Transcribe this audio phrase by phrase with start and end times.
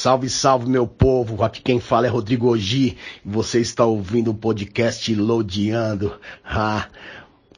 [0.00, 1.44] Salve, salve, meu povo.
[1.44, 2.96] Aqui quem fala é Rodrigo Ogi.
[3.22, 6.18] Você está ouvindo o podcast Lodeando.
[6.42, 6.88] Ah,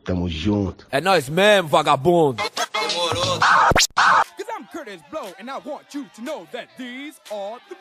[0.02, 0.84] tamo junto.
[0.90, 2.42] É nós mesmo, vagabundo.
[2.72, 3.38] Demorou.
[3.38, 7.76] Cause I'm Curtis Blow, and I want you to know that these are the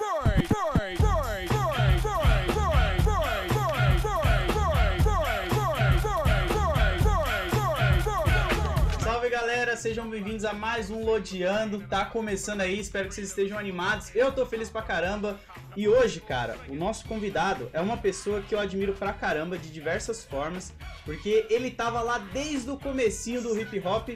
[9.82, 11.80] sejam bem-vindos a mais um Lodeando.
[11.88, 14.16] Tá começando aí, espero que vocês estejam animados.
[14.16, 15.40] Eu tô feliz pra caramba.
[15.76, 19.72] E hoje, cara, o nosso convidado é uma pessoa que eu admiro pra caramba de
[19.72, 20.72] diversas formas,
[21.04, 24.10] porque ele tava lá desde o comecinho do hip hop,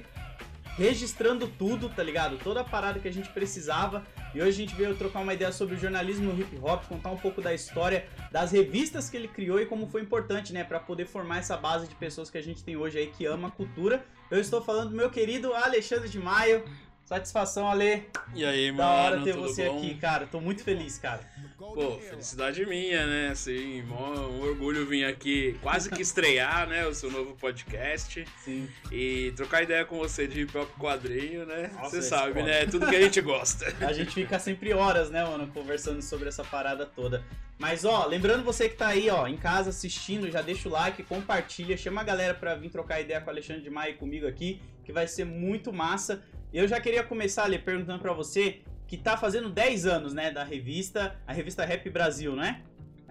[0.78, 2.38] registrando tudo, tá ligado?
[2.38, 4.06] Toda a parada que a gente precisava.
[4.34, 7.10] E hoje a gente veio trocar uma ideia sobre o jornalismo no hip hop, contar
[7.10, 10.80] um pouco da história das revistas que ele criou e como foi importante, né, Pra
[10.80, 13.52] poder formar essa base de pessoas que a gente tem hoje aí que ama a
[13.52, 14.04] cultura.
[14.30, 16.64] Eu estou falando do meu querido Alexandre de Maio.
[17.06, 18.04] Satisfação, Ale.
[18.34, 19.78] E aí, Da mano, hora ter você bom?
[19.78, 20.26] aqui, cara.
[20.26, 21.22] Tô muito feliz, cara.
[21.56, 23.30] Pô, felicidade minha, né?
[23.30, 26.88] Assim, mó, um orgulho vir aqui quase que estrear, né?
[26.88, 28.68] O seu novo podcast Sim.
[28.92, 31.70] e trocar ideia com você de hip hop quadrinho, né?
[31.76, 32.46] Nossa, Você sabe, foda.
[32.46, 32.66] né?
[32.66, 33.72] Tudo que a gente gosta.
[33.86, 37.24] A gente fica sempre horas, né, mano, conversando sobre essa parada toda.
[37.60, 41.04] Mas, ó, lembrando você que tá aí, ó, em casa assistindo, já deixa o like,
[41.04, 44.28] compartilha, chama a galera pra vir trocar ideia com o Alexandre de Maia e comigo
[44.28, 46.22] aqui, que vai ser muito massa.
[46.56, 50.42] Eu já queria começar ali perguntando pra você, que tá fazendo 10 anos, né, da
[50.42, 52.62] revista, a revista Rap Brasil, né?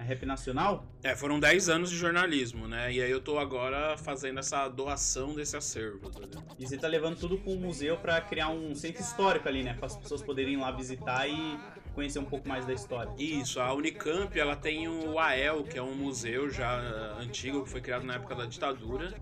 [0.04, 0.84] A Rap Nacional?
[1.02, 2.92] É, foram 10 anos de jornalismo, né?
[2.92, 6.44] E aí eu tô agora fazendo essa doação desse acervo, tá ligado?
[6.58, 9.72] E você tá levando tudo pro museu pra criar um centro histórico ali, né?
[9.72, 11.58] Para as pessoas poderem ir lá visitar e
[11.94, 13.10] conhecer um pouco mais da história.
[13.16, 17.70] Isso, a Unicamp ela tem o AEL, que é um museu já eh, antigo, que
[17.70, 19.14] foi criado na época da ditadura.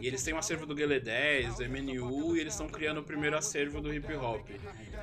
[0.00, 3.02] E eles têm um acervo do Guelé 10, do MNU, e eles estão criando o
[3.02, 4.48] primeiro acervo do hip hop.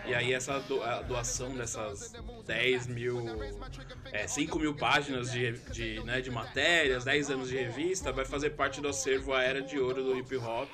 [0.06, 2.14] E aí essa do- doação dessas
[2.48, 3.24] 10 mil,
[4.12, 8.52] é, 5 mil páginas de, de, né, de matérias, 10 anos de revista, vai fazer
[8.52, 10.70] parte do acervo A Era de Ouro do hip hop.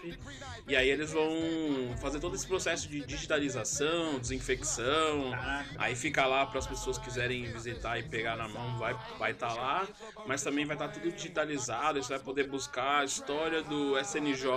[0.68, 5.31] E aí eles vão fazer todo esse processo de digitalização, desinfecção.
[5.78, 9.53] Aí fica lá para as pessoas quiserem visitar e pegar na mão, vai vai estar
[9.53, 9.88] lá,
[10.25, 14.50] mas também vai estar tudo digitalizado, você vai poder buscar a história do SNJ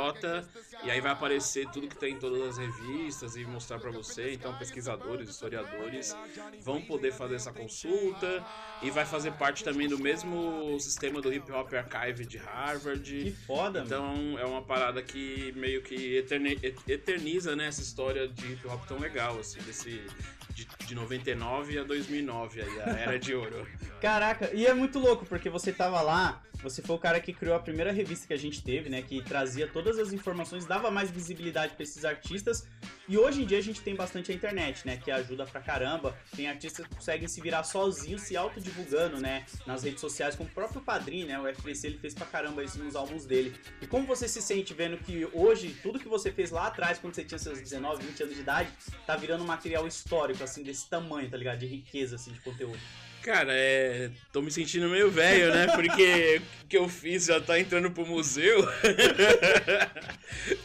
[0.84, 4.32] e aí vai aparecer tudo que tem em todas as revistas e mostrar para você.
[4.32, 6.16] Então pesquisadores, historiadores
[6.60, 8.44] vão poder fazer essa consulta
[8.82, 13.02] e vai fazer parte também do mesmo sistema do Hip Hop Archive de Harvard.
[13.24, 13.86] Que foda, mano.
[13.86, 18.84] Então é uma parada que meio que eterne- eterniza né, essa história de hip hop
[18.86, 20.02] tão legal, assim, desse.
[20.50, 23.66] De, de 99 a 2009, aí, a era de ouro.
[24.02, 27.56] Caraca, e é muito louco, porque você tava lá, você foi o cara que criou
[27.56, 29.02] a primeira revista que a gente teve, né?
[29.02, 32.68] Que trazia todas as informações, dava mais visibilidade pra esses artistas.
[33.08, 34.96] E hoje em dia a gente tem bastante a internet, né?
[34.96, 36.16] Que ajuda pra caramba.
[36.36, 39.44] Tem artistas que conseguem se virar sozinhos, se autodivulgando, né?
[39.66, 41.38] Nas redes sociais, como o próprio Padrinho, né?
[41.38, 43.54] O FBC ele fez pra caramba isso nos álbuns dele.
[43.80, 47.14] E como você se sente vendo que hoje, tudo que você fez lá atrás, quando
[47.14, 48.70] você tinha seus 19, 20 anos de idade,
[49.04, 51.58] tá virando um material histórico, assim, desse tamanho, tá ligado?
[51.58, 52.78] De riqueza, assim, de conteúdo.
[53.22, 54.10] Cara, é.
[54.32, 55.68] Tô me sentindo meio velho, né?
[55.68, 58.62] Porque o que eu fiz já tá entrando pro museu.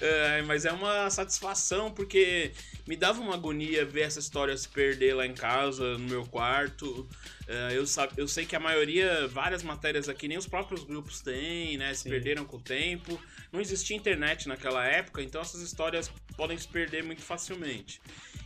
[0.02, 2.52] É, mas é uma satisfação, porque
[2.88, 7.08] me dava uma agonia ver essa história se perder lá em casa, no meu quarto.
[7.48, 7.84] É, eu,
[8.16, 11.94] eu sei que a maioria, várias matérias aqui, nem os próprios grupos têm, né?
[11.94, 12.10] Se Sim.
[12.10, 13.22] perderam com o tempo.
[13.52, 18.02] Não existia internet naquela época, então essas histórias podem se perder muito facilmente.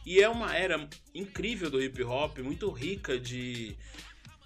[0.05, 3.75] E é uma era incrível do hip hop, muito rica de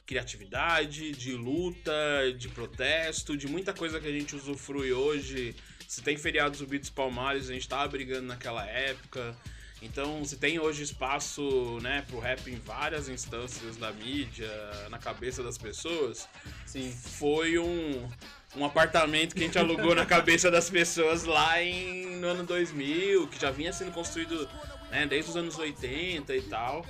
[0.05, 1.93] criatividade, de luta,
[2.37, 5.55] de protesto, de muita coisa que a gente usufrui hoje.
[5.87, 9.35] Se tem feriados do Beats Palmares, a gente tava brigando naquela época.
[9.81, 14.49] Então, se tem hoje espaço, né, pro rap em várias instâncias da mídia,
[14.89, 16.27] na cabeça das pessoas,
[16.65, 16.91] Sim.
[16.91, 18.07] foi um,
[18.55, 23.27] um apartamento que a gente alugou na cabeça das pessoas lá em, no ano 2000,
[23.27, 24.49] que já vinha sendo construído
[24.95, 26.85] né, desde os anos 80 e tal.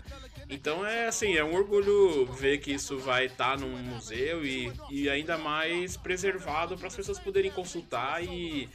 [0.47, 5.09] Então é assim, é um orgulho ver que isso vai estar num museu e, e
[5.09, 8.69] ainda mais preservado para as pessoas poderem consultar e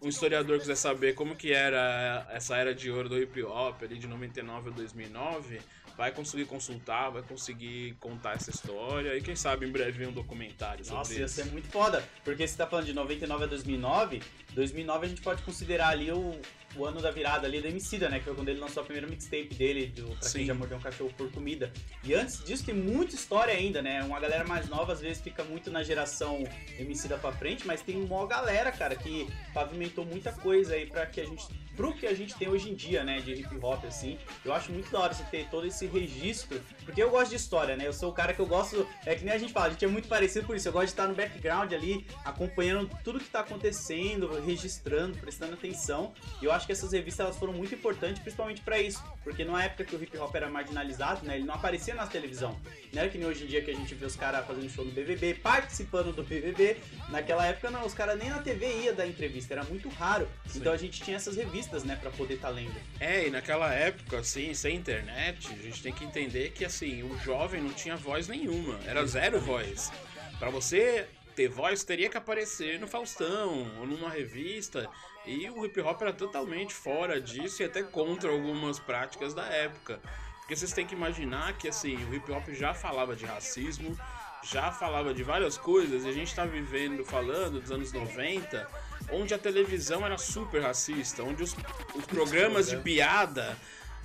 [0.00, 3.98] um historiador quiser saber como que era essa era de ouro do hip hop ali
[3.98, 5.58] de 99 a 2009,
[5.96, 10.84] vai conseguir consultar, vai conseguir contar essa história e quem sabe em breve um documentário
[10.84, 11.34] sobre Nossa, ia isso.
[11.34, 12.08] ser muito foda.
[12.22, 14.22] Porque você tá falando de 99 a 2009,
[14.54, 16.40] 2009 a gente pode considerar ali o,
[16.76, 18.18] o ano da virada ali do Emicida, né?
[18.18, 20.46] Que foi quando ele lançou a primeira mixtape dele, do Pra Quem Sim.
[20.46, 21.72] Já Mordeu um Cachorro por Comida.
[22.04, 24.02] E antes disso tem muita história ainda, né?
[24.02, 26.44] Uma galera mais nova às vezes fica muito na geração
[26.78, 31.20] Emicida pra frente, mas tem uma galera, cara, que pavimentou muita coisa aí pra que
[31.20, 31.46] a gente
[31.78, 34.18] pro que a gente tem hoje em dia, né, de hip hop, assim.
[34.44, 37.76] Eu acho muito da hora você ter todo esse registro, porque eu gosto de história,
[37.76, 37.86] né?
[37.86, 39.84] Eu sou o cara que eu gosto, é que nem a gente fala, a gente
[39.84, 40.66] é muito parecido por isso.
[40.66, 46.12] Eu gosto de estar no background ali, acompanhando tudo que tá acontecendo, registrando, prestando atenção.
[46.42, 49.62] E eu acho que essas revistas elas foram muito importantes, principalmente para isso, porque numa
[49.62, 52.58] época que o hip hop era marginalizado, né, ele não aparecia na televisão.
[52.92, 54.84] Não era que nem hoje em dia que a gente vê os caras fazendo show
[54.84, 56.76] no BBB, participando do BBB.
[57.08, 60.28] Naquela época não, os caras nem na TV ia dar entrevista, era muito raro.
[60.56, 62.74] Então a gente tinha essas revistas, né, para poder estar tá lendo.
[63.00, 67.18] É, e naquela época, assim, sem internet, a gente tem que entender que, assim, o
[67.18, 69.92] jovem não tinha voz nenhuma, era zero voz.
[70.38, 74.88] Para você ter voz, teria que aparecer no Faustão ou numa revista.
[75.24, 80.00] E o hip hop era totalmente fora disso e até contra algumas práticas da época.
[80.40, 83.96] Porque vocês têm que imaginar que assim, o hip hop já falava de racismo,
[84.42, 88.66] já falava de várias coisas, e a gente tá vivendo, falando dos anos 90,
[89.12, 91.56] onde a televisão era super racista, onde os,
[91.94, 93.56] os programas de piada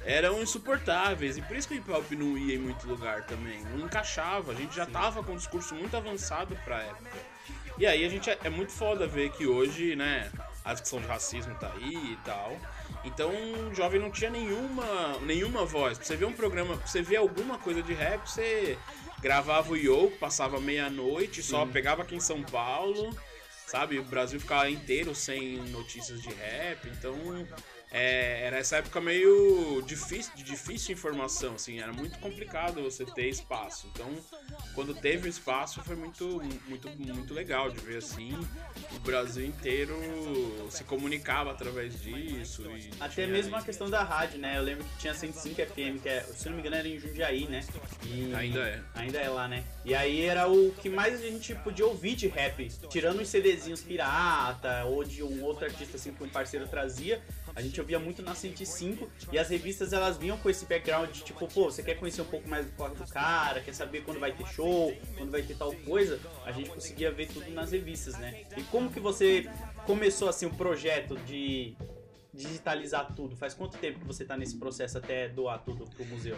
[0.05, 1.37] eram insuportáveis.
[1.37, 3.63] E por isso que o hip hop não ia em muito lugar também.
[3.63, 4.51] Não encaixava.
[4.51, 7.17] A gente já tava com um discurso muito avançado pra época.
[7.77, 10.31] E aí a gente é, é muito foda ver que hoje, né,
[10.63, 12.57] a discussão de racismo tá aí e tal.
[13.03, 13.31] Então
[13.69, 15.97] o jovem não tinha nenhuma, nenhuma voz.
[15.97, 18.77] Pra você ver um programa, pra você ver alguma coisa de rap, você
[19.21, 23.17] gravava o Yoko, passava meia-noite, só pegava aqui em São Paulo,
[23.67, 23.99] sabe?
[23.99, 27.15] O Brasil ficava inteiro sem notícias de rap, então
[27.93, 33.29] é, era essa época meio difícil, de difícil informação, assim, era muito complicado você ter
[33.29, 33.87] espaço.
[33.93, 34.09] Então,
[34.73, 38.33] quando teve espaço, foi muito, muito, muito legal de ver assim.
[38.95, 39.95] O Brasil inteiro
[40.71, 42.63] se comunicava através disso.
[42.99, 44.57] Até mesmo a questão da rádio, né?
[44.57, 47.47] Eu lembro que tinha 105 FM, que é, se não me engano era em Jundiaí,
[47.47, 47.63] né?
[48.05, 48.81] E ainda é.
[48.95, 49.63] Ainda é lá, né?
[49.85, 53.81] E aí era o que mais a gente podia ouvir de rap, tirando os CDzinhos
[53.83, 57.21] pirata ou de um outro artista assim que um parceiro trazia
[57.55, 61.23] a gente ouvia muito na 105 e as revistas elas vinham com esse background de
[61.23, 64.19] tipo, pô, você quer conhecer um pouco mais do corre do cara, quer saber quando
[64.19, 68.17] vai ter show, quando vai ter tal coisa, a gente conseguia ver tudo nas revistas,
[68.17, 68.43] né?
[68.57, 69.49] E como que você
[69.85, 71.75] começou assim o projeto de
[72.33, 73.35] digitalizar tudo?
[73.35, 76.37] Faz quanto tempo que você tá nesse processo até doar tudo pro museu?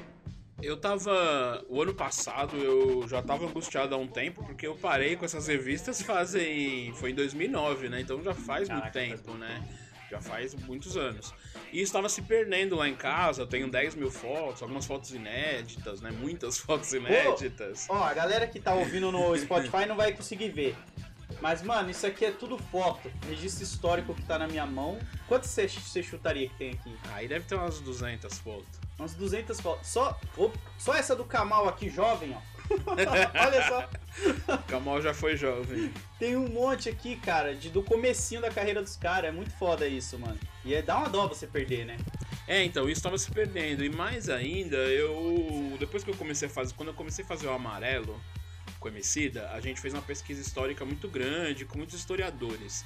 [0.62, 1.66] Eu tava.
[1.68, 5.48] O ano passado eu já tava angustiado há um tempo, porque eu parei com essas
[5.48, 6.94] revistas fazem.
[6.94, 8.00] Foi em 2009, né?
[8.00, 9.68] Então já faz Caraca, muito tempo, faz né?
[10.10, 11.34] Já faz muitos anos.
[11.72, 16.02] E estava se perdendo lá em casa, eu tenho 10 mil fotos, algumas fotos inéditas,
[16.02, 16.12] né?
[16.12, 17.88] Muitas fotos inéditas.
[17.90, 20.75] Ó, oh, a galera que tá ouvindo no Spotify não vai conseguir ver.
[21.42, 23.12] Mas, mano, isso aqui é tudo foto.
[23.28, 24.98] Registro histórico que tá na minha mão.
[25.28, 26.96] Quanto você, você chutaria que tem aqui?
[27.12, 28.80] Aí deve ter umas 200 fotos.
[28.98, 29.88] Umas 200 fotos.
[29.88, 30.19] Só,
[30.78, 32.55] só essa do Kamal aqui, jovem, ó.
[33.36, 34.58] Olha só.
[34.68, 35.92] Kamal já foi jovem.
[36.18, 39.30] Tem um monte aqui, cara, de, do comecinho da carreira dos caras.
[39.30, 40.40] É muito foda isso, mano.
[40.64, 41.98] E é, dá uma dó você perder, né?
[42.48, 43.84] É, então, isso tava se perdendo.
[43.84, 45.76] E mais ainda, eu.
[45.80, 46.74] Depois que eu comecei a fazer.
[46.76, 48.20] Quando eu comecei a fazer o amarelo
[48.80, 52.86] com Emicida, a gente fez uma pesquisa histórica muito grande, com muitos historiadores.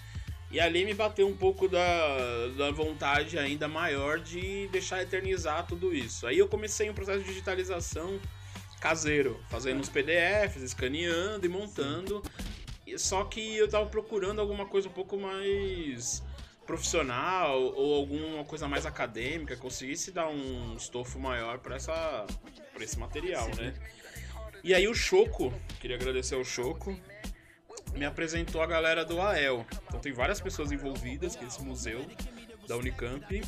[0.52, 5.94] E ali me bateu um pouco da, da vontade ainda maior de deixar eternizar tudo
[5.94, 6.26] isso.
[6.26, 8.20] Aí eu comecei um processo de digitalização
[8.80, 12.24] caseiro, fazendo os PDFs, escaneando e montando.
[12.98, 16.24] Só que eu tava procurando alguma coisa um pouco mais
[16.66, 22.28] profissional ou alguma coisa mais acadêmica, conseguisse dar um estofo maior para essa
[22.74, 23.74] pra esse material, né?
[24.64, 26.98] E aí o Choco, queria agradecer ao Choco,
[27.94, 29.66] me apresentou a galera do AEL.
[29.88, 32.06] Então tem várias pessoas envolvidas nesse museu
[32.68, 33.42] da Unicamp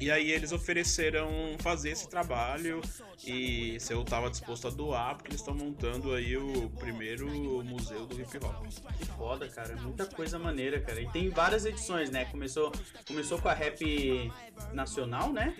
[0.00, 1.28] e aí eles ofereceram
[1.58, 2.80] fazer esse trabalho
[3.26, 7.28] e se eu tava disposto a doar, porque eles estão montando aí o primeiro
[7.64, 8.64] museu do hip hop.
[8.96, 9.74] Que foda, cara.
[9.76, 11.00] Muita coisa maneira, cara.
[11.00, 12.26] E tem várias edições, né?
[12.26, 12.72] Começou,
[13.06, 14.32] começou com a Rap
[14.72, 15.56] Nacional, né?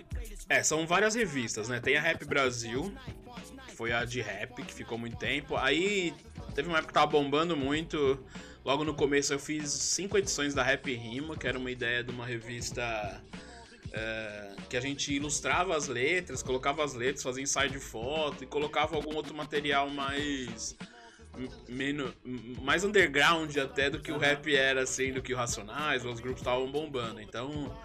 [0.47, 1.81] É, são várias revistas, né?
[1.81, 2.93] Tem a Rap Brasil,
[3.67, 5.57] que foi a de rap, que ficou muito tempo.
[5.57, 6.13] Aí
[6.55, 8.23] teve uma época que tava bombando muito.
[8.63, 12.11] Logo no começo eu fiz cinco edições da Rap Rima, que era uma ideia de
[12.11, 13.21] uma revista
[13.91, 18.47] é, que a gente ilustrava as letras, colocava as letras, fazia ensaio de foto e
[18.47, 20.75] colocava algum outro material mais
[21.67, 22.13] menos
[22.61, 26.41] mais underground até do que o rap era assim, do que o Racionais, os grupos
[26.41, 27.21] estavam bombando.
[27.21, 27.75] Então,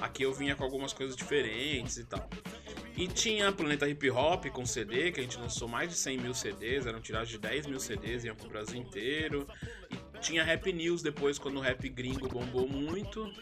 [0.00, 2.28] aqui eu vinha com algumas coisas diferentes e tal.
[2.96, 6.34] E tinha Planeta Hip Hop com CD, que a gente lançou mais de 100 mil
[6.34, 9.46] CDs, eram tiragens de 10 mil CDs, iam pro Brasil inteiro.
[9.90, 13.32] E tinha Rap News depois, quando o rap gringo bombou muito.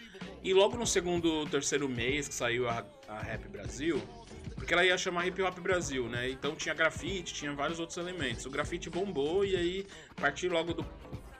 [0.42, 4.00] E logo no segundo, terceiro mês que saiu a, a Rap Brasil,
[4.54, 6.30] porque ela ia chamar Hip Hop Brasil, né?
[6.30, 8.47] Então tinha grafite, tinha vários outros elementos.
[8.47, 10.87] O grafite bombou e aí, a partir logo dos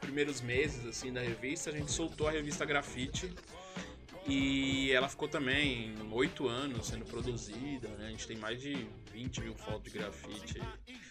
[0.00, 3.33] primeiros meses assim da revista, a gente soltou a revista Grafite.
[4.28, 8.07] E ela ficou também oito anos sendo produzida, né?
[8.07, 10.61] A gente tem mais de 20 mil fotos de grafite.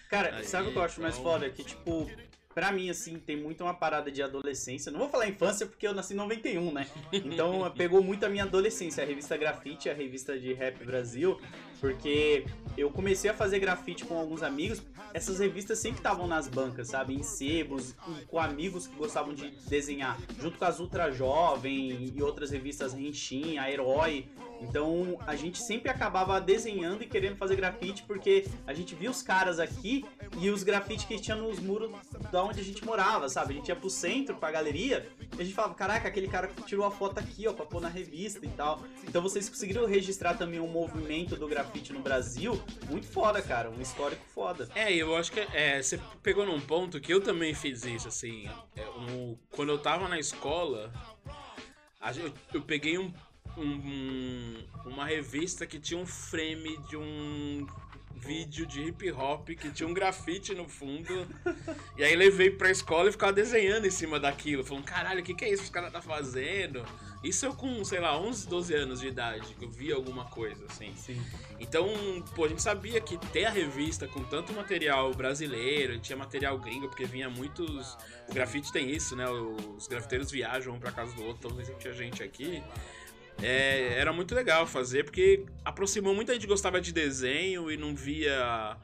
[0.09, 1.49] Cara, Aí, sabe o que eu acho mais então- foda?
[1.49, 2.11] Que, tipo,
[2.55, 4.89] pra mim, assim, tem muito uma parada de adolescência.
[4.89, 6.87] Não vou falar infância porque eu nasci em 91, né?
[7.11, 11.37] Então pegou muito a minha adolescência, a revista Grafite, a revista de rap Brasil,
[11.79, 12.45] porque
[12.77, 14.81] eu comecei a fazer grafite com alguns amigos.
[15.13, 17.13] Essas revistas sempre estavam nas bancas, sabe?
[17.13, 17.95] Em sebos,
[18.27, 23.57] com amigos que gostavam de desenhar, junto com as Ultra Jovem e outras revistas Renshin,
[23.57, 24.25] a Herói.
[24.61, 29.21] Então a gente sempre acabava desenhando e querendo fazer grafite porque a gente via os
[29.21, 30.05] caras aqui
[30.39, 31.91] e os grafites que tinha nos muros
[32.31, 33.53] da onde a gente morava, sabe?
[33.53, 36.85] A gente ia pro centro, pra galeria, e a gente falava, caraca, aquele cara tirou
[36.85, 38.81] a foto aqui, ó, pra pôr na revista e tal.
[39.07, 43.81] Então vocês conseguiram registrar também um movimento do grafite no Brasil muito foda, cara, um
[43.81, 44.69] histórico foda.
[44.75, 48.49] É, eu acho que é, você pegou num ponto que eu também fiz isso, assim.
[48.75, 50.91] é, um- quando eu tava na escola,
[52.17, 53.11] eu, eu peguei um,
[53.57, 57.65] um- uma revista que tinha um frame de um
[58.17, 61.27] vídeo de hip hop que tinha um grafite no fundo.
[61.97, 64.63] e aí levei pra escola e ficava desenhando em cima daquilo.
[64.63, 66.83] Falando, caralho, o que, que é isso que os caras tá fazendo?
[67.25, 70.63] Isso eu com, sei lá, 11, 12 anos de idade, que eu vi alguma coisa,
[70.69, 70.93] assim.
[70.95, 71.19] Sim.
[71.59, 71.87] Então,
[72.35, 76.87] pô, a gente sabia que ter a revista com tanto material brasileiro, tinha material gringo,
[76.87, 77.97] porque vinha muitos.
[78.29, 79.27] O grafite tem isso, né?
[79.27, 82.61] Os grafiteiros viajam um pra casa do outro, então sempre tinha gente aqui.
[83.41, 87.95] É, era muito legal fazer, porque aproximou muita gente que gostava de desenho e não
[87.95, 88.77] via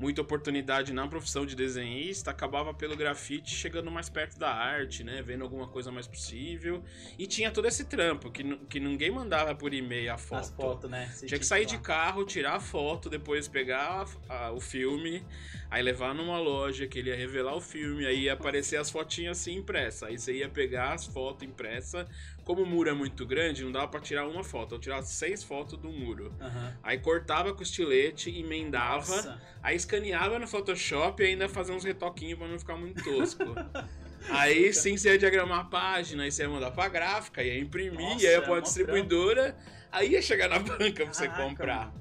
[0.00, 5.20] muita oportunidade na profissão de desenhista, acabava pelo grafite chegando mais perto da arte, né?
[5.20, 6.82] Vendo alguma coisa mais possível.
[7.18, 10.40] E tinha todo esse trampo, que, que ninguém mandava por e-mail a foto.
[10.40, 11.06] As fotos, né?
[11.12, 15.22] Você Tinha que sair de carro, tirar a foto, depois pegar a- a- o filme,
[15.70, 19.38] aí levar numa loja que ele ia revelar o filme, aí ia aparecer as fotinhas
[19.38, 20.04] assim impressas.
[20.04, 22.06] Aí você ia pegar as fotos impressas.
[22.50, 24.74] Como o muro é muito grande, não dava pra tirar uma foto.
[24.74, 26.34] Eu tirava seis fotos do muro.
[26.40, 26.76] Aham.
[26.82, 29.40] Aí cortava com estilete, emendava, Nossa.
[29.62, 33.44] aí escaneava no Photoshop e ainda fazia uns retoquinhos pra não ficar muito tosco.
[34.30, 38.00] aí sim você ia diagramar a página, aí você ia mandar pra gráfica, ia imprimir,
[38.00, 39.56] Nossa, ia é pra mó distribuidora,
[39.92, 41.94] aí ia chegar na banca pra você Caraca, comprar.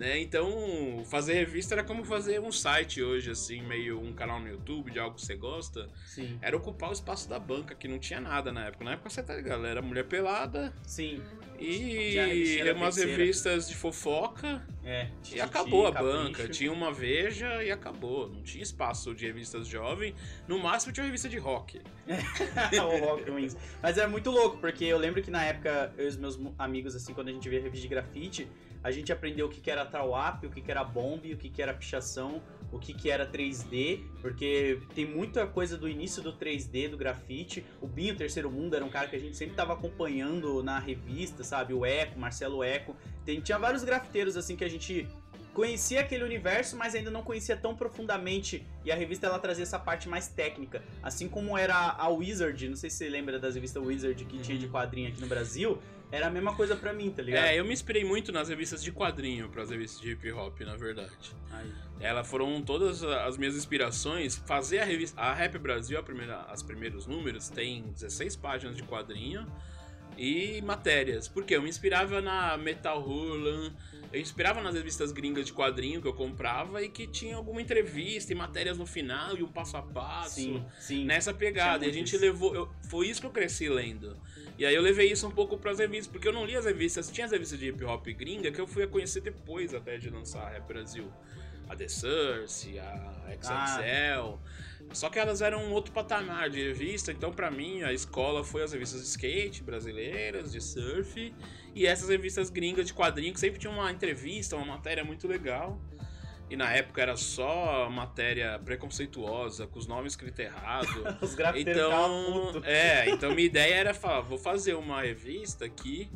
[0.00, 0.18] Né?
[0.18, 4.90] Então, fazer revista era como fazer um site hoje, assim, meio um canal no YouTube
[4.90, 5.90] de algo que você gosta.
[6.06, 6.38] Sim.
[6.40, 8.82] Era ocupar o espaço da banca, que não tinha nada na época.
[8.82, 11.20] Na época você tá ligado, era mulher pelada Sim.
[11.58, 13.18] e Tinha a revistinha da umas terceira.
[13.18, 14.66] revistas de fofoca.
[14.82, 15.02] É.
[15.04, 16.16] E Tititi, acabou a Capricho.
[16.16, 16.48] banca.
[16.48, 18.30] Tinha uma Veja e acabou.
[18.30, 20.14] Não tinha espaço de revistas jovem.
[20.48, 21.78] No máximo tinha uma revista de rock.
[22.08, 23.54] o Rock Wings.
[23.82, 26.96] Mas é muito louco, porque eu lembro que na época, eu e os meus amigos,
[26.96, 28.48] assim, quando a gente via revista de grafite,
[28.82, 31.50] a gente aprendeu o que, que era trawap, o que, que era bomb, o que,
[31.50, 36.32] que era pichação, o que, que era 3D, porque tem muita coisa do início do
[36.32, 37.64] 3D, do grafite.
[37.80, 41.42] O Binho Terceiro Mundo era um cara que a gente sempre tava acompanhando na revista,
[41.42, 41.74] sabe?
[41.74, 42.96] O Eco, Marcelo Eco.
[43.24, 45.08] Tem, tinha vários grafiteiros, assim, que a gente
[45.52, 48.66] conhecia aquele universo, mas ainda não conhecia tão profundamente.
[48.84, 50.82] E a revista ela trazia essa parte mais técnica.
[51.02, 54.56] Assim como era a Wizard, não sei se você lembra das revistas Wizard que tinha
[54.56, 55.78] de quadrinho aqui no Brasil,
[56.12, 57.44] era a mesma coisa pra mim, tá ligado?
[57.44, 60.60] É, eu me inspirei muito nas revistas de quadrinho para as revistas de hip hop,
[60.60, 61.34] na verdade.
[61.52, 61.70] Aí.
[62.00, 64.34] Elas foram todas as minhas inspirações.
[64.36, 65.20] Fazer a revista.
[65.20, 69.46] A Rap Brasil, a primeira, as primeiros números, tem 16 páginas de quadrinho
[70.16, 71.28] e matérias.
[71.28, 73.72] Porque eu me inspirava na Metal Hurlan,
[74.12, 78.32] eu inspirava nas revistas gringas de quadrinho que eu comprava e que tinha alguma entrevista
[78.32, 80.34] e matérias no final e um passo a passo.
[80.36, 81.04] Sim, sim.
[81.04, 81.84] Nessa pegada.
[81.86, 82.54] E a gente muito levou.
[82.54, 84.16] eu- foi isso que eu cresci lendo.
[84.60, 87.10] E aí eu levei isso um pouco pras revistas, porque eu não li as revistas.
[87.10, 90.10] Tinha as revistas de hip hop gringa que eu fui a conhecer depois até de
[90.10, 91.10] lançar a Rap Brasil.
[91.66, 94.38] A The Source, a XXL.
[94.92, 98.62] Só que elas eram um outro patamar de revista, então pra mim a escola foi
[98.62, 101.32] as revistas de skate brasileiras, de surf,
[101.74, 105.80] e essas revistas gringas de quadrinho que sempre tinha uma entrevista, uma matéria muito legal.
[106.50, 110.88] E na época era só matéria preconceituosa, com os nomes escritos errado.
[111.22, 112.64] Os grafiteiros Então, putos.
[112.68, 116.10] é, então minha ideia era falar, vou fazer uma revista que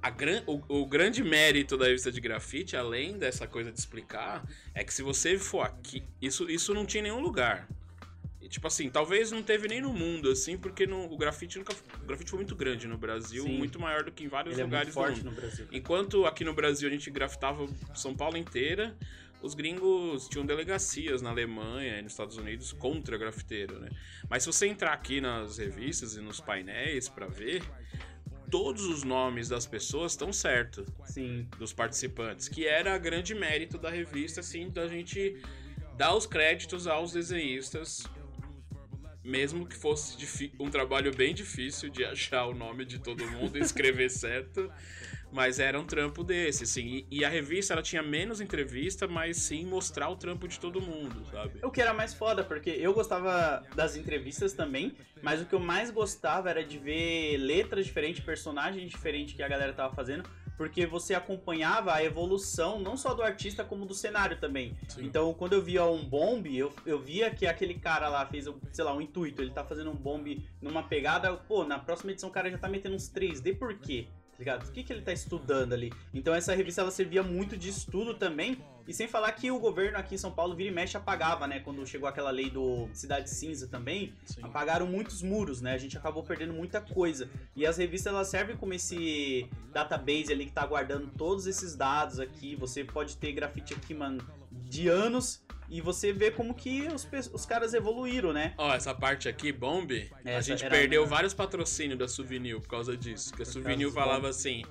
[0.00, 4.44] a gran, o, o grande mérito da revista de grafite, além dessa coisa de explicar,
[4.72, 7.66] é que se você for aqui, isso, isso não tinha em nenhum lugar.
[8.40, 11.74] E, tipo assim, talvez não teve nem no mundo, assim, porque no, o grafite nunca,
[12.00, 13.58] o grafite foi muito grande no Brasil, Sim.
[13.58, 15.30] muito maior do que em vários Ele é muito lugares do forte mundo.
[15.30, 15.66] no Brasil.
[15.72, 18.96] Enquanto aqui no Brasil a gente grafitava São Paulo inteira,
[19.42, 23.88] os gringos tinham delegacias na Alemanha e nos Estados Unidos contra grafiteiro, né?
[24.28, 27.62] Mas se você entrar aqui nas revistas e nos painéis pra ver,
[28.50, 31.48] todos os nomes das pessoas estão certos, Sim.
[31.58, 35.40] dos participantes, que era grande mérito da revista, assim, da gente
[35.96, 38.04] dar os créditos aos desenhistas
[39.28, 43.60] mesmo que fosse um trabalho bem difícil de achar o nome de todo mundo e
[43.60, 44.72] escrever certo,
[45.32, 47.06] mas era um trampo desse, assim.
[47.10, 50.80] E, e a revista ela tinha menos entrevista, mas sim mostrar o trampo de todo
[50.80, 51.58] mundo, sabe?
[51.62, 55.60] O que era mais foda, porque eu gostava das entrevistas também, mas o que eu
[55.60, 60.84] mais gostava era de ver letras diferentes, personagens diferentes que a galera tava fazendo, porque
[60.84, 64.76] você acompanhava a evolução não só do artista, como do cenário também.
[64.88, 65.04] Sim.
[65.04, 68.84] Então, quando eu via um bombe, eu, eu via que aquele cara lá fez, sei
[68.84, 72.32] lá, um intuito, ele tá fazendo um bombe numa pegada, pô, na próxima edição o
[72.32, 74.08] cara já tá metendo uns 3D, por quê?
[74.38, 74.68] Ligado?
[74.68, 75.92] O que, que ele tá estudando ali?
[76.14, 78.62] Então essa revista ela servia muito de estudo também.
[78.86, 81.60] E sem falar que o governo aqui em São Paulo vira e mexe apagava, né?
[81.60, 84.40] Quando chegou aquela lei do Cidade Cinza também, Sim.
[84.42, 85.74] apagaram muitos muros, né?
[85.74, 87.28] A gente acabou perdendo muita coisa.
[87.54, 92.20] E as revistas elas servem como esse database ali que tá guardando todos esses dados
[92.20, 92.54] aqui.
[92.56, 95.42] Você pode ter grafite aqui, mano, de anos.
[95.68, 98.54] E você vê como que os, os caras evoluíram, né?
[98.56, 99.90] Ó, essa parte aqui, Bomb,
[100.24, 103.34] a Essa gente era perdeu a- vários patrocínios da Souvenir por causa disso.
[103.34, 104.64] Que a Souvenir falava assim.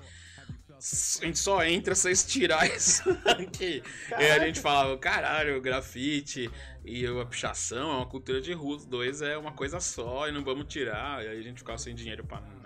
[0.70, 3.82] A gente só entra se vocês tirar isso aqui.
[4.10, 6.48] E a gente falava, caralho, o grafite
[6.84, 10.32] e a pichação é uma cultura de rua, os dois é uma coisa só e
[10.32, 11.24] não vamos tirar.
[11.24, 12.58] E aí a gente ficava sem dinheiro pra nada.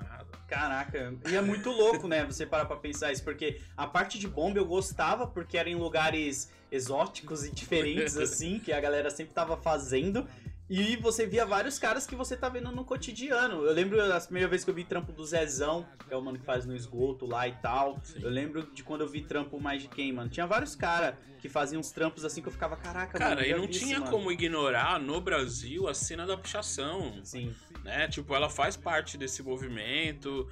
[0.46, 2.26] Caraca, e é muito louco, né?
[2.26, 5.74] Você parar pra pensar isso, porque a parte de bomba eu gostava porque era em
[5.76, 10.26] lugares exóticos e diferentes, assim, que a galera sempre tava fazendo.
[10.70, 13.62] E você via vários caras que você tá vendo no cotidiano.
[13.62, 16.38] Eu lembro a primeira vez que eu vi trampo do Zezão, que é o mano
[16.38, 18.00] que faz no esgoto lá e tal.
[18.02, 18.20] Sim.
[18.22, 20.30] Eu lembro de quando eu vi trampo mais de quem, mano.
[20.30, 23.36] Tinha vários caras que faziam uns trampos assim que eu ficava, caraca, mano.
[23.36, 24.10] Cara, e não isso, tinha mano.
[24.10, 27.20] como ignorar no Brasil a cena da pichação.
[27.22, 27.54] Sim.
[27.84, 28.08] né?
[28.08, 30.48] Tipo, ela faz parte desse movimento.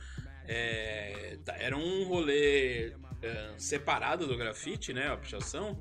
[0.46, 5.08] é, tá- era um rolê é, separado do grafite, né?
[5.08, 5.80] A pichação.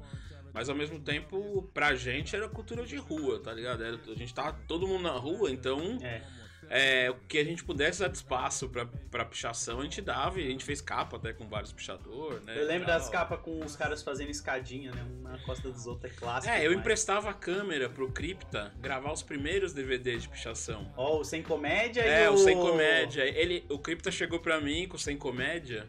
[0.53, 3.83] Mas ao mesmo tempo, pra gente era cultura de rua, tá ligado?
[3.83, 6.21] Era- a gente tava todo mundo na rua, então É.
[6.69, 10.39] é, o que a gente pudesse dar de espaço pra, pra pichação, a gente dava.
[10.41, 12.59] E a gente fez capa até com vários pichadores, né?
[12.59, 15.03] Eu lembro das capas com os caras fazendo escadinha, né?
[15.03, 16.51] Um na costa dos outros é clássico.
[16.53, 16.79] É, eu demais.
[16.79, 20.91] emprestava a câmera pro Crypta gravar os primeiros DVDs de pichação.
[20.97, 23.23] Ó, o Sem Comédia É, e o Sem Comédia.
[23.23, 25.87] Ele, o Crypta chegou pra mim com o Sem Comédia.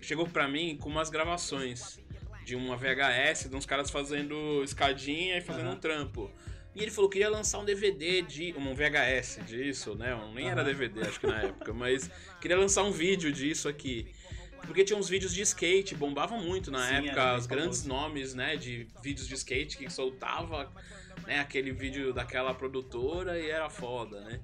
[0.00, 1.98] Chegou pra mim com umas gravações
[2.46, 5.74] de uma VHS, de uns caras fazendo escadinha e fazendo Aham.
[5.74, 6.30] um trampo.
[6.76, 8.54] E ele falou que ia lançar um DVD de.
[8.56, 10.16] Um VHS disso, né?
[10.32, 10.62] Nem era.
[10.62, 12.08] DVD, acho que na época, mas
[12.40, 14.14] queria lançar um vídeo disso aqui.
[14.64, 17.88] Porque tinha uns vídeos de skate, bombavam muito na Sim, época, os grandes famoso.
[17.88, 20.72] nomes, né, de vídeos de skate que soltava,
[21.26, 24.40] né, aquele vídeo daquela produtora e era foda, né?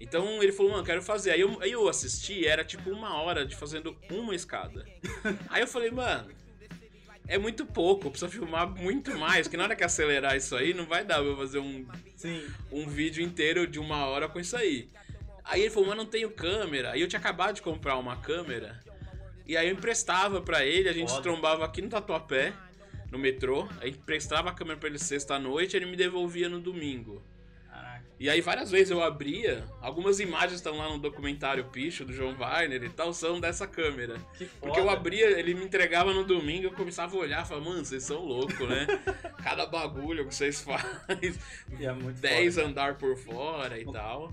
[0.00, 1.30] Então ele falou, mano, quero fazer.
[1.32, 4.84] Aí eu, aí eu assisti, era tipo uma hora de fazendo uma escada.
[5.48, 6.30] aí eu falei, mano,
[7.26, 10.86] é muito pouco, precisa filmar muito mais, que na hora que acelerar isso aí, não
[10.86, 12.42] vai dar pra eu fazer um, Sim.
[12.70, 14.88] um vídeo inteiro de uma hora com isso aí.
[15.44, 16.92] Aí ele falou, mas não tenho câmera.
[16.92, 18.80] Aí eu tinha acabado de comprar uma câmera.
[19.46, 21.22] E aí eu emprestava pra ele, a gente se Foda.
[21.22, 22.52] trombava aqui no Tatuapé,
[23.10, 23.68] no metrô.
[23.80, 27.22] Aí emprestava a câmera pra ele sexta-noite e ele me devolvia no domingo.
[28.18, 32.36] E aí várias vezes eu abria, algumas imagens estão lá no documentário Picho, do João
[32.38, 34.14] Weiner e tal, são dessa câmera.
[34.38, 34.60] Que foda.
[34.60, 37.84] Porque eu abria, ele me entregava no domingo, eu começava a olhar e falava, mano,
[37.84, 38.86] vocês são loucos, né?
[39.42, 41.34] Cada bagulho que vocês fazem,
[41.78, 42.66] E é muito 10 foda.
[42.66, 44.32] andar por fora e tal.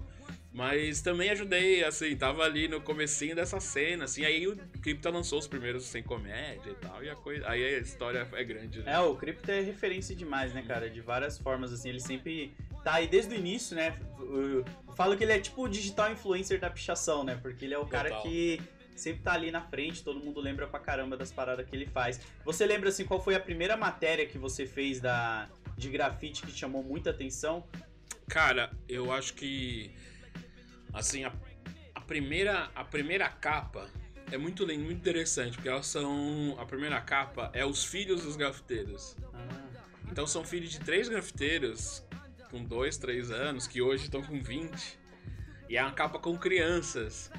[0.53, 5.39] Mas também ajudei, assim, tava ali no comecinho dessa cena, assim, aí o Crypto lançou
[5.39, 8.93] os primeiros sem comédia e tal, e a coisa, aí a história é grande, né?
[8.93, 10.89] É, o Crypto é referência demais, né, cara?
[10.89, 13.97] De várias formas, assim, ele sempre tá aí desde o início, né?
[14.19, 14.65] Eu
[14.95, 17.37] falo que ele é tipo o digital influencer da pichação, né?
[17.41, 18.23] Porque ele é o cara Total.
[18.23, 18.61] que
[18.95, 22.19] sempre tá ali na frente, todo mundo lembra pra caramba das paradas que ele faz.
[22.45, 26.51] Você lembra, assim, qual foi a primeira matéria que você fez da, de grafite que
[26.51, 27.67] chamou muita atenção?
[28.27, 29.91] Cara, eu acho que
[30.93, 31.33] assim, a,
[31.95, 33.87] a primeira a primeira capa
[34.31, 38.35] é muito lindo, muito interessante, porque elas são a primeira capa é os filhos dos
[38.35, 39.17] grafiteiros.
[39.33, 39.67] Ah,
[40.09, 42.03] Então são filhos de três grafiteiros
[42.51, 44.99] com dois, três anos, que hoje estão com 20.
[45.69, 47.31] E é uma capa com crianças.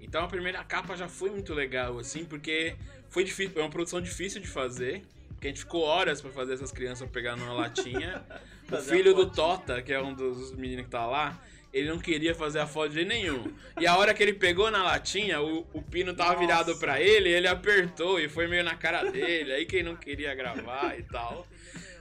[0.00, 2.76] Então a primeira capa já foi muito legal, assim, porque
[3.10, 5.02] foi difícil, é uma produção difícil de fazer.
[5.30, 8.22] Porque a gente ficou horas pra fazer essas crianças pegar numa latinha.
[8.70, 9.28] o filho do.
[9.30, 11.40] Tota, que é um dos meninos que tá lá,
[11.72, 13.52] ele não queria fazer a foto de nenhum.
[13.80, 16.40] E a hora que ele pegou na latinha, o, o pino tava Nossa.
[16.40, 19.52] virado pra ele, ele apertou e foi meio na cara dele.
[19.52, 21.46] Aí quem não queria gravar e tal.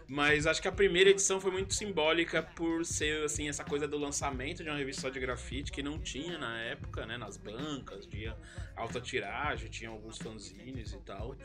[0.10, 3.95] Mas acho que a primeira edição foi muito simbólica por ser assim essa coisa do
[3.95, 8.08] lançamento de uma revista só de grafite que não tinha na época, né, nas bancas,
[8.08, 8.36] tinha
[8.76, 11.36] alta tiragem, tinha alguns fanzines e tal.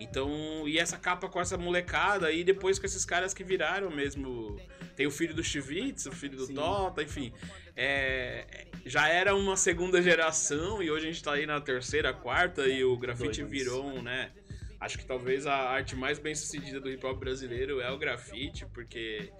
[0.00, 4.58] Então, e essa capa com essa molecada, e depois com esses caras que viraram mesmo.
[4.94, 6.54] Tem o filho do Chivitz, o filho do Sim.
[6.54, 7.34] Tota, enfim.
[7.76, 12.66] É, já era uma segunda geração, e hoje a gente tá aí na terceira, quarta,
[12.66, 14.32] e o grafite virou um, né?
[14.78, 18.66] Acho que talvez a arte mais bem sucedida do hip hop brasileiro é o grafite,
[18.66, 19.32] porque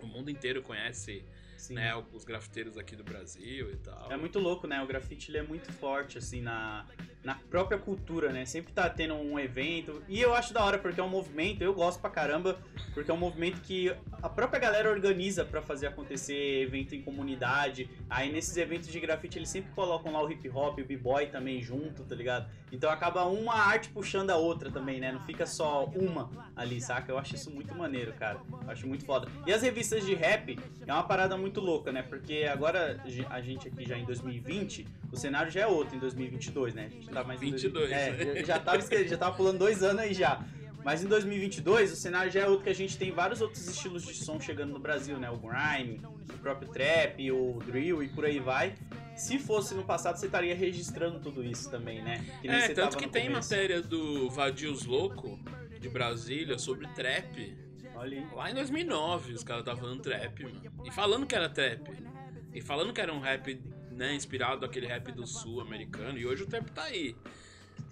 [0.00, 1.24] o mundo inteiro conhece
[1.70, 4.10] né, os grafiteiros aqui do Brasil e tal.
[4.10, 4.82] É muito louco, né?
[4.82, 6.86] O grafite ele é muito forte, assim, na,
[7.24, 8.44] na própria cultura, né?
[8.44, 10.02] Sempre tá tendo um evento.
[10.08, 12.58] E eu acho da hora, porque é um movimento, eu gosto pra caramba,
[12.94, 17.88] porque é um movimento que a própria galera organiza pra fazer acontecer evento em comunidade.
[18.10, 21.62] Aí nesses eventos de grafite eles sempre colocam lá o hip hop, o b-boy também
[21.62, 22.50] junto, tá ligado?
[22.72, 25.12] Então acaba uma arte puxando a outra também, né?
[25.12, 27.12] Não fica só uma ali, saca?
[27.12, 28.40] Eu acho isso muito maneiro, cara.
[28.64, 29.28] Eu acho muito foda.
[29.46, 32.02] E as revistas de rap é uma parada muito louca, né?
[32.02, 36.74] Porque agora a gente aqui já em 2020, o cenário já é outro em 2022,
[36.74, 36.86] né?
[36.86, 37.90] A gente tá mais em 22.
[37.90, 37.96] 2000.
[37.96, 40.44] É, já tava, já tava pulando dois anos aí já.
[40.84, 44.04] Mas em 2022 o cenário já é outro que a gente tem vários outros estilos
[44.04, 45.30] de som chegando no Brasil, né?
[45.30, 46.00] O grime,
[46.34, 48.74] o próprio trap, o drill e por aí vai.
[49.14, 52.24] Se fosse no passado, você estaria registrando tudo isso também, né?
[52.40, 53.50] Que É, tanto que tem começo.
[53.52, 55.38] matéria do Vadios Louco,
[55.78, 57.56] de Brasília, sobre trap.
[57.94, 58.26] Olha aí.
[58.34, 60.62] Lá em 2009, os caras estavam falando trap, mano.
[60.84, 61.90] E falando que era trap.
[62.52, 63.62] E falando que era um rap,
[64.02, 66.18] né, inspirado naquele rap do sul americano.
[66.18, 67.14] E hoje o trap tá aí.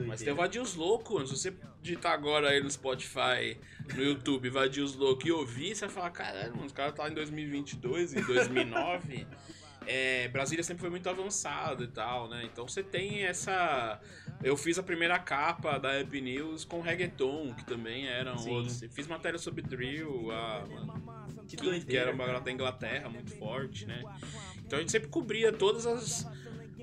[0.05, 3.57] Mas tem o Vadios Louco, se você digitar agora aí no Spotify,
[3.95, 8.15] no YouTube, Vadios Louco e ouvir, você vai falar, caralho, os caras tá em 2022,
[8.15, 9.27] em 2009.
[9.87, 12.43] É, Brasília sempre foi muito avançado e tal, né?
[12.45, 13.99] Então você tem essa.
[14.43, 18.51] Eu fiz a primeira capa da App News com reggaeton, que também eram Sim.
[18.51, 18.85] outros.
[18.91, 20.65] Fiz matéria sobre drill, a,
[21.49, 24.03] Que que, que era uma galera da Inglaterra muito forte, né?
[24.71, 26.25] Então a gente sempre cobria todas as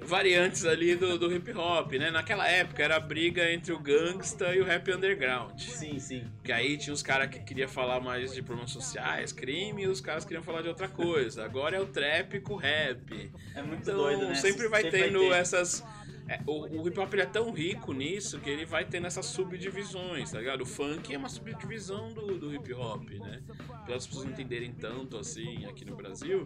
[0.02, 2.12] variantes ali do, do hip hop, né?
[2.12, 5.58] Naquela época era a briga entre o gangsta e o rap underground.
[5.58, 6.26] Sim, sim.
[6.43, 10.02] Que aí tinha os caras que queriam falar mais de problemas sociais, crime, e os
[10.02, 11.45] caras queriam falar de outra coisa.
[11.45, 13.32] Agora é o trap com o rap.
[13.56, 14.36] É muito Então doido, né?
[14.36, 15.32] sempre vai tendo ter.
[15.32, 15.82] essas.
[16.28, 20.30] é, o, o hip hop é tão rico nisso que ele vai tendo essas subdivisões,
[20.32, 20.60] tá ligado?
[20.60, 23.41] O funk é uma subdivisão do, do hip hop, né?
[23.86, 26.45] Para as pessoas não entenderem tanto assim aqui no Brasil.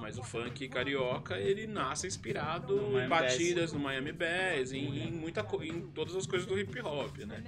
[0.00, 5.12] Mas o funk carioca, ele nasce inspirado No em batidas no Miami Bass, em, em
[5.12, 7.44] muita, em todas as coisas do hip hop, né?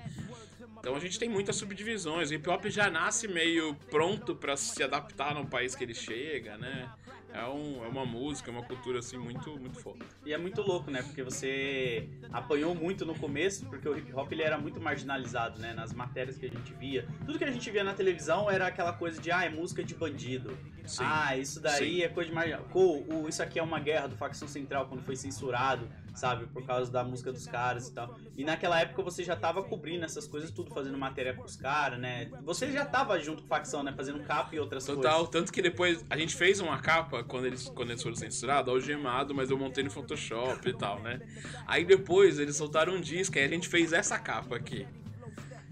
[0.78, 2.30] Então a gente tem muitas subdivisões.
[2.30, 6.58] O hip hop já nasce meio pronto pra se adaptar no país que ele chega,
[6.58, 6.90] né?
[7.34, 10.04] É, um, é uma música, é uma cultura assim muito, muito foda.
[10.24, 11.02] E é muito louco, né?
[11.02, 15.72] Porque você apanhou muito no começo, porque o hip hop ele era muito marginalizado, né?
[15.72, 17.08] Nas matérias que a gente via.
[17.24, 19.94] Tudo que a gente via na televisão era aquela coisa de, ah, é música de
[19.94, 20.56] bandido.
[20.84, 21.04] Sim.
[21.06, 22.02] Ah, isso daí Sim.
[22.02, 22.56] é coisa de.
[22.72, 26.46] Pô, o- isso aqui é uma guerra do Facção Central quando foi censurado, sabe?
[26.46, 28.18] Por causa da música dos caras e tal.
[28.36, 32.30] E naquela época você já tava cobrindo essas coisas tudo, fazendo matéria pros caras, né?
[32.44, 33.92] Você já tava junto com Facção, né?
[33.96, 35.28] Fazendo capa e outras Total, coisas.
[35.30, 39.34] tanto que depois a gente fez uma capa quando eles, quando eles foram censurados, algemado,
[39.34, 41.20] mas eu montei no Photoshop e tal, né?
[41.66, 44.86] Aí depois eles soltaram um disco, aí a gente fez essa capa aqui.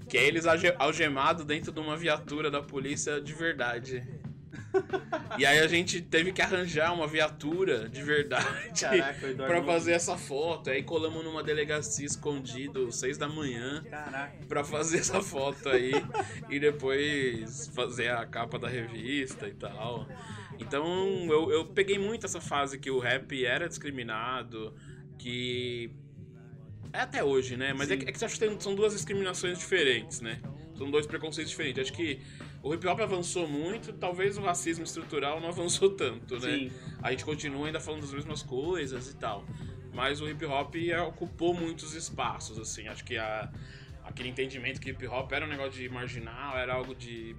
[0.09, 4.03] Que é eles alge- algemados dentro de uma viatura da polícia de verdade.
[5.38, 8.46] E aí a gente teve que arranjar uma viatura de verdade
[9.60, 10.68] não- fazer essa foto.
[10.70, 13.82] Aí colamos numa delegacia escondido, seis da manhã,
[14.48, 15.92] pra fazer essa foto aí
[16.50, 20.06] e depois fazer a capa da revista e tal.
[20.58, 24.74] Então eu, eu peguei muito essa fase que o rap era discriminado,
[25.18, 25.90] que.
[26.92, 27.72] É até hoje, né?
[27.72, 30.40] Mas é que, é que acho que são duas discriminações diferentes, né?
[30.76, 31.82] São dois preconceitos diferentes.
[31.82, 32.20] Acho que
[32.62, 36.59] o hip hop avançou muito, talvez o racismo estrutural não avançou tanto, né?
[36.59, 36.73] Sim.
[37.03, 39.44] A gente continua ainda falando das mesmas coisas e tal.
[39.92, 42.87] Mas o hip hop é, ocupou muitos espaços, assim.
[42.87, 43.51] Acho que a,
[44.05, 47.35] aquele entendimento que hip hop era um negócio de marginal, era algo de,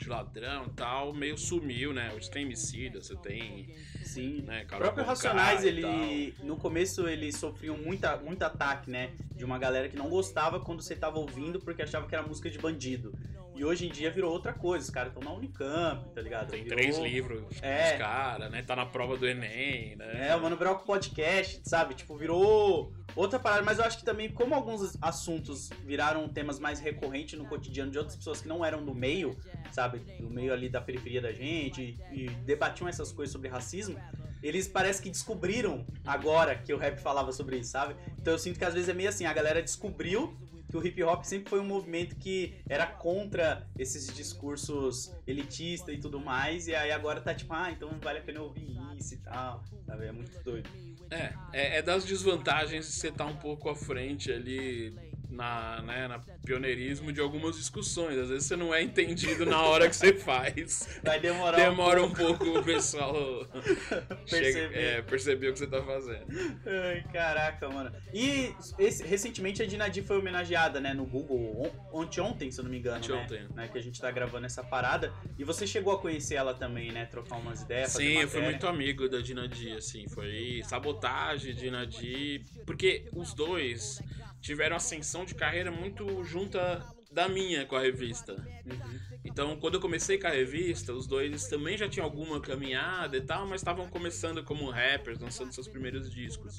[0.00, 2.12] de ladrão e tal, meio sumiu, né?
[2.16, 3.74] Hoje tem homicida, você tem.
[4.02, 4.42] Sim.
[4.42, 6.34] Né, O próprio Racionais, ele.
[6.42, 9.12] No começo eles sofriam muita, muito ataque, né?
[9.34, 12.50] De uma galera que não gostava quando você tava ouvindo porque achava que era música
[12.50, 13.14] de bandido.
[13.54, 14.84] E hoje em dia virou outra coisa.
[14.84, 16.50] Os caras estão na Unicamp, tá ligado?
[16.50, 17.90] Tem Virou- três livros É.
[17.90, 18.62] dos caras, né?
[18.62, 20.28] Tá na prova do Enem, né?
[20.28, 21.94] É, o Mano Brown com podcast, sabe?
[21.94, 23.62] Tipo, virou outra parada.
[23.62, 27.98] Mas eu acho que também, como alguns assuntos viraram temas mais recorrentes no cotidiano de
[27.98, 29.36] outras pessoas que não eram do meio,
[29.70, 29.98] sabe?
[30.18, 33.96] Do meio ali da periferia da gente, e, e debatiam essas coisas sobre racismo,
[34.42, 37.94] eles parece que descobriram agora que o rap falava sobre isso, sabe?
[38.18, 40.36] Então eu sinto que às vezes é meio assim, a galera descobriu
[40.72, 45.98] que o hip hop sempre foi um movimento que era contra esses discursos elitistas e
[45.98, 49.18] tudo mais, e aí agora tá tipo, ah, então vale a pena ouvir isso e
[49.18, 50.06] tal, sabe?
[50.06, 50.70] É muito doido.
[51.10, 54.96] É, é, é das desvantagens de você estar um pouco à frente ali
[55.32, 58.18] na, né, na pioneirismo de algumas discussões.
[58.18, 61.00] Às vezes você não é entendido na hora que você faz.
[61.02, 63.14] Vai demorar Demora um um pouco o pessoal
[64.28, 64.76] Perceber.
[64.78, 66.26] é, perceber o que você tá fazendo.
[66.66, 67.92] Ai, caraca, mano.
[68.12, 72.70] E esse- recentemente a Dinadi foi homenageada, né, no Google, on, ontem, se eu não
[72.70, 73.42] me engano, Anteontem.
[73.44, 73.48] né?
[73.54, 73.68] né?
[73.68, 75.12] Que a gente tá gravando essa parada.
[75.38, 77.06] E você chegou a conhecer ela também, né?
[77.06, 83.08] Trocar umas ideias, Sim, eu fui muito amigo da Dinadi, assim, foi sabotagem, Dinadi, porque
[83.14, 84.00] os dois
[84.42, 88.34] tiveram ascensão de carreira muito junta da minha com a revista.
[88.34, 89.18] Uhum.
[89.24, 93.20] Então, quando eu comecei com a revista, os dois também já tinham alguma caminhada e
[93.20, 96.56] tal, mas estavam começando como rappers, lançando seus primeiros discos.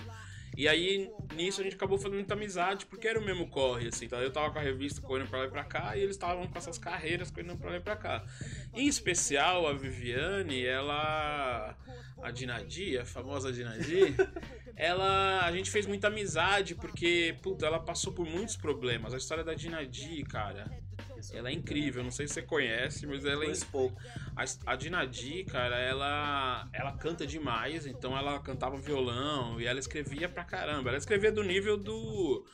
[0.55, 4.05] E aí, nisso, a gente acabou fazendo muita amizade, porque era o mesmo corre, assim.
[4.05, 6.47] Então, eu tava com a revista correndo pra lá e pra cá, e eles estavam
[6.47, 8.25] com essas carreiras correndo pra lá e pra cá.
[8.73, 11.75] Em especial, a Viviane, ela...
[12.21, 14.15] A Dinadi, a famosa Dinadi,
[14.77, 15.41] ela...
[15.43, 19.13] A gente fez muita amizade, porque, puta, ela passou por muitos problemas.
[19.13, 20.82] A história da Dinadi, cara...
[21.31, 24.01] Ela é incrível, não sei se você conhece, mas ela é Conheço pouco.
[24.35, 30.27] a, a Dinadi, cara, ela, ela canta demais, então ela cantava violão e ela escrevia
[30.27, 30.89] pra caramba.
[30.89, 32.45] Ela escrevia do nível do.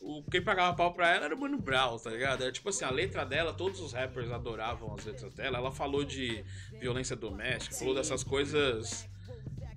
[0.00, 2.42] O, quem pagava pau pra ela era o Mano Brown, tá ligado?
[2.42, 5.58] Era tipo assim, a letra dela, todos os rappers adoravam as letras dela.
[5.58, 6.44] Ela falou de
[6.78, 8.00] violência doméstica, falou Sim.
[8.00, 9.08] dessas coisas.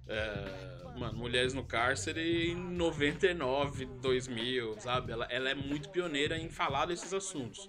[0.07, 5.11] é, mano, mulheres no cárcere em 99, 2000, sabe?
[5.13, 7.67] Ela, ela é muito pioneira em falar desses assuntos.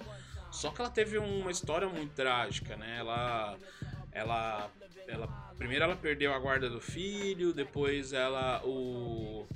[0.50, 2.96] Só que ela teve uma história muito trágica, né?
[2.98, 3.56] Ela,
[4.12, 4.70] ela,
[5.06, 9.46] ela, primeiro ela perdeu a guarda do filho, depois ela, o,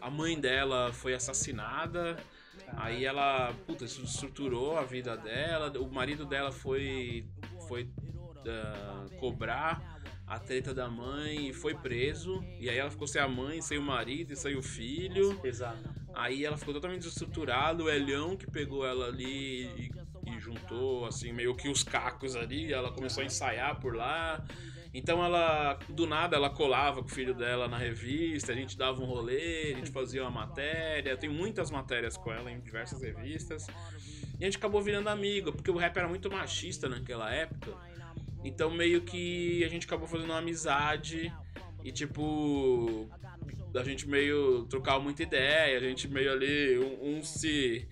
[0.00, 2.16] a mãe dela foi assassinada.
[2.76, 5.70] Aí ela, puta, estruturou a vida dela.
[5.78, 7.26] O marido dela foi,
[7.68, 7.88] foi
[8.46, 12.42] ah, cobrar a treta da mãe e foi preso.
[12.58, 15.38] E aí ela ficou sem a mãe, sem o marido e sem o filho.
[15.40, 16.02] Pesado.
[16.14, 19.90] Aí ela ficou totalmente desestruturada, o Elhão que pegou ela ali e
[20.52, 24.44] juntou, assim, meio que os cacos ali, ela começou a ensaiar por lá.
[24.94, 29.00] Então ela, do nada, ela colava com o filho dela na revista, a gente dava
[29.00, 33.66] um rolê, a gente fazia uma matéria, tem muitas matérias com ela em diversas revistas.
[34.38, 37.74] E a gente acabou virando amigo, porque o rap era muito machista naquela época.
[38.44, 41.32] Então meio que a gente acabou fazendo uma amizade
[41.82, 43.08] e tipo
[43.74, 47.88] a gente meio trocava muita ideia, a gente meio ali um, um se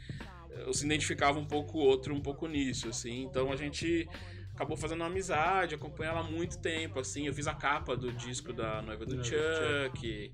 [0.67, 3.23] um se identificava um pouco o outro um pouco nisso assim.
[3.23, 4.09] Então a gente
[4.55, 7.27] acabou fazendo uma amizade, acompanhei ela há muito tempo assim.
[7.27, 10.33] Eu fiz a capa do disco da noiva do Chuck.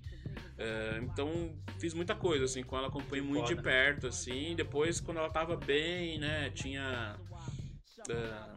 [0.58, 4.54] é, então fiz muita coisa assim com ela, acompanhei muito de perto assim.
[4.56, 7.16] Depois quando ela tava bem, né, tinha
[8.08, 8.56] é,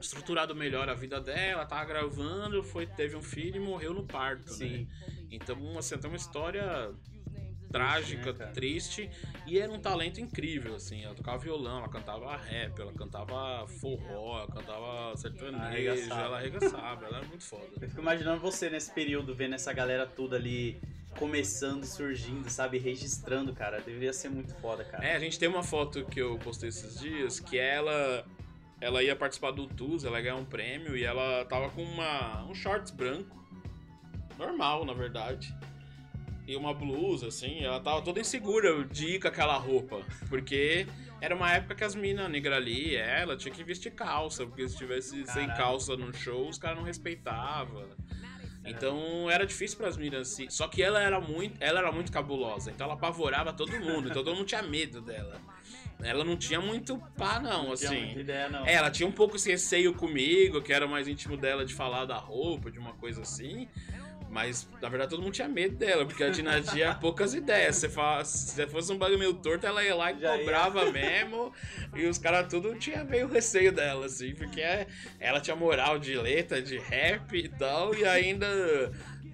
[0.00, 4.50] estruturado melhor a vida dela, tava gravando, foi, teve um filho e morreu no parto,
[4.50, 4.56] né?
[4.56, 4.88] Sim.
[5.30, 6.92] Então, assim, tem uma história
[7.70, 9.10] trágica, né, triste,
[9.46, 11.04] e era um talento incrível, assim.
[11.04, 16.20] Ela tocava violão, ela cantava rap, ela cantava forró, ela cantava sertanejo, Arregaçava.
[16.20, 17.68] ela arregaçava, ela era muito foda.
[17.80, 20.80] Eu fico imaginando você nesse período, vendo essa galera toda ali
[21.18, 22.78] começando, surgindo, sabe?
[22.78, 23.80] Registrando, cara.
[23.80, 25.04] Deveria ser muito foda, cara.
[25.04, 28.24] É, a gente tem uma foto que eu postei esses dias, que ela
[28.80, 32.44] ela ia participar do TUS, ela ia ganhar um prêmio, e ela tava com uma,
[32.44, 33.42] um shorts branco,
[34.38, 35.54] normal, na verdade.
[36.46, 40.00] E uma blusa, assim, ela tava toda insegura de ir com aquela roupa.
[40.28, 40.86] Porque
[41.20, 44.74] era uma época que as minas negra ali, ela tinha que vestir calça, porque se
[44.74, 45.56] estivesse sem Caralho.
[45.56, 47.84] calça no show, os caras não respeitavam.
[48.64, 50.50] Então era difícil pras minas assim.
[50.50, 54.24] Só que ela era muito, ela era muito cabulosa, então ela apavorava todo mundo, então
[54.24, 55.40] todo mundo tinha medo dela.
[56.02, 58.18] Ela não tinha muito pá, não, Não tinha assim.
[58.18, 58.66] ideia, não.
[58.66, 62.04] É, ela tinha um pouco esse receio comigo, que era mais íntimo dela de falar
[62.04, 63.66] da roupa, de uma coisa assim.
[64.30, 67.76] Mas, na verdade, todo mundo tinha medo dela, porque a Dinadi tinha poucas ideias.
[67.76, 70.38] Você fala, se fosse um bagulho meio torto, ela ia lá e Já ia.
[70.40, 71.52] cobrava mesmo.
[71.94, 74.60] E os caras tudo tinha meio receio dela, assim, porque
[75.18, 78.46] ela tinha moral de letra, de rap e tal, e ainda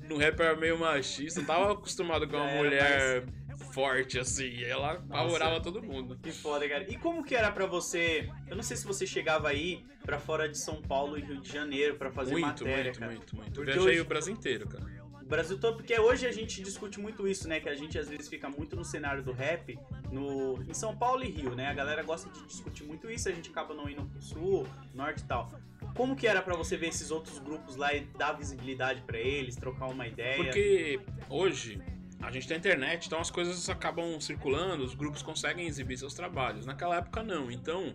[0.08, 3.24] no rap era meio machista, tava acostumado com Já uma mulher
[3.72, 6.18] forte, assim, e ela apavorava todo mundo.
[6.22, 6.84] Que foda, cara.
[6.90, 8.28] E como que era pra você?
[8.48, 11.50] Eu não sei se você chegava aí pra fora de São Paulo e Rio de
[11.50, 13.12] Janeiro pra fazer Muito, matéria, muito, cara.
[13.12, 13.52] muito, muito.
[13.52, 14.84] Porque viajei hoje- o Brasil inteiro, cara.
[15.22, 17.58] O Brasil todo, porque hoje a gente discute muito isso, né?
[17.60, 19.78] Que a gente às vezes fica muito no cenário do rap,
[20.10, 21.68] no, em São Paulo e Rio, né?
[21.68, 25.20] A galera gosta de discutir muito isso, a gente acaba não indo pro sul, norte
[25.22, 25.50] e tal.
[25.94, 29.56] Como que era pra você ver esses outros grupos lá e dar visibilidade pra eles,
[29.56, 30.36] trocar uma ideia?
[30.36, 31.80] Porque hoje
[32.20, 36.66] a gente tem internet, então as coisas acabam circulando, os grupos conseguem exibir seus trabalhos.
[36.66, 37.94] Naquela época não, então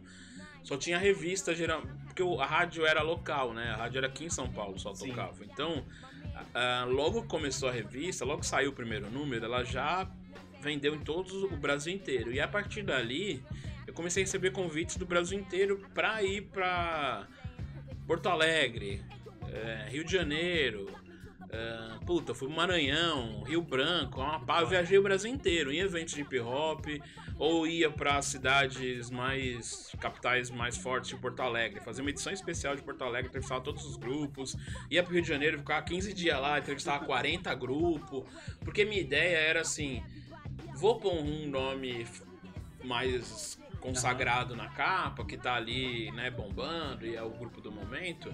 [0.68, 3.70] só tinha revista geral, porque a rádio era local, né?
[3.70, 5.08] A rádio era aqui em São Paulo, só Sim.
[5.08, 5.46] tocava.
[5.46, 5.86] Então,
[6.54, 10.12] ah, logo que começou a revista, logo que saiu o primeiro número, ela já
[10.62, 12.34] vendeu em todos o Brasil inteiro.
[12.34, 13.42] E a partir dali,
[13.88, 17.26] eu comecei a receber convites do Brasil inteiro pra ir pra
[18.06, 19.02] Porto Alegre,
[19.50, 20.92] é, Rio de Janeiro,
[21.50, 26.14] é, puta, fui pro Maranhão, Rio Branco, Amapá, eu viajei o Brasil inteiro em eventos
[26.14, 26.88] de hip hop,
[27.40, 32.76] ou ia pra cidades mais, capitais mais fortes de Porto Alegre, fazer uma edição especial
[32.76, 34.56] de Porto Alegre, entrevistava todos os grupos,
[34.90, 38.24] ia pro Rio de Janeiro, ficava 15 dias lá, entrevistava 40 grupos,
[38.62, 40.04] porque minha ideia era assim,
[40.76, 42.08] vou pôr um nome
[42.84, 48.34] mais consagrado na capa, que tá ali, né, bombando, e é o grupo do momento.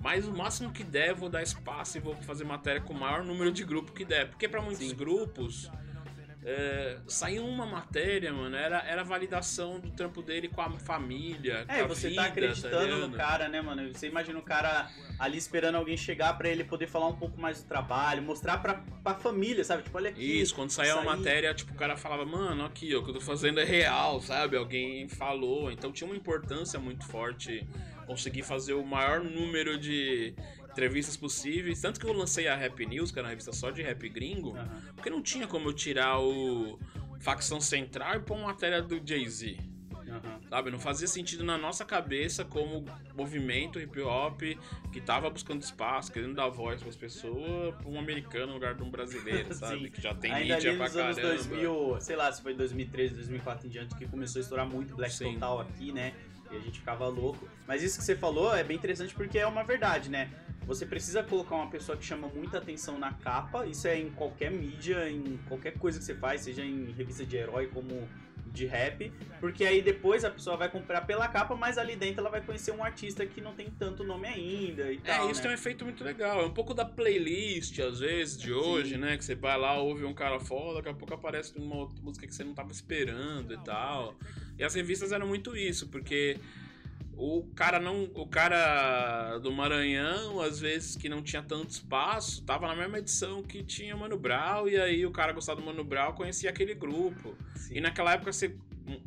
[0.00, 3.24] Mas o máximo que der, vou dar espaço e vou fazer matéria com o maior
[3.24, 4.28] número de grupo que der.
[4.28, 4.94] Porque para muitos Sim.
[4.94, 5.70] grupos,
[6.50, 11.66] é, sair uma matéria, mano, era, era validação do trampo dele com a família.
[11.68, 13.16] É, a você vida, tá acreditando no ligado?
[13.18, 13.86] cara, né, mano?
[13.92, 17.62] Você imagina o cara ali esperando alguém chegar pra ele poder falar um pouco mais
[17.62, 19.82] do trabalho, mostrar pra, pra família, sabe?
[19.82, 20.40] Tipo, olha aqui.
[20.40, 21.04] Isso, quando isso aí.
[21.04, 24.18] matéria, tipo, o cara falava, mano, aqui, ó, o que eu tô fazendo é real,
[24.22, 24.56] sabe?
[24.56, 25.70] Alguém falou.
[25.70, 27.68] Então tinha uma importância muito forte
[28.06, 30.34] conseguir fazer o maior número de
[30.70, 31.80] entrevistas possíveis.
[31.80, 34.56] Tanto que eu lancei a Rap News, que era uma revista só de rap gringo,
[34.56, 34.82] Aham.
[34.94, 36.78] porque não tinha como eu tirar o
[37.20, 39.58] Facção Central e pôr uma matéria do Jay-Z.
[40.08, 40.40] Aham.
[40.48, 44.40] Sabe, não fazia sentido na nossa cabeça como movimento hip hop
[44.90, 48.82] que tava buscando espaço, querendo dar voz pras pessoas, pra um americano no lugar de
[48.82, 49.90] um brasileiro, sabe?
[49.90, 51.34] Que já tem Ainda mídia ali pra nos anos caramba.
[51.34, 55.12] 2000, sei lá, se foi 2013, 2004 em diante, que começou a estourar muito Black
[55.12, 55.34] Sim.
[55.34, 56.14] Total aqui, né?
[56.50, 57.46] E a gente ficava louco.
[57.66, 60.30] Mas isso que você falou é bem interessante porque é uma verdade, né?
[60.68, 64.50] Você precisa colocar uma pessoa que chama muita atenção na capa, isso é em qualquer
[64.50, 68.06] mídia, em qualquer coisa que você faz, seja em revista de herói como
[68.52, 72.30] de rap, porque aí depois a pessoa vai comprar pela capa, mas ali dentro ela
[72.30, 75.30] vai conhecer um artista que não tem tanto nome ainda e É, tal.
[75.30, 75.42] isso né?
[75.42, 76.40] tem um efeito muito legal.
[76.42, 79.16] É um pouco da playlist, às vezes, de hoje, né?
[79.16, 82.26] Que você vai lá, ouve um cara foda, daqui a pouco aparece uma outra música
[82.26, 84.16] que você não tava esperando e tal.
[84.58, 86.38] E as revistas eram muito isso, porque
[87.18, 88.04] o cara não.
[88.14, 93.42] O cara do Maranhão, às vezes, que não tinha tanto espaço, tava na mesma edição
[93.42, 97.36] que tinha Mano Brown, e aí o cara gostava do Mano Brown conhecia aquele grupo.
[97.56, 97.78] Sim.
[97.78, 98.56] E naquela época você,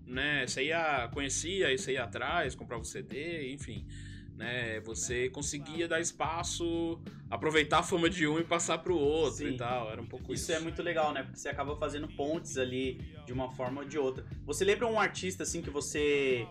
[0.05, 3.87] né, você ia, conhecia, aí você ia atrás, comprava o CD, enfim.
[4.35, 9.53] Né, você conseguia dar espaço, aproveitar a fama de um e passar pro outro Sim.
[9.53, 9.89] e tal.
[9.89, 10.43] Era um pouco isso.
[10.43, 11.23] Isso é muito legal, né?
[11.23, 14.25] Porque você acaba fazendo pontes ali de uma forma ou de outra.
[14.45, 16.47] Você lembra um artista assim que você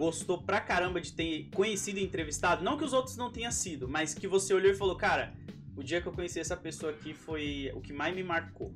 [0.00, 2.64] gostou pra caramba de ter conhecido e entrevistado?
[2.64, 5.34] Não que os outros não tenham sido, mas que você olhou e falou, cara,
[5.76, 8.72] o dia que eu conheci essa pessoa aqui foi o que mais me marcou.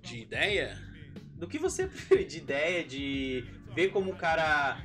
[0.00, 0.80] De ideia?
[1.36, 2.24] Do que você prefere?
[2.24, 4.82] De ideia, de ver como o cara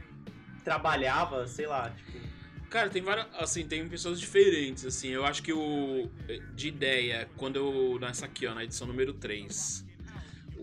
[0.65, 2.25] trabalhava, sei lá, tipo.
[2.69, 3.27] Cara, tem várias.
[3.35, 5.07] Assim, tem pessoas diferentes, assim.
[5.07, 6.09] Eu acho que o.
[6.53, 7.97] De ideia, quando eu.
[7.97, 9.84] Nessa aqui, ó, na edição número 3.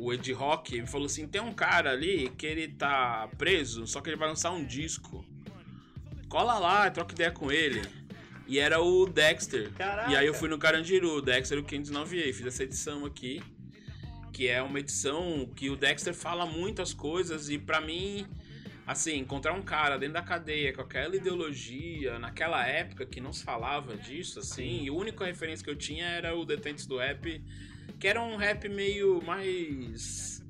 [0.02, 4.00] O Ed Rock me falou assim: tem um cara ali que ele tá preso, só
[4.00, 5.24] que ele vai lançar um disco.
[6.28, 7.82] Cola lá, troca ideia com ele.
[8.48, 9.70] E era o Dexter.
[9.74, 10.10] Caraca.
[10.10, 13.40] E aí eu fui no Carandiru, o Dexter o 509A, fiz essa edição aqui.
[14.32, 18.26] Que é uma edição que o Dexter fala muitas coisas e pra mim,
[18.84, 23.44] assim, encontrar um cara dentro da cadeia com aquela ideologia, naquela época que não se
[23.44, 27.40] falava disso, assim, e a única referência que eu tinha era o Detentes do Rap,
[28.02, 30.44] que era um rap meio mais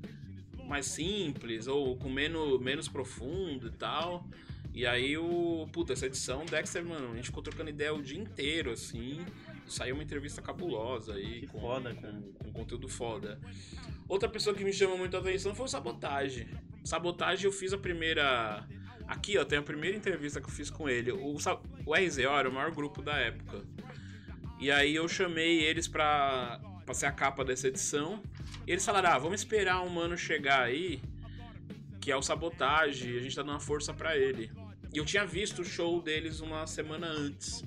[0.65, 4.27] mais simples ou com menos, menos profundo e tal.
[4.73, 5.67] E aí o.
[5.71, 9.23] Puta, essa edição, Dexter, mano, a gente ficou trocando ideia o dia inteiro, assim.
[9.67, 11.41] Saiu uma entrevista cabulosa aí.
[11.41, 13.39] Que com, foda, com, com conteúdo foda.
[14.09, 16.47] Outra pessoa que me chamou muito a atenção foi o Sabotagem.
[16.83, 18.67] Sabotagem eu fiz a primeira.
[19.07, 21.11] Aqui, ó, tem a primeira entrevista que eu fiz com ele.
[21.11, 21.35] O,
[21.85, 23.63] o RZO era o maior grupo da época.
[24.59, 28.21] E aí eu chamei eles pra, pra ser a capa dessa edição.
[28.67, 31.01] E eles falaram: ah, vamos esperar um mano chegar aí,
[32.01, 34.51] que é o Sabotagem, a gente tá dando uma força pra ele.
[34.93, 37.63] E eu tinha visto o show deles uma semana antes.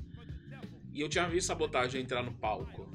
[0.93, 2.89] E eu tinha visto Sabotagem entrar no palco.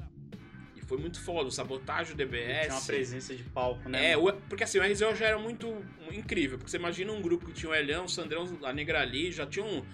[0.74, 2.62] E foi muito foda, o Sabotagem, o DBS.
[2.66, 4.12] Tinha uma presença de palco, né?
[4.12, 6.56] É, o- porque assim, o RZO já era muito incrível.
[6.58, 9.46] Porque você imagina um grupo que tinha o Elhão, o Sandrão, a Negra ali, já
[9.46, 9.84] tinham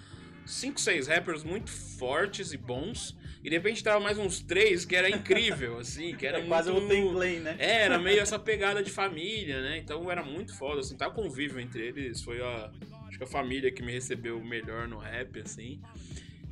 [0.45, 3.15] 5, 6 rappers muito fortes e bons.
[3.41, 6.71] E de repente tava mais uns três que era incrível, assim, que era É quase
[6.71, 6.85] muito...
[6.85, 7.55] o Tem Play, né?
[7.57, 9.77] É, era meio essa pegada de família, né?
[9.77, 12.71] Então era muito foda, assim, tá convívio entre eles, foi a.
[13.07, 15.81] Acho que a família que me recebeu melhor no rap, assim.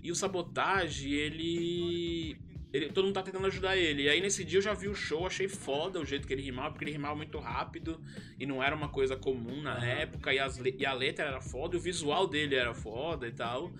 [0.01, 2.37] E o Sabotage, ele.
[2.71, 4.03] ele todo mundo tá tentando ajudar ele.
[4.03, 6.41] E aí nesse dia eu já vi o show, achei foda o jeito que ele
[6.41, 7.99] rimava, porque ele rimava muito rápido
[8.39, 10.33] e não era uma coisa comum na época.
[10.33, 13.73] E, as e a letra era foda, e o visual dele era foda e tal.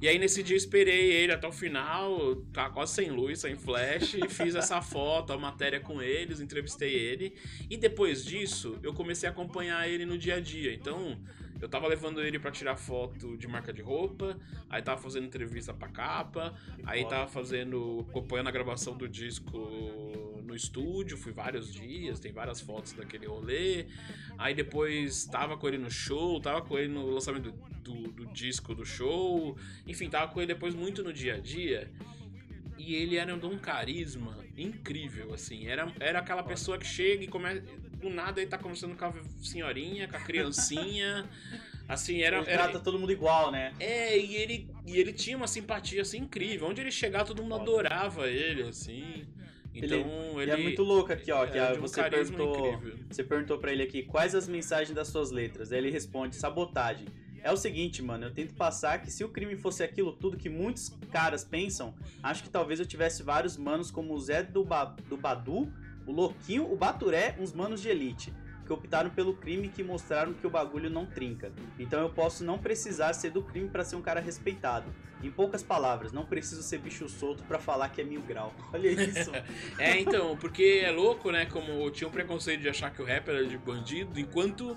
[0.00, 3.56] E aí nesse dia eu esperei ele até o final, tava quase sem luz, sem
[3.56, 7.34] flash, e fiz essa foto, a matéria com eles, entrevistei ele.
[7.70, 10.74] E depois disso, eu comecei a acompanhar ele no dia a dia.
[10.74, 11.18] Então,
[11.60, 14.38] eu tava levando ele pra tirar foto de marca de roupa,
[14.68, 16.54] aí tava fazendo entrevista pra capa,
[16.84, 19.58] aí tava fazendo, acompanhando a gravação do disco
[20.44, 23.86] no estúdio, fui vários dias, tem várias fotos daquele rolê.
[24.38, 28.26] Aí depois tava com ele no show, tava com ele no lançamento do, do, do
[28.26, 31.90] disco do show, enfim, tava com ele depois muito no dia a dia.
[32.78, 35.66] E ele era de um carisma incrível, assim.
[35.66, 37.62] Era, era aquela pessoa que chega e começa.
[38.00, 41.28] Do nada ele tá conversando com a senhorinha, com a criancinha.
[41.88, 42.38] Assim, era.
[42.38, 43.72] Ele era trata todo mundo igual, né?
[43.78, 46.66] é, e ele, e ele tinha uma simpatia assim incrível.
[46.66, 49.24] Onde ele chegava, todo mundo adorava ele, assim.
[49.72, 50.50] Então E ele.
[50.50, 52.98] é muito louco aqui, ó, que era a- de um você perguntou, incrível.
[53.08, 55.70] você perguntou pra ele aqui quais as mensagens das suas letras.
[55.70, 57.06] Aí ele responde sabotagem.
[57.40, 60.48] É o seguinte, mano, eu tento passar que se o crime fosse aquilo tudo que
[60.48, 64.86] muitos caras pensam, acho que talvez eu tivesse vários manos como o Zé do, ba
[65.08, 65.72] do Badu,
[66.06, 68.32] o Louquinho, o Baturé, uns manos de elite,
[68.64, 71.52] que optaram pelo crime e que mostraram que o bagulho não trinca.
[71.78, 74.86] Então eu posso não precisar ser do crime pra ser um cara respeitado.
[75.22, 78.52] Em poucas palavras, não preciso ser bicho solto pra falar que é mil grau.
[78.72, 79.30] Olha isso.
[79.78, 81.46] É, então, porque é louco, né?
[81.46, 84.76] Como tinha um preconceito de achar que o rap era de bandido, enquanto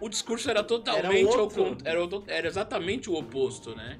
[0.00, 1.76] o discurso era totalmente Era outro.
[1.84, 2.00] era,
[2.38, 3.98] era exatamente o oposto, né?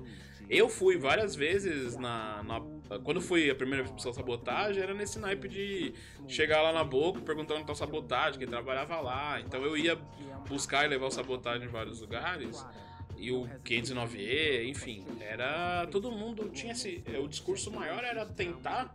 [0.51, 2.61] Eu fui várias vezes na, na-
[3.05, 5.95] Quando fui a primeira vez pra sabotagem, era nesse naipe de
[6.29, 9.41] chegar lá na boca perguntando onde tá sabotagem, quem trabalhava lá.
[9.41, 9.97] Então eu ia
[10.49, 12.65] buscar e levar o sabotagem em vários lugares.
[13.17, 15.87] E o 509E, enfim, era.
[15.87, 17.03] Todo mundo tinha esse.
[17.23, 18.95] O discurso maior era tentar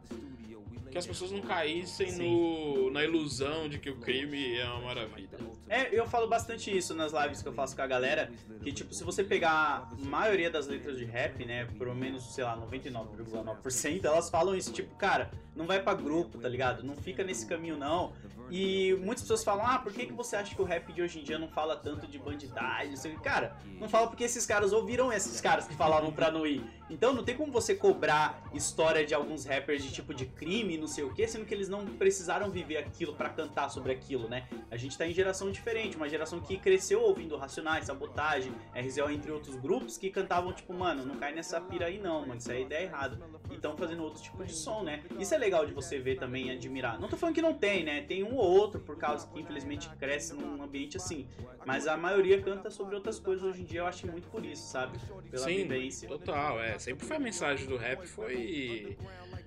[0.92, 5.38] que as pessoas não caíssem no, na ilusão de que o crime é uma maravilha.
[5.70, 8.94] É, eu falo bastante isso nas lives que eu faço com a galera, que tipo,
[8.94, 14.06] se você pegar a maioria das letras de rap, né, pelo menos, sei lá, 99,9%,
[14.06, 16.84] elas falam isso, tipo, cara, não vai pra grupo, tá ligado?
[16.84, 18.14] Não fica nesse caminho não.
[18.50, 21.20] E muitas pessoas falam, ah, por que, que você acha que o rap de hoje
[21.20, 22.96] em dia não fala tanto de bandidagem?
[22.96, 26.64] Quê?" Cara, não fala porque esses caras ouviram esses caras que falavam pra não ir.
[26.90, 30.88] Então não tem como você cobrar história de alguns rappers de tipo de crime, não
[30.88, 34.48] sei o que, sendo que eles não precisaram viver aquilo pra cantar sobre aquilo, né?
[34.72, 39.32] A gente tá em geração diferente, uma geração que cresceu ouvindo Racionais, Sabotagem, RZO, entre
[39.32, 42.60] outros grupos que cantavam tipo, mano, não cai nessa pira aí não, mano, isso aí
[42.60, 43.20] é ideia errada.
[43.50, 45.04] E estão fazendo outro tipo de som, né?
[45.20, 47.00] Isso é legal de você ver também e admirar.
[47.00, 48.02] Não tô falando que não tem, né?
[48.02, 51.28] Tem um ou outro, por causa que infelizmente cresce num ambiente assim.
[51.66, 54.64] Mas a maioria canta sobre outras coisas hoje em dia, eu acho muito por isso,
[54.72, 54.98] sabe?
[55.30, 56.08] Pela Sim, vivência.
[56.08, 56.78] total, é.
[56.80, 58.98] Sempre foi a mensagem do rap, foi.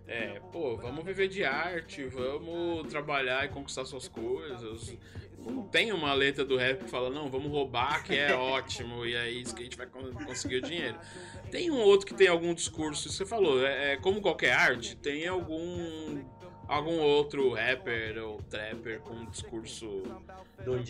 [0.07, 4.97] É, pô, vamos viver de arte, vamos trabalhar e conquistar suas coisas.
[5.45, 9.15] Não tem uma letra do rap que fala, não, vamos roubar, que é ótimo, e
[9.15, 10.97] é isso que a gente vai con- conseguir o dinheiro.
[11.51, 15.27] Tem um outro que tem algum discurso, você falou, é, é como qualquer arte, tem
[15.27, 16.23] algum.
[16.69, 20.05] Algum outro rapper ou trapper com um discurso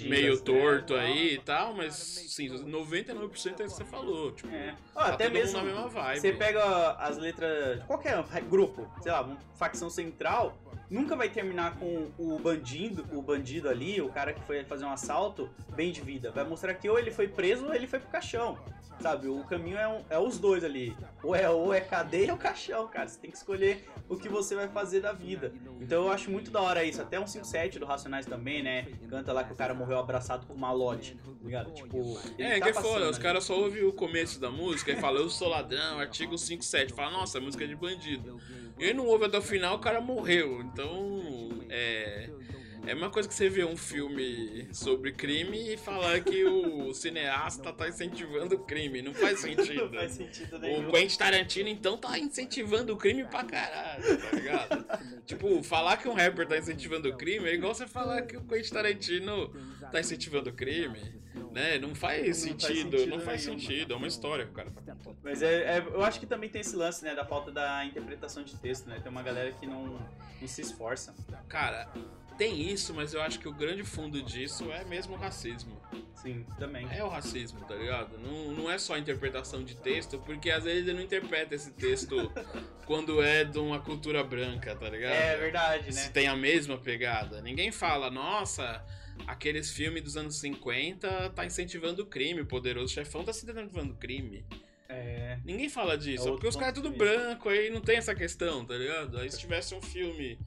[0.02, 0.40] meio né?
[0.44, 4.30] torto aí e tal, mas sim, 99% é o que você falou.
[4.32, 4.74] Tipo, É.
[4.94, 6.20] Ó, tá até todo mundo mesmo na mesma vibe.
[6.20, 10.54] você pega as letras de qualquer grupo, sei lá, uma facção central,
[10.90, 14.90] nunca vai terminar com o bandido, o bandido ali, o cara que foi fazer um
[14.90, 16.30] assalto, bem de vida.
[16.32, 18.58] Vai mostrar que ou ele foi preso ou ele foi pro caixão.
[19.00, 20.94] Sabe, o caminho é, um- é os dois ali.
[21.22, 23.08] Ou é, ou é cadeia ou caixão, cara.
[23.08, 25.54] Você tem que escolher o que você vai fazer da vida.
[25.80, 27.00] Então eu acho muito da hora isso.
[27.00, 28.88] Até um 57 do Racionais também, né?
[29.08, 31.14] Canta lá que o cara morreu abraçado com malote.
[31.14, 31.72] tá Ligado?
[31.72, 32.20] Tipo.
[32.38, 35.22] É, tá que é foda, os caras só ouvem o começo da música e falam,
[35.22, 36.92] eu sou ladrão, artigo 57.
[36.92, 38.38] Fala, nossa, a música é de bandido.
[38.78, 40.60] E não ouve até o final, o cara morreu.
[40.62, 40.79] Então,
[41.68, 42.28] é.
[42.86, 47.72] É uma coisa que você vê um filme sobre crime e falar que o cineasta
[47.72, 49.02] tá incentivando o crime.
[49.02, 49.84] Não faz sentido.
[49.90, 50.88] Não faz sentido nenhum.
[50.88, 54.86] O Quentin Tarantino, então, tá incentivando o crime pra caralho, tá ligado?
[55.26, 58.42] tipo, falar que um rapper tá incentivando o crime é igual você falar que o
[58.42, 59.52] Quentin Tarantino
[59.92, 60.98] tá incentivando o crime,
[61.52, 61.78] né?
[61.78, 63.92] Não faz sentido, não faz sentido.
[63.92, 65.18] É uma história que o cara tá contando.
[65.22, 68.42] Mas é, é- eu acho que também tem esse lance, né, da falta da interpretação
[68.42, 68.98] de texto, né?
[69.00, 69.84] Tem uma galera que não,
[70.40, 71.14] não se esforça.
[71.48, 71.88] Cara,
[72.40, 75.78] tem isso, mas eu acho que o grande fundo disso é mesmo o racismo.
[76.14, 76.88] Sim, também.
[76.90, 78.18] É o racismo, tá ligado?
[78.18, 81.70] Não, não é só a interpretação de texto, porque às vezes ele não interpreta esse
[81.72, 82.32] texto
[82.86, 85.12] quando é de uma cultura branca, tá ligado?
[85.12, 86.10] É verdade, se né?
[86.14, 87.42] tem a mesma pegada.
[87.42, 88.82] Ninguém fala, nossa,
[89.26, 93.96] aqueles filmes dos anos 50 tá incentivando o crime, o poderoso chefão tá incentivando o
[93.96, 94.46] crime.
[94.88, 95.38] É.
[95.44, 98.64] Ninguém fala disso, É porque os caras é tudo branco, aí não tem essa questão,
[98.64, 99.18] tá ligado?
[99.18, 100.38] Aí se tivesse um filme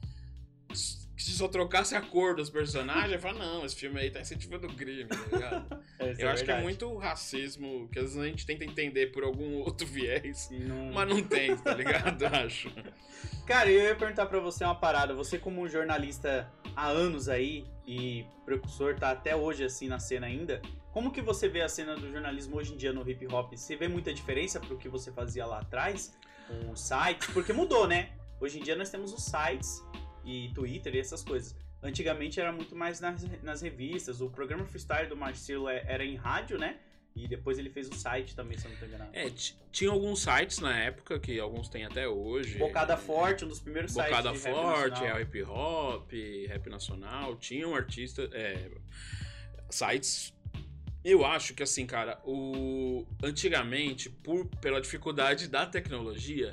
[1.16, 4.20] que se só trocasse a cor dos personagens, eu falo, não, esse filme aí tá
[4.20, 5.84] incentivando o crime, tá ligado?
[5.98, 6.62] Essa Eu acho que é verdade.
[6.62, 11.08] muito racismo, que às vezes a gente tenta entender por algum outro viés, não- mas
[11.08, 12.22] não tem, tá ligado?
[12.24, 12.70] Eu acho.
[13.46, 15.14] Cara, eu ia perguntar pra você uma parada.
[15.14, 20.26] Você, como um jornalista há anos aí e precursor, tá até hoje assim na cena
[20.26, 20.60] ainda.
[20.92, 23.52] Como que você vê a cena do jornalismo hoje em dia no hip hop?
[23.54, 26.16] Você vê muita diferença pro que você fazia lá atrás?
[26.48, 27.28] Com os sites?
[27.32, 28.10] Porque mudou, né?
[28.40, 29.82] Hoje em dia nós temos os sites
[30.24, 31.56] e Twitter e essas coisas.
[31.82, 34.20] Antigamente era muito mais nas, nas revistas.
[34.20, 36.78] O programa freestyle do Marcelo é- era em rádio, né?
[37.14, 39.10] E depois ele fez o site também, se eu não tô enganado.
[39.12, 39.30] É,
[39.70, 42.58] tinha alguns sites na época, que alguns tem até hoje.
[42.58, 46.10] Bocada Forte, um dos primeiros Bocada sites rap Forte, é o hip hop,
[46.48, 48.68] rap nacional, tinha um artista, é,
[49.70, 50.34] sites.
[51.04, 56.50] Eu acho que assim, cara, o antigamente, por pela dificuldade da tecnologia,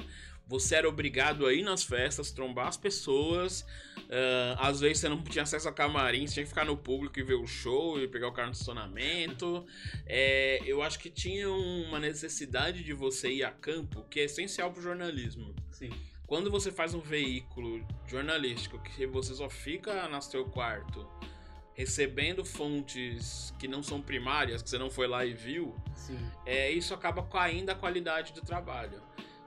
[0.51, 3.65] você era obrigado a ir nas festas, trombar as pessoas.
[4.09, 7.17] ah, às vezes você não tinha acesso a camarim, você tinha que ficar no público
[7.17, 9.65] e ver o show e pegar o carro no estacionamento.
[10.05, 14.71] É, eu acho que tinha uma necessidade de você ir a campo que é essencial
[14.71, 15.55] pro jornalismo.
[15.71, 15.89] Sim.
[16.27, 21.07] Quando você faz um veículo jornalístico que você só fica no seu quarto
[21.73, 26.19] recebendo fontes que não são primárias, que você não foi lá e viu, Sim.
[26.45, 29.01] é, isso acaba caindo a qualidade do trabalho.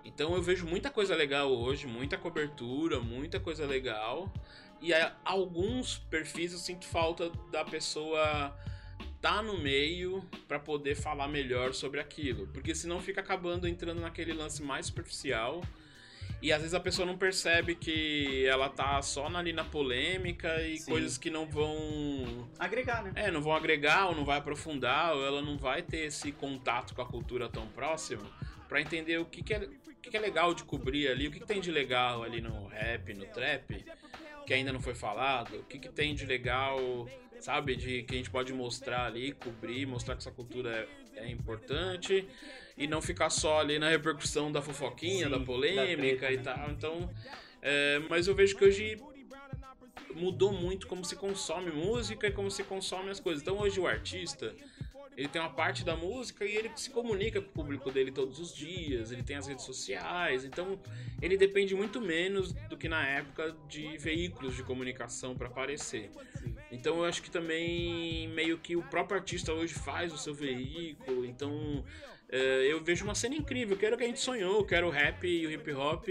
[0.05, 4.33] Então eu vejo muita coisa legal hoje, muita cobertura, muita coisa legal.
[4.81, 4.93] E
[5.25, 8.55] alguns perfis eu sinto falta da pessoa
[9.21, 14.35] tá no meio para poder falar melhor sobre aquilo, porque senão fica acabando entrando naquele
[14.35, 15.63] lance mais superficial.
[16.43, 20.77] E às vezes a pessoa não percebe que ela tá só ali na polêmica e
[20.77, 20.91] Sim.
[20.91, 23.13] coisas que não vão Agregar, né?
[23.15, 26.95] é, não vão agregar ou não vai aprofundar, ou ela não vai ter esse contato
[26.95, 28.23] com a cultura tão próximo
[28.75, 31.31] pra entender o que, que, é, o que, que é legal de cobrir ali, o
[31.31, 33.85] que, que tem de legal ali no rap, no trap,
[34.45, 37.09] que ainda não foi falado, o que, que tem de legal,
[37.39, 41.31] sabe, de que a gente pode mostrar ali, cobrir, mostrar que essa cultura é, é
[41.31, 42.27] importante
[42.77, 46.37] e não ficar só ali na repercussão da fofoquinha, Sim, da da polêmica treta, e
[46.39, 46.43] né?
[46.43, 46.71] tal.
[46.73, 47.11] Então,
[47.63, 48.99] é, mas eu vejo que hoje
[50.17, 53.41] mudou muito como se consome música e como se consome as coisas.
[53.41, 54.53] Então hoje o artista,
[55.17, 58.39] ele tem uma parte da música e ele se comunica com o público dele todos
[58.39, 60.79] os dias, ele tem as redes sociais, então
[61.23, 66.11] ele depende muito menos do que na época de veículos de comunicação para aparecer.
[66.71, 71.25] Então eu acho que também meio que o próprio artista hoje faz o seu veículo,
[71.25, 71.85] então
[72.29, 75.27] é, eu vejo uma cena incrível, quero o que a gente sonhou, quero o rap
[75.27, 76.09] e o hip hop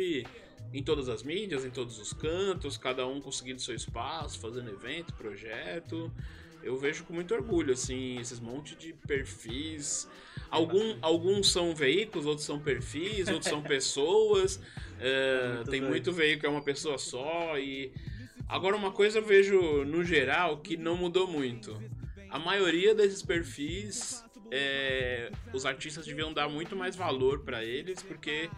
[0.74, 5.14] em todas as mídias, em todos os cantos, cada um conseguindo seu espaço, fazendo evento,
[5.14, 6.12] projeto.
[6.64, 10.08] Eu vejo com muito orgulho, assim, esses monte de perfis.
[10.50, 14.60] Algum, alguns são veículos, outros são perfis, outros são pessoas.
[15.00, 15.92] É, muito tem doido.
[15.92, 17.58] muito veículo que é uma pessoa só.
[17.58, 17.92] E
[18.48, 21.82] agora uma coisa eu vejo no geral que não mudou muito.
[22.30, 28.50] A maioria desses perfis, é, os artistas deviam dar muito mais valor pra eles, porque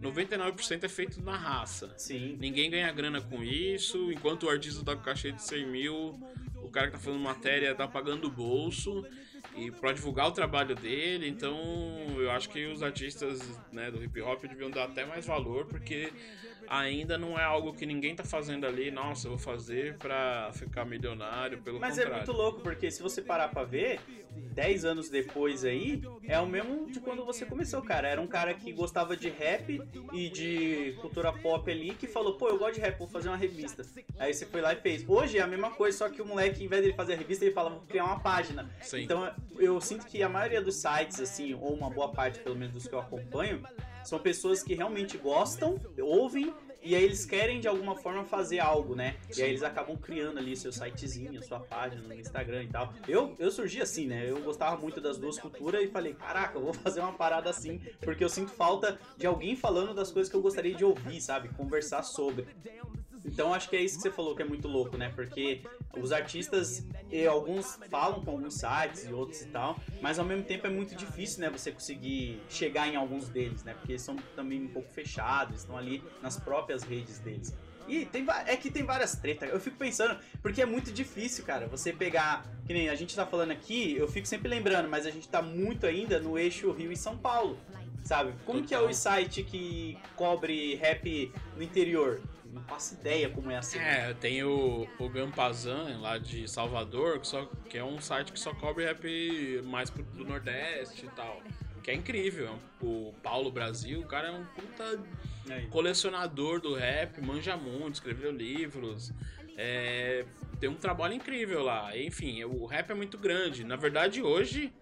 [0.00, 1.94] 99% é feito na raça.
[1.96, 2.36] Sim.
[2.38, 6.20] Ninguém ganha grana com isso, enquanto o artista tá com cachê de 100 mil,
[6.74, 9.06] cara que tá fazendo matéria tá pagando o bolso
[9.56, 11.56] e pra divulgar o trabalho dele, então
[12.18, 13.40] eu acho que os artistas
[13.72, 16.12] né, do hip hop deviam dar até mais valor, porque
[16.68, 20.84] ainda não é algo que ninguém tá fazendo ali, nossa, eu vou fazer pra ficar
[20.84, 22.26] milionário, pelo Mas é contrário.
[22.26, 24.00] muito louco, porque se você parar pra ver,
[24.54, 28.08] 10 anos depois aí, é o mesmo de quando você começou, cara.
[28.08, 29.80] Era um cara que gostava de rap
[30.12, 33.36] e de cultura pop ali, que falou, pô, eu gosto de rap, vou fazer uma
[33.36, 33.84] revista.
[34.18, 35.04] Aí você foi lá e fez.
[35.08, 37.44] Hoje é a mesma coisa, só que o moleque, em vez dele fazer a revista,
[37.44, 38.70] ele fala, vou criar uma página.
[38.80, 39.02] Sim.
[39.02, 42.74] Então eu sinto que a maioria dos sites, assim, ou uma boa parte, pelo menos,
[42.74, 43.62] dos que eu acompanho,
[44.04, 46.52] são pessoas que realmente gostam, ouvem,
[46.84, 49.16] e aí eles querem de alguma forma fazer algo, né?
[49.34, 52.92] E aí eles acabam criando ali seu sitezinho, sua página no Instagram e tal.
[53.08, 54.28] Eu, eu surgi assim, né?
[54.28, 57.80] Eu gostava muito das duas culturas e falei, caraca, eu vou fazer uma parada assim,
[58.02, 61.48] porque eu sinto falta de alguém falando das coisas que eu gostaria de ouvir, sabe?
[61.48, 62.46] Conversar sobre.
[63.24, 65.10] Então acho que é isso que você falou que é muito louco, né?
[65.14, 65.62] Porque
[65.96, 70.44] os artistas, e alguns falam com alguns sites e outros e tal, mas ao mesmo
[70.44, 71.50] tempo é muito difícil, né?
[71.50, 73.74] Você conseguir chegar em alguns deles, né?
[73.74, 77.54] Porque eles são também um pouco fechados, estão ali nas próprias redes deles.
[77.86, 79.50] E tem, é que tem várias tretas.
[79.50, 82.44] Eu fico pensando, porque é muito difícil, cara, você pegar.
[82.66, 85.42] Que nem a gente tá falando aqui, eu fico sempre lembrando, mas a gente tá
[85.42, 87.58] muito ainda no eixo Rio e São Paulo.
[88.02, 88.34] Sabe?
[88.44, 92.20] Como que é o site que cobre rap no interior?
[92.54, 93.78] Não faço ideia como é assim.
[93.78, 98.38] É, tem o, o Gampazan lá de Salvador, que, só, que é um site que
[98.38, 101.42] só cobre rap mais pro, do Nordeste e tal.
[101.82, 102.56] Que é incrível.
[102.80, 105.02] O Paulo Brasil, o cara é um puta
[105.50, 105.66] Aí.
[105.66, 109.12] colecionador do rap, manja muito, escreveu livros.
[109.56, 110.24] é,
[110.60, 111.96] tem um trabalho incrível lá.
[111.98, 113.64] Enfim, o rap é muito grande.
[113.64, 114.72] Na verdade, hoje.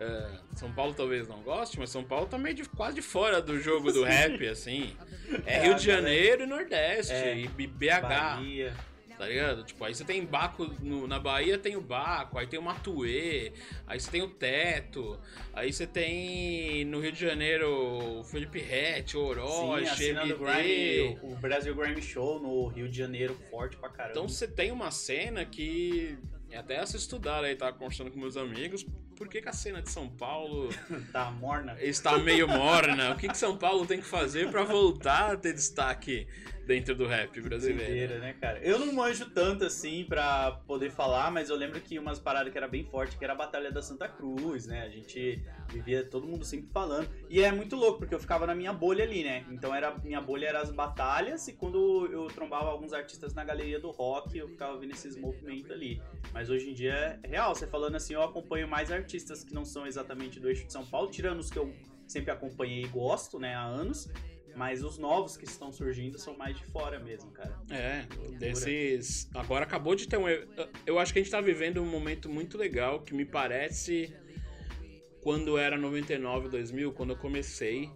[0.00, 3.40] É, São Paulo talvez não goste, mas São Paulo tá meio de, quase de fora
[3.40, 4.96] do jogo do rap, assim.
[5.46, 7.38] É, É, Rio a de Janeiro e Nordeste, É.
[7.38, 8.74] e BH, Bahia.
[9.16, 9.62] tá ligado?
[9.62, 13.52] Tipo, aí você tem Baco, no- na Bahia tem o Baco, aí tem o Matuê,
[13.86, 15.20] aí você tem o Teto,
[15.52, 17.68] aí você tem no Rio de Janeiro
[18.20, 20.24] o Felipe Rett, o Orochi, Sim, a.
[20.24, 24.12] Grime, o Brasil Grime Show no Rio de Janeiro, forte pra caramba.
[24.12, 26.18] Então você tem uma cena que
[26.50, 28.84] é até essa estudar aí, tava conversando com meus amigos,
[29.16, 30.70] por que, que a cena de São Paulo
[31.12, 31.76] tá morna.
[31.80, 33.12] está meio morna?
[33.12, 36.26] O que, que São Paulo tem que fazer pra voltar a ter destaque
[36.70, 37.84] dentro do rap brasileiro?
[37.84, 38.60] Doideira, né, cara?
[38.60, 42.56] Eu não manjo tanto assim pra poder falar, mas eu lembro que umas paradas que
[42.56, 44.82] era bem forte, que era a Batalha da Santa Cruz, né?
[44.82, 47.08] A gente vivia todo mundo sempre falando.
[47.28, 49.44] E é muito louco, porque eu ficava na minha bolha ali, né?
[49.50, 53.80] Então era minha bolha era as batalhas, e quando eu trombava alguns artistas na galeria
[53.80, 56.00] do rock, eu ficava vendo esses movimentos ali.
[56.32, 59.64] Mas hoje em dia é real, você falando assim, eu acompanho mais artistas que não
[59.64, 61.74] são exatamente do eixo de São Paulo, tirando os que eu
[62.06, 64.08] sempre acompanhei e gosto, né, há anos.
[64.56, 67.58] Mas os novos que estão surgindo são mais de fora mesmo, cara.
[67.70, 68.04] É,
[68.38, 69.28] desses.
[69.34, 70.24] Agora acabou de ter um.
[70.86, 74.14] Eu acho que a gente tá vivendo um momento muito legal que me parece
[75.22, 77.90] quando era 99, 2000, quando eu comecei,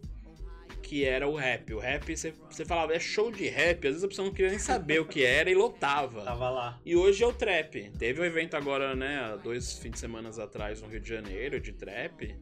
[0.83, 1.73] que era o rap.
[1.73, 4.51] O rap, você, você falava, é show de rap, às vezes a pessoa não queria
[4.51, 6.23] nem saber o que era e lotava.
[6.25, 6.81] Tava lá.
[6.85, 7.91] E hoje é o trap.
[7.99, 11.73] Teve um evento agora, né, dois fins de semana atrás no Rio de Janeiro, de
[11.73, 12.37] trap,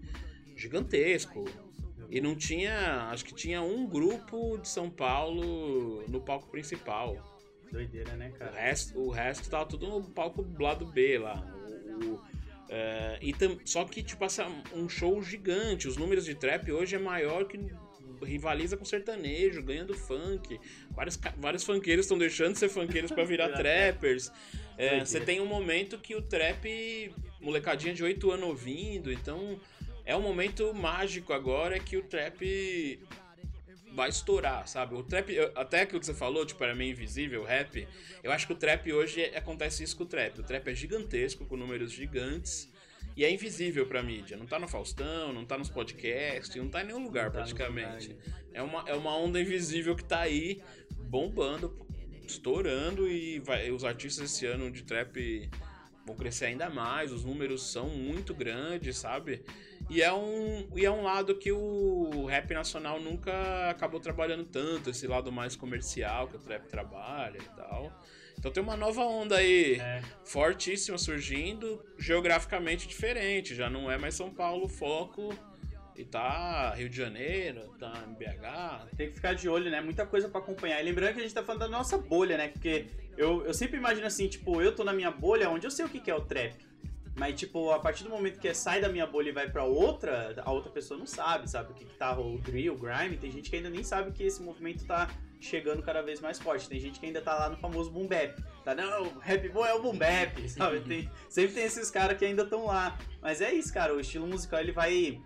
[0.56, 1.44] gigantesco.
[2.12, 7.16] E não tinha, acho que tinha um grupo de São Paulo no palco principal.
[7.72, 8.52] Doideira, né, O cara?
[8.60, 11.42] resto, o resto tava tudo no palco do lado B lá.
[11.66, 12.20] O- o-
[12.68, 15.88] é, e tam- só que, tipo, essa, um show gigante.
[15.88, 17.58] Os números de trap hoje é maior que
[18.22, 20.60] rivaliza com sertanejo, ganha do funk.
[20.90, 24.30] Vários, vários funkeiros estão deixando de ser funkeiros pra virar trappers.
[24.76, 25.02] É.
[25.02, 27.10] Você tem um momento que o trap,
[27.40, 29.58] molecadinha de 8 anos ouvindo, então
[30.04, 32.98] é um momento mágico agora que o trap
[33.94, 34.94] vai estourar, sabe?
[34.94, 37.86] O trap, até aquilo que você falou, tipo, era meio invisível, o rap.
[38.22, 40.40] Eu acho que o trap hoje é- acontece isso com o trap.
[40.40, 42.70] O trap é gigantesco, com números gigantes.
[43.14, 44.36] E é invisível pra mídia.
[44.38, 48.16] Não tá no Faustão, não tá nos podcasts, não tá em nenhum lugar tá praticamente.
[48.54, 50.62] É uma, é uma onda invisível que tá aí,
[51.10, 51.76] bombando,
[52.26, 53.06] estourando.
[53.06, 55.50] E vai, os artistas esse ano de trap
[56.06, 57.12] vão crescer ainda mais.
[57.12, 59.42] Os números são muito grandes, sabe?
[59.92, 64.88] E é um, e é um lado que o rap nacional nunca acabou trabalhando tanto,
[64.88, 67.92] esse lado mais comercial que o trap trabalha e tal.
[68.38, 70.00] Então tem uma nova onda aí, É.
[70.24, 75.28] fortíssima surgindo, geograficamente diferente, já não é mais São Paulo o foco,
[75.94, 78.86] e tá Rio de Janeiro, tá em BH.
[78.96, 79.82] Tem que ficar de olho, né?
[79.82, 80.80] Muita coisa pra acompanhar.
[80.80, 82.48] E lembrando que a gente tá falando da nossa bolha, né?
[82.48, 82.86] Porque
[83.18, 85.88] eu, eu sempre imagino assim, tipo, eu tô na minha bolha onde eu sei o
[85.90, 86.54] que, que é o trap.
[87.14, 90.34] Mas, tipo, a partir do momento que sai da minha bolha e vai pra outra,
[90.44, 91.72] a outra pessoa não sabe, sabe?
[91.72, 93.18] O que, que tá o drill, o grime.
[93.18, 96.68] Tem gente que ainda nem sabe que esse movimento tá chegando cada vez mais forte.
[96.68, 98.34] Tem gente que ainda tá lá no famoso boom bap.
[98.64, 100.80] Tá, não, o rap bom é o boom bap, sabe?
[100.88, 102.96] Tem- sempre tem esses caras que ainda estão lá.
[103.20, 103.94] Mas é isso, cara.
[103.94, 105.20] O estilo musical, ele vai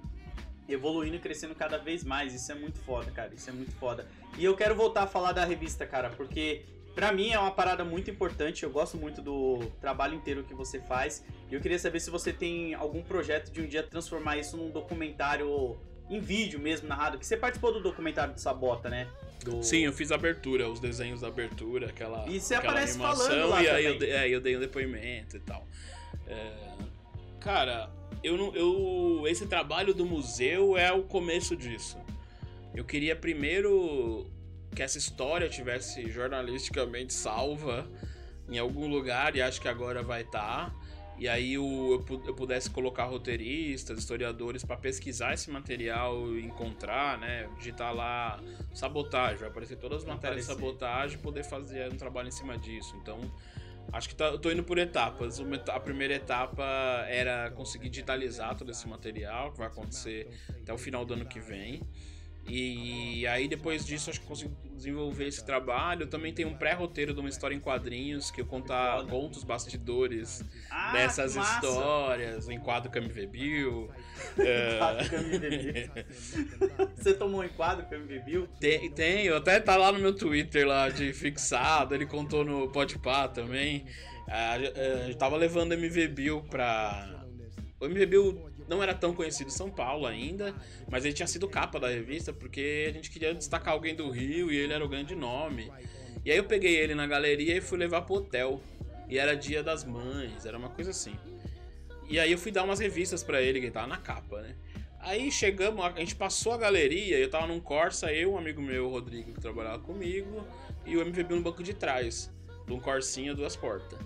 [0.68, 2.34] evoluindo e crescendo cada vez mais.
[2.34, 3.32] Isso é muito foda, cara.
[3.32, 4.08] Isso é muito foda.
[4.36, 6.64] E eu quero voltar a falar da revista, cara, porque
[6.96, 8.64] pra mim é uma parada muito importante.
[8.64, 11.22] Eu gosto muito do trabalho inteiro que você faz.
[11.50, 14.70] E eu queria saber se você tem algum projeto de um dia transformar isso num
[14.70, 15.76] documentário
[16.08, 17.18] em vídeo mesmo, narrado.
[17.18, 19.06] Que você participou do documentário do Sabota, né?
[19.44, 19.62] Do...
[19.62, 23.26] Sim, eu fiz a abertura, os desenhos da abertura, aquela, E você aquela aparece animação,
[23.26, 25.68] falando lá e aí eu, é, eu dei um depoimento e tal.
[26.26, 26.52] É,
[27.38, 27.90] cara,
[28.24, 31.98] eu não, eu, esse trabalho do museu é o começo disso.
[32.74, 34.30] Eu queria primeiro
[34.76, 37.90] que essa história tivesse jornalisticamente salva
[38.48, 40.72] em algum lugar e acho que agora vai estar.
[41.18, 47.16] E aí o- eu, eu pudesse colocar roteiristas, historiadores para pesquisar esse material e encontrar,
[47.18, 47.48] né?
[47.56, 48.38] Digitar lá
[48.74, 50.68] sabotagem, vai aparecer todas as Vai matérias de aparecer.
[50.70, 52.94] sabotagem e poder fazer um trabalho em cima disso.
[53.00, 53.18] Então,
[53.94, 55.38] acho que tá, eu tô indo por etapas.
[55.38, 56.62] Uma A primeira etapa
[57.08, 60.28] era conseguir digitalizar todo esse material, que vai acontecer
[60.60, 61.80] até o final do ano que vem.
[62.48, 66.02] E aí depois disso acho que consigo desenvolver esse trabalho.
[66.02, 69.10] Eu também tenho um pré-roteiro de uma história em quadrinhos que eu contar, foda.
[69.10, 72.90] conto os bastidores Ah, dessas histórias, enquadro
[73.26, 73.90] Bill.
[74.38, 75.08] é, Enquadro
[75.40, 76.86] Bill.
[76.96, 77.84] Você tomou um enquadro
[78.24, 78.46] Bill?
[78.60, 83.28] Tem, tem, até tá lá no meu Twitter lá de fixado, ele contou no Podpah
[83.28, 83.86] também.
[84.28, 84.56] Ah,
[85.06, 87.24] gente tava levando MV Bill pra.
[87.80, 90.54] O MV Bill não era tão conhecido São Paulo ainda,
[90.90, 94.52] mas ele tinha sido capa da revista porque a gente queria destacar alguém do Rio
[94.52, 95.70] e ele era o grande nome.
[96.24, 98.60] E aí eu peguei ele na galeria e fui levar pro hotel.
[99.08, 101.14] E era dia das mães, era uma coisa assim.
[102.08, 104.56] E aí eu fui dar umas revistas pra ele, que ele tava na capa, né?
[104.98, 108.86] Aí chegamos, a gente passou a galeria, eu tava num Corsa, eu, um amigo meu,
[108.86, 110.44] o Rodrigo, que trabalhava comigo,
[110.84, 112.32] e o MVB no banco de trás,
[112.66, 113.98] de um Corsinha duas portas.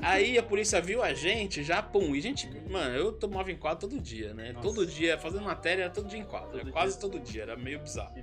[0.00, 3.88] Aí a polícia viu a gente, já pum, e gente, mano, eu tomava em quadro
[3.88, 4.52] todo dia, né?
[4.52, 4.66] Nossa.
[4.66, 7.00] Todo dia, fazendo matéria, todo dia em quadro, Todo quase dia.
[7.00, 8.14] todo dia, era meio bizarro.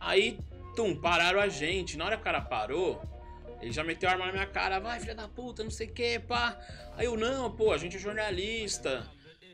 [0.00, 0.38] Aí,
[0.74, 1.96] tum, pararam a gente.
[1.96, 3.00] Na hora que o cara parou,
[3.62, 4.80] ele já meteu a arma na minha cara.
[4.80, 6.58] Vai, filha da puta, não sei o que, pá.
[6.96, 9.08] Aí eu, não, pô, a gente é jornalista.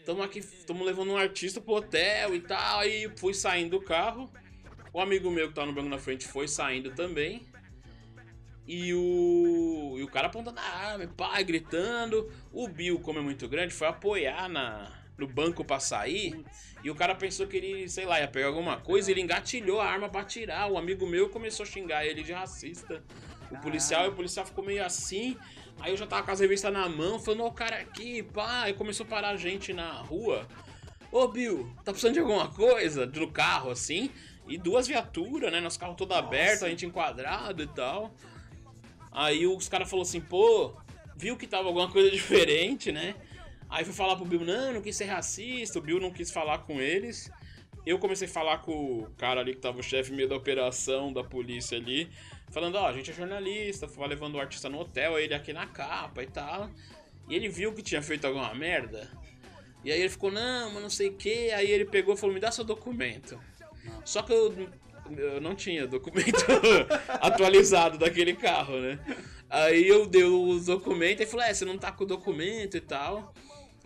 [0.06, 2.80] Tamo aqui, tamo levando um artista pro hotel e tal.
[2.80, 4.30] Aí fui saindo do carro.
[4.92, 7.46] O amigo meu que tá no banco na frente foi saindo também.
[8.72, 12.30] E o, e o cara apontando a arma, pá, gritando.
[12.52, 16.44] O Bill, como é muito grande, foi apoiar na, no banco pra sair.
[16.84, 19.10] E o cara pensou que ele, sei lá, ia pegar alguma coisa.
[19.10, 20.70] Ele engatilhou a arma pra atirar.
[20.70, 23.02] O amigo meu começou a xingar ele de racista.
[23.50, 25.36] O policial, e o policial ficou meio assim.
[25.80, 28.62] Aí eu já tava com as revistas na mão, falando, ó, o cara aqui, pá.
[28.62, 30.46] Aí começou a parar a gente na rua.
[31.10, 33.04] Ô, Bill, tá precisando de alguma coisa?
[33.04, 34.12] No carro, assim.
[34.46, 35.60] E duas viaturas, né?
[35.60, 38.14] Nosso carro todo aberto, a gente enquadrado e tal.
[39.12, 40.72] Aí os caras falaram assim, pô,
[41.16, 43.14] viu que tava alguma coisa diferente, né?
[43.68, 46.58] Aí fui falar pro Bill, não, não quis ser racista, o Bill não quis falar
[46.58, 47.30] com eles.
[47.86, 51.12] Eu comecei a falar com o cara ali que tava o chefe meio da operação
[51.12, 52.10] da polícia ali,
[52.50, 55.66] falando, ó, a gente é jornalista, foi levando o artista no hotel, ele aqui na
[55.66, 56.70] capa e tal.
[57.28, 59.08] E ele viu que tinha feito alguma merda.
[59.84, 61.50] E aí ele ficou, não, mas não sei o que.
[61.52, 63.40] Aí ele pegou e falou, me dá seu documento.
[64.04, 64.68] Só que eu,
[65.16, 66.44] eu não tinha documento
[67.20, 68.98] atualizado daquele carro, né?
[69.48, 72.80] Aí eu dei os documentos e falei, é, você não tá com o documento e
[72.80, 73.34] tal.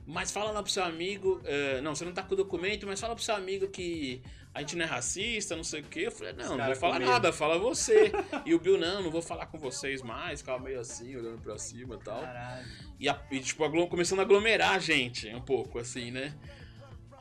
[0.06, 1.40] Mas fala lá pro seu amigo.
[1.46, 4.20] eh, não, você não tá com o documento, mas fala pro seu amigo que
[4.52, 6.00] a gente não é racista, não sei o quê.
[6.00, 7.10] Eu falei, não, não vou falar medo.
[7.10, 8.12] nada, fala você.
[8.44, 11.56] e o Bill, não, não vou falar com vocês mais, ficava meio assim, olhando pra
[11.56, 12.20] cima e tal.
[12.20, 12.66] Caralho.
[13.00, 16.34] E, a- e, tipo, começando a aglomerar a gente, um pouco, assim, né?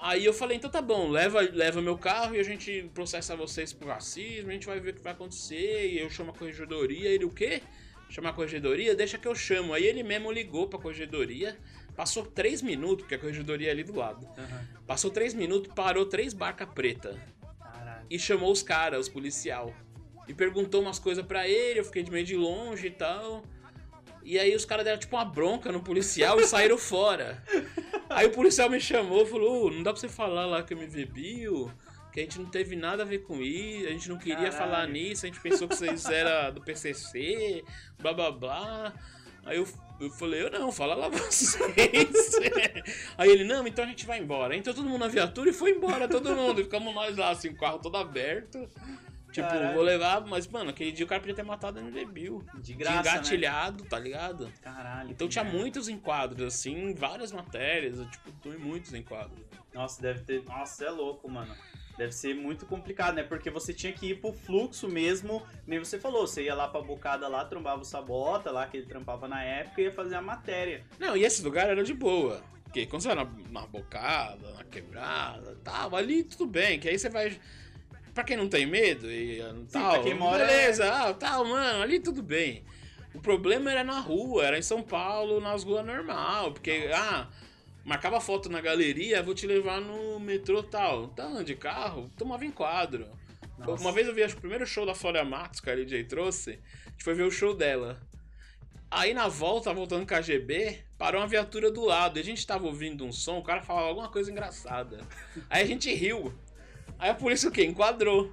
[0.04, 3.72] Aí eu falei, então tá bom, leva, leva meu carro e a gente processa vocês
[3.72, 7.08] por racismo, a gente vai ver o que vai acontecer, e eu chamo a corregedoria,
[7.08, 7.62] ele o quê?
[8.10, 8.93] Chamar a corregedoria?
[8.93, 9.74] Deixa que eu chamo.
[9.74, 11.58] Aí ele mesmo ligou pra corregedoria,
[11.95, 14.28] passou três minutos, porque a corregedoria é ali do lado.
[14.38, 14.68] Aham.
[14.86, 17.18] Passou três minutos, parou três barcas preta
[18.10, 19.74] e chamou os caras, os policial.
[20.28, 23.41] E perguntou umas coisas pra ele, eu fiquei de meio de longe e tal.
[24.22, 27.41] E aí os caras deram tipo uma bronca no policial e saíram fora.
[28.16, 30.74] Aí o policial me chamou e falou, "Ô, não dá pra você falar lá que
[30.74, 31.72] eu me Bill,
[32.11, 34.57] que a gente não teve nada a ver com isso, a gente não queria Caralho.
[34.57, 37.64] falar nisso, a gente pensou que vocês eram do PCC,
[37.99, 38.93] blá blá blá.
[39.45, 39.68] Aí eu,
[39.99, 41.57] eu falei, eu não, fala lá vocês.
[43.18, 44.55] Aí ele, não, então a gente vai embora.
[44.55, 46.64] Entrou todo mundo na viatura e foi embora, todo mundo.
[46.64, 48.70] Ficamos nós lá, assim, o carro todo aberto.
[49.34, 49.73] Tipo, Caralho.
[49.73, 52.45] vou levar, mas, mano, aquele dia o cara podia ter matado no Bill.
[52.61, 52.99] De graça, né?
[52.99, 54.53] engatilhado, tá ligado?
[54.61, 55.09] Caralho.
[55.09, 55.59] Então tinha merda.
[55.59, 59.43] muitos enquadros, assim, várias matérias, eu, tipo, tô em muitos enquadros.
[59.73, 60.43] Nossa, deve ter.
[60.43, 61.51] Nossa, é louco, mano.
[61.97, 63.23] Deve ser muito complicado, né?
[63.23, 65.41] Porque você tinha que ir pro fluxo mesmo.
[65.65, 68.86] Nem você falou, você ia lá pra bocada lá, trombava o Sabota lá, que ele
[68.86, 70.84] trampava na época, e ia fazer a matéria.
[70.99, 72.43] Não, e esse lugar era de boa.
[72.65, 76.97] Porque quando você vai na, na bocada, na quebrada, tal, ali tudo bem, que aí
[76.97, 77.39] você vai.
[78.14, 79.41] Pra quem não tem medo e
[79.72, 82.64] tal, pra quem mora- beleza, ah, tal, mano, ali tudo bem.
[83.14, 87.28] O problema era na rua, era em São Paulo, nas ruas normal, porque, ah,
[87.84, 91.07] marcava foto na galeria, vou te levar no metrô tal.
[91.09, 93.07] Tá andando de carro, tomava enquadro.
[93.57, 93.82] Nossa.
[93.84, 96.59] Uma vez eu vi acho, o primeiro show da Flória Matos que a DJ trouxe,
[96.86, 97.99] a gente foi ver o show dela.
[98.89, 102.18] Aí na volta, voltando com a GB, parou uma viatura do lado.
[102.18, 104.99] E a gente tava ouvindo um som, o cara falava alguma coisa engraçada.
[105.49, 106.32] Aí a gente riu.
[106.99, 107.65] Aí a polícia o quê?
[107.65, 108.31] Enquadrou.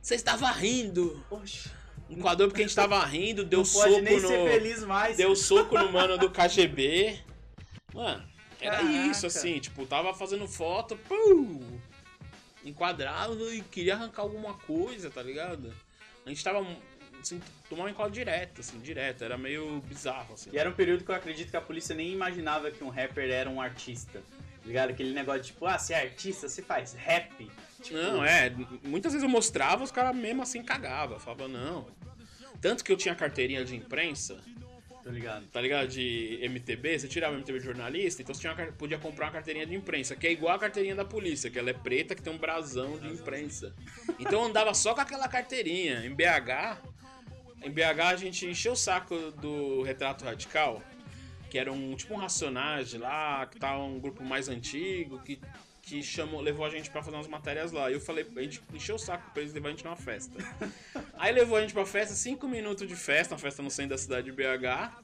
[0.00, 1.24] Você estava rindo.
[1.28, 1.70] Poxa,
[2.08, 4.28] Enquadrou porque a gente tava rindo, deu não pode soco nem no.
[4.28, 5.16] ser feliz mais.
[5.16, 7.18] Deu soco no mano do KGB.
[7.92, 8.24] Mano,
[8.60, 8.92] era Caraca.
[9.06, 11.60] isso, assim, tipo, tava fazendo foto, pum,
[12.64, 15.72] enquadrado e queria arrancar alguma coisa, tá ligado?
[16.26, 16.66] A gente tava,
[17.20, 20.50] assim, tomando um enquadro direto, assim, direto, era meio bizarro, assim.
[20.52, 23.30] E era um período que eu acredito que a polícia nem imaginava que um rapper
[23.30, 24.22] era um artista.
[24.64, 24.90] Tá ligado?
[24.90, 27.50] Aquele negócio de tipo, ah, você é artista, você faz rap.
[27.82, 28.50] Tipo, Não, é,
[28.82, 31.86] muitas vezes eu mostrava, os caras mesmo assim cagavam, falavam, não.
[32.62, 34.40] Tanto que eu tinha carteirinha de imprensa,
[35.02, 35.44] Tô ligado.
[35.52, 35.88] tá ligado?
[35.88, 39.32] De MTB, você tirava o MTB de jornalista, então você tinha uma podia comprar uma
[39.32, 42.22] carteirinha de imprensa, que é igual a carteirinha da polícia, que ela é preta, que
[42.22, 43.74] tem um brasão de imprensa.
[44.18, 46.06] Então eu andava só com aquela carteirinha.
[46.06, 46.78] Em BH,
[47.62, 50.82] em BH a gente encheu o saco do Retrato Radical,
[51.50, 55.38] que era um tipo um racionagem lá, que tá um grupo mais antigo, que
[55.86, 57.90] que chamou, levou a gente pra fazer umas matérias lá.
[57.90, 60.32] E eu falei, a gente encheu o saco pra eles levar a gente numa festa.
[61.14, 63.98] Aí levou a gente pra festa, cinco minutos de festa, uma festa no centro da
[63.98, 65.02] cidade de BH.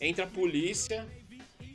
[0.00, 1.06] Entra a polícia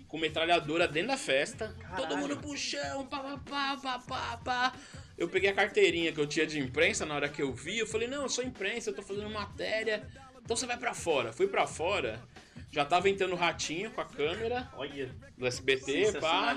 [0.08, 1.74] com metralhadora dentro da festa.
[1.96, 4.74] Todo mundo pro chão, pá, pá, pá, pá, pá, pá.
[5.18, 7.80] Eu peguei a carteirinha que eu tinha de imprensa na hora que eu vi.
[7.80, 10.06] Eu falei, não, eu sou imprensa, eu tô fazendo matéria.
[10.44, 11.32] Então você vai pra fora.
[11.32, 12.22] Fui pra fora.
[12.72, 16.54] Já tava entrando o ratinho com a câmera Olha, do SBT, pá.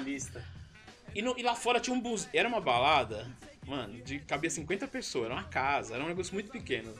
[1.15, 2.29] E, no- e lá fora tinha um bus.
[2.33, 3.29] Era uma balada,
[3.67, 5.27] mano, de cabia 50 pessoas.
[5.27, 6.95] Era uma casa, era um negócio muito pequeno.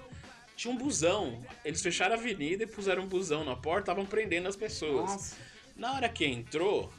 [0.57, 1.45] Tinha um busão.
[1.65, 5.11] Eles fecharam a avenida e puseram um busão na porta, estavam prendendo as pessoas.
[5.11, 5.37] Nossa.
[5.77, 6.93] Na hora que entrou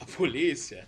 [0.00, 0.86] a polícia,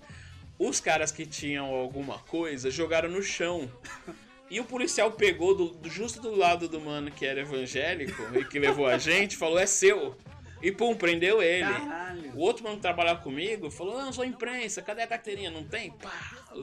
[0.59, 3.71] os caras que tinham alguma coisa jogaram no chão.
[4.49, 8.45] E o policial pegou do- do- justo do lado do mano que era evangélico e
[8.45, 10.17] que levou a gente, falou: é seu.
[10.67, 11.63] E pum, prendeu ele.
[11.63, 12.33] Caralho.
[12.35, 15.51] O outro mano que trabalhava comigo falou: Não, sou imprensa, cadê a carteirinha?
[15.51, 15.93] Não tem?
[15.93, 16.11] Pá!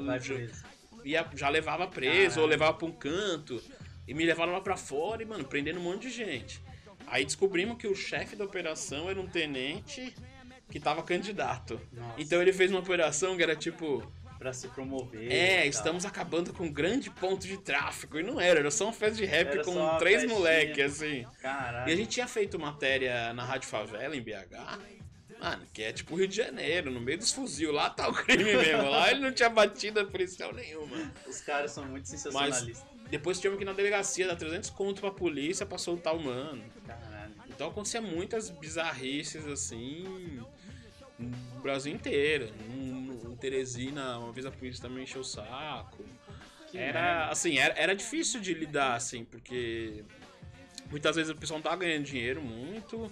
[0.05, 0.63] Vai Já- preso.
[1.05, 2.41] ia, já levava preso Caralho.
[2.41, 3.63] ou levava pra um canto.
[4.05, 6.61] E me levaram lá pra fora e, mano, prendendo um monte de gente.
[7.07, 10.13] Aí descobrimos que o chefe da operação era um tenente
[10.69, 11.79] que tava candidato.
[11.93, 12.15] Nossa.
[12.21, 14.03] Então ele fez uma operação que era tipo.
[14.43, 15.31] Pra se promover.
[15.31, 18.19] É, estamos acabando com um grande ponto de tráfico.
[18.19, 20.37] E não era, era só uma festa de rap Era com três festinha.
[20.37, 21.25] moleques, assim.
[21.41, 21.89] Caralho.
[21.89, 24.79] E a gente tinha feito matéria na Rádio Favela, em BH.
[25.39, 27.71] Mano, que é tipo Rio de Janeiro, no meio dos fuzil.
[27.71, 28.89] Lá tá o crime mesmo.
[28.89, 31.09] Lá ele não tinha batida policial nenhuma.
[31.25, 32.83] Os caras são muito Mas sensacionalistas.
[33.09, 36.61] depois tivemos que ir na delegacia dar 300 conto pra polícia pra soltar o mano.
[36.85, 37.31] Caralho.
[37.47, 40.41] Então acontecia muitas bizarrices assim.
[41.17, 42.51] No Brasil inteiro.
[43.43, 46.05] Teresina, uma vez a polícia também encheu o saco.
[46.71, 50.05] Que Era, assim, era, era difícil de lidar, assim, porque
[50.89, 53.11] muitas vezes o pessoal não tava ganhando dinheiro muito.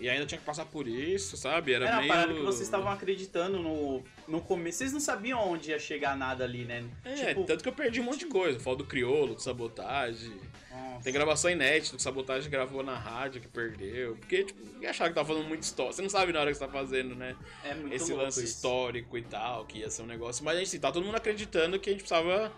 [0.00, 1.72] E ainda tinha que passar por isso, sabe?
[1.72, 2.12] Era, Era uma meio.
[2.12, 4.78] parada que vocês estavam acreditando no, no começo.
[4.78, 6.84] Vocês não sabiam onde ia chegar nada ali, né?
[7.04, 8.58] É, tipo, tanto que eu perdi um monte de coisa.
[8.58, 10.38] Falo do criolo, do sabotagem.
[10.76, 11.04] Nossa.
[11.04, 14.16] Tem gravação inédita do Sabotagem gravou na rádio que perdeu.
[14.16, 15.92] Porque, tipo, achava que tava falando muito história.
[15.92, 17.36] Você não sabe na hora que você tá fazendo, né?
[17.64, 18.54] É muito Esse lance isso.
[18.54, 20.44] histórico e tal, que ia ser um negócio.
[20.44, 22.52] Mas, assim, tá todo mundo acreditando que a gente precisava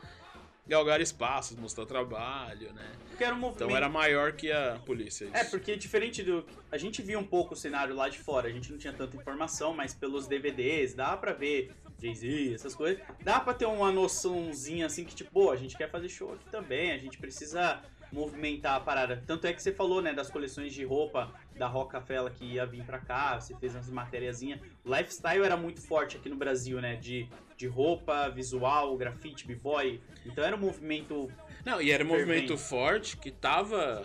[0.66, 2.92] galgar espaços, mostrar trabalho, né?
[3.18, 3.48] Era um.
[3.48, 5.24] Então era maior que a polícia.
[5.24, 5.36] Isso.
[5.36, 6.46] É, porque diferente do.
[6.70, 9.16] A gente via um pouco o cenário lá de fora, a gente não tinha tanta
[9.16, 13.02] informação, mas pelos DVDs, dá pra ver Jay-Z, essas coisas.
[13.22, 16.48] Dá pra ter uma noçãozinha assim que, tipo, pô, a gente quer fazer show aqui
[16.48, 17.82] também, a gente precisa
[18.12, 19.22] movimentar a parada.
[19.26, 22.84] Tanto é que você falou, né, das coleções de roupa da Rockefeller que ia vir
[22.84, 24.61] pra cá, você fez umas matériazinhas.
[24.84, 30.00] O lifestyle era muito forte aqui no Brasil, né, de, de roupa, visual, grafite, b-boy.
[30.24, 31.30] Então era um movimento
[31.64, 34.04] Não, e era um movimento forte que tava.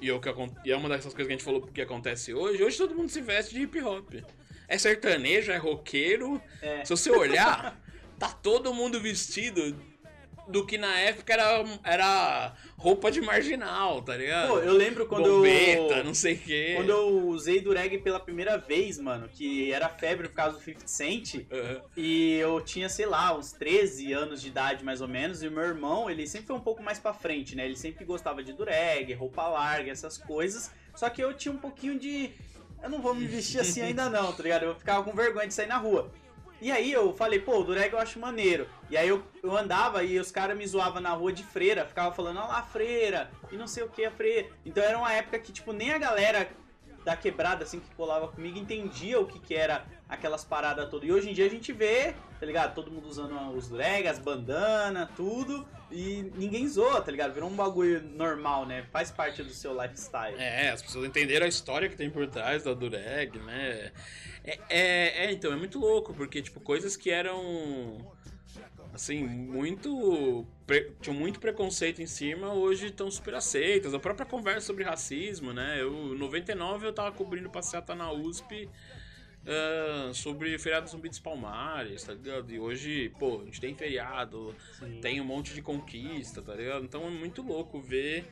[0.00, 0.28] E, é o que
[0.64, 2.62] e é uma dessas coisas que a gente falou que acontece hoje.
[2.62, 4.14] Hoje todo mundo se veste de hip hop.
[4.66, 6.42] É sertanejo, é roqueiro.
[6.60, 6.84] É.
[6.84, 7.80] Se você olhar,
[8.18, 9.76] tá todo mundo vestido
[10.48, 14.48] do que na época era, era roupa de marginal, tá ligado?
[14.48, 16.04] Pô, eu lembro quando Bombeta, eu...
[16.04, 16.72] não sei o quê.
[16.76, 20.88] Quando eu usei dureg pela primeira vez, mano, que era febre por causa do 50
[20.88, 21.82] Cent, Aham.
[21.96, 25.50] e eu tinha, sei lá, uns 13 anos de idade mais ou menos, e o
[25.50, 27.64] meu irmão, ele sempre foi um pouco mais pra frente, né?
[27.64, 31.98] Ele sempre gostava de dureg, roupa larga, essas coisas, só que eu tinha um pouquinho
[31.98, 32.30] de...
[32.82, 34.64] Eu não vou me vestir assim ainda não, tá ligado?
[34.64, 36.10] Eu ficava com vergonha de sair na rua.
[36.62, 38.68] E aí eu falei, pô, o dureg eu acho maneiro.
[38.88, 42.14] E aí eu, eu andava e os caras me zoavam na rua de freira, ficava
[42.14, 44.48] falando, olha lá, freira, e não sei o que, a freira.
[44.64, 46.48] Então era uma época que, tipo, nem a galera
[47.04, 51.08] da quebrada, assim, que colava comigo, entendia o que que era aquelas paradas todas.
[51.08, 52.76] E hoje em dia a gente vê, tá ligado?
[52.76, 57.32] Todo mundo usando os dureg, as bandanas, tudo, e ninguém zoa, tá ligado?
[57.34, 58.84] Virou um bagulho normal, né?
[58.90, 60.36] Faz parte do seu lifestyle.
[60.38, 63.92] É, as pessoas entenderam a história que tem por trás da Dureg, né?
[64.44, 67.98] É, é, é, então, é muito louco, porque, tipo, coisas que eram,
[68.92, 70.46] assim, muito...
[70.66, 73.94] pre- tinham muito preconceito em cima, hoje estão super aceitas.
[73.94, 75.80] A própria conversa sobre racismo, né?
[75.80, 78.68] Eu, em 99, eu tava cobrindo passeata na USP...
[79.46, 82.52] ah, sobre feriado Zumbi dos Palmares, tá ligado?
[82.52, 85.00] E hoje, pô, a gente tem feriado, Sim.
[85.00, 86.84] tem um monte de conquista, tá ligado?
[86.84, 88.24] Então é muito louco ver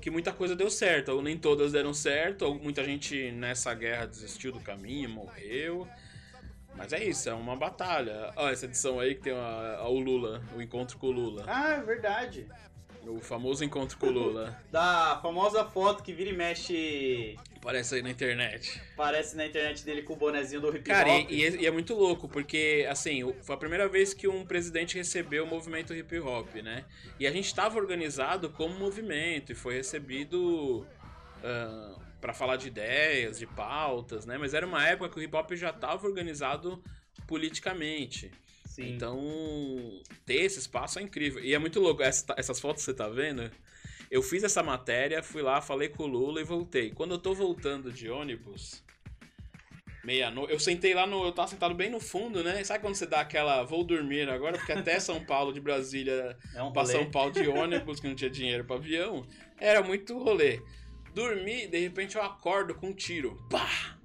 [0.00, 4.06] que muita coisa deu certo, ou nem todas deram certo, ou muita gente nessa guerra
[4.06, 5.86] desistiu do caminho, morreu.
[6.74, 8.32] Mas é isso, é uma batalha.
[8.36, 11.44] Ó, essa edição aí que tem a, a- o Lula, o encontro com o Lula.
[11.46, 12.46] Ah, é verdade.
[13.06, 14.60] O famoso encontro com o Lula.
[14.70, 18.80] Da famosa foto que vira e mexe, Aparece aí na internet.
[18.94, 20.86] aparece na internet dele com o bonezinho do hip hop.
[20.86, 24.26] Cara, e, e é, e é muito louco, porque, assim, foi a primeira vez que
[24.26, 26.84] um presidente recebeu o movimento hip hop, né?
[27.18, 30.86] E a gente estava organizado como movimento e foi recebido
[31.42, 34.38] ah, pra falar de ideias, de pautas, né?
[34.38, 36.82] Mas era uma época que o hip hop já estava organizado
[37.26, 38.30] politicamente.
[38.82, 38.94] Sim.
[38.94, 41.42] Então, ter esse espaço é incrível.
[41.44, 42.02] E é muito louco.
[42.02, 43.50] Essa- essas fotos que você tá vendo,
[44.10, 46.90] eu fiz essa matéria, fui lá, falei com o Lula e voltei.
[46.90, 48.82] Quando eu tô voltando de ônibus,
[50.04, 51.24] meia-noite, eu sentei lá no.
[51.24, 52.62] Eu tava sentado bem no fundo, né?
[52.64, 53.62] Sabe quando você dá aquela.
[53.64, 56.86] Vou dormir agora, porque até São Paulo de Brasília É um pra.
[56.86, 59.26] São Paulo de ônibus, que não tinha dinheiro pra avião,
[59.58, 60.60] era muito rolê.
[61.14, 63.36] Dormi, de repente eu acordo com um tiro.
[63.50, 63.98] Pá!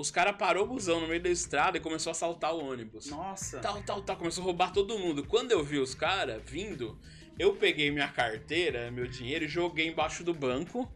[0.00, 3.10] Os caras parou o busão no meio da estrada e começou a assaltar o ônibus.
[3.10, 3.60] Nossa.
[3.60, 4.16] Tal, tal, tal.
[4.16, 5.26] Começou a roubar todo mundo.
[5.26, 6.98] Quando eu vi os caras vindo,
[7.38, 10.90] eu peguei minha carteira, meu dinheiro, e joguei embaixo do banco.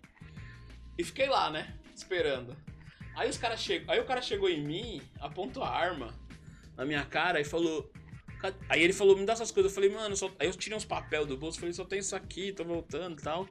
[0.96, 1.74] E fiquei lá, né?
[1.94, 2.56] Esperando.
[3.14, 3.92] Aí os caras chegou.
[3.92, 6.14] Aí o cara chegou em mim, apontou a arma
[6.74, 7.92] na minha cara e falou.
[8.70, 9.70] Aí ele falou, me dá essas coisas.
[9.70, 10.30] Eu falei, mano, só...
[10.38, 13.22] aí eu tirei uns papel do bolso, falei, só tem isso aqui, tô voltando e
[13.22, 13.46] tal.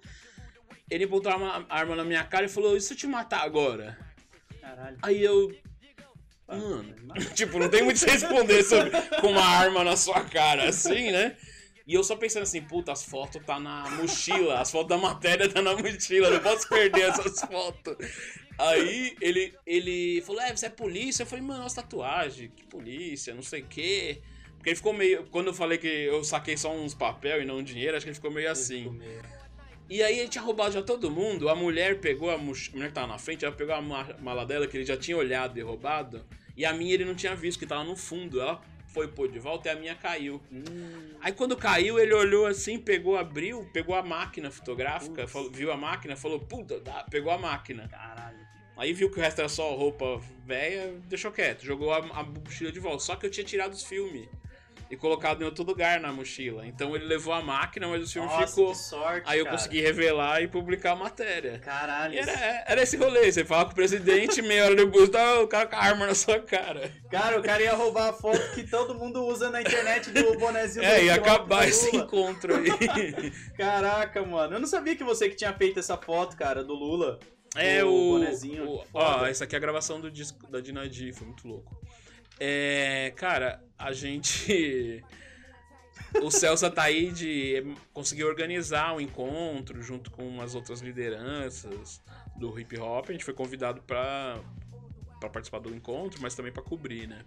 [0.89, 3.06] Ele apontou a arma, a arma na minha cara e falou, e se eu te
[3.06, 4.03] matar agora?
[4.64, 4.97] Caralho.
[5.01, 5.53] Aí eu.
[6.47, 6.95] Mano,
[7.36, 11.11] tipo, não tem muito o que responder sobre, com uma arma na sua cara, assim,
[11.11, 11.36] né?
[11.88, 15.49] E eu só pensando assim, puta, as fotos tá na mochila, as fotos da matéria
[15.49, 17.97] tá na mochila, não posso perder essas fotos.
[18.57, 21.24] Aí ele, ele falou, é, você é polícia?
[21.24, 24.22] Eu falei, mano, as tatuagem, que polícia, não sei o quê.
[24.55, 25.26] Porque ele ficou meio.
[25.26, 28.16] Quando eu falei que eu saquei só uns papel e não dinheiro, acho que ele
[28.16, 28.97] ficou meio assim.
[29.89, 31.49] E aí ele tinha roubado já todo mundo.
[31.49, 32.69] A mulher pegou a, moch...
[32.69, 34.97] a mulher que tava na frente, ela pegou a ma- mala dela que ele já
[34.97, 36.23] tinha olhado e roubado.
[36.55, 38.39] E a minha ele não tinha visto, que tava no fundo.
[38.41, 40.41] Ela foi pôr de volta e a minha caiu.
[41.21, 45.77] Aí quando caiu, ele olhou assim, pegou, abriu, pegou a máquina fotográfica, falou- viu a
[45.77, 47.88] máquina, falou, puta, dá, pegou a máquina.
[47.88, 48.38] Caralho.
[48.77, 52.71] Aí viu que o resto era só roupa velha, deixou quieto, jogou a, a mochila
[52.71, 53.03] de volta.
[53.03, 54.27] Só que eu tinha tirado os filmes
[54.89, 56.65] e colocado em outro lugar na mochila.
[56.67, 58.71] Então ele levou a máquina, mas o filme Nossa, ficou.
[58.71, 59.57] que sorte, Aí eu cara.
[59.57, 61.57] consegui revelar e publicar a matéria.
[61.59, 62.13] Caralho.
[62.13, 65.47] E era, era esse rolê, você fala com o presidente, meia hora depois tá o
[65.47, 66.91] cara com a arma na sua cara.
[67.09, 70.84] Cara, o cara ia roubar a foto que todo mundo usa na internet do bonezinho
[70.86, 73.32] É, do ia acabar esse encontro aí.
[73.57, 74.55] Caraca, mano.
[74.55, 77.19] Eu não sabia que você que tinha feito essa foto, cara, do Lula.
[77.55, 78.09] É O o.
[78.19, 81.80] bonezinho, o- ó, essa aqui é a gravação do disco da Dinadi, foi muito louco.
[82.39, 83.13] É.
[83.15, 85.03] Cara, a gente.
[86.21, 92.01] O Celso Ataíde conseguiu organizar um encontro junto com umas outras lideranças
[92.36, 93.09] do hip hop.
[93.09, 94.39] A gente foi convidado pra,
[95.19, 97.25] pra participar do encontro, mas também pra cobrir, né?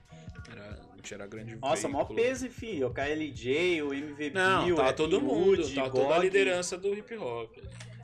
[0.50, 2.14] Era, a gente era grande Nossa, veículo.
[2.14, 2.84] peso, fi.
[2.84, 6.94] O KLJ, o MVB, Não, o tá Rap todo mundo, tá toda a liderança do
[6.94, 7.56] hip hop.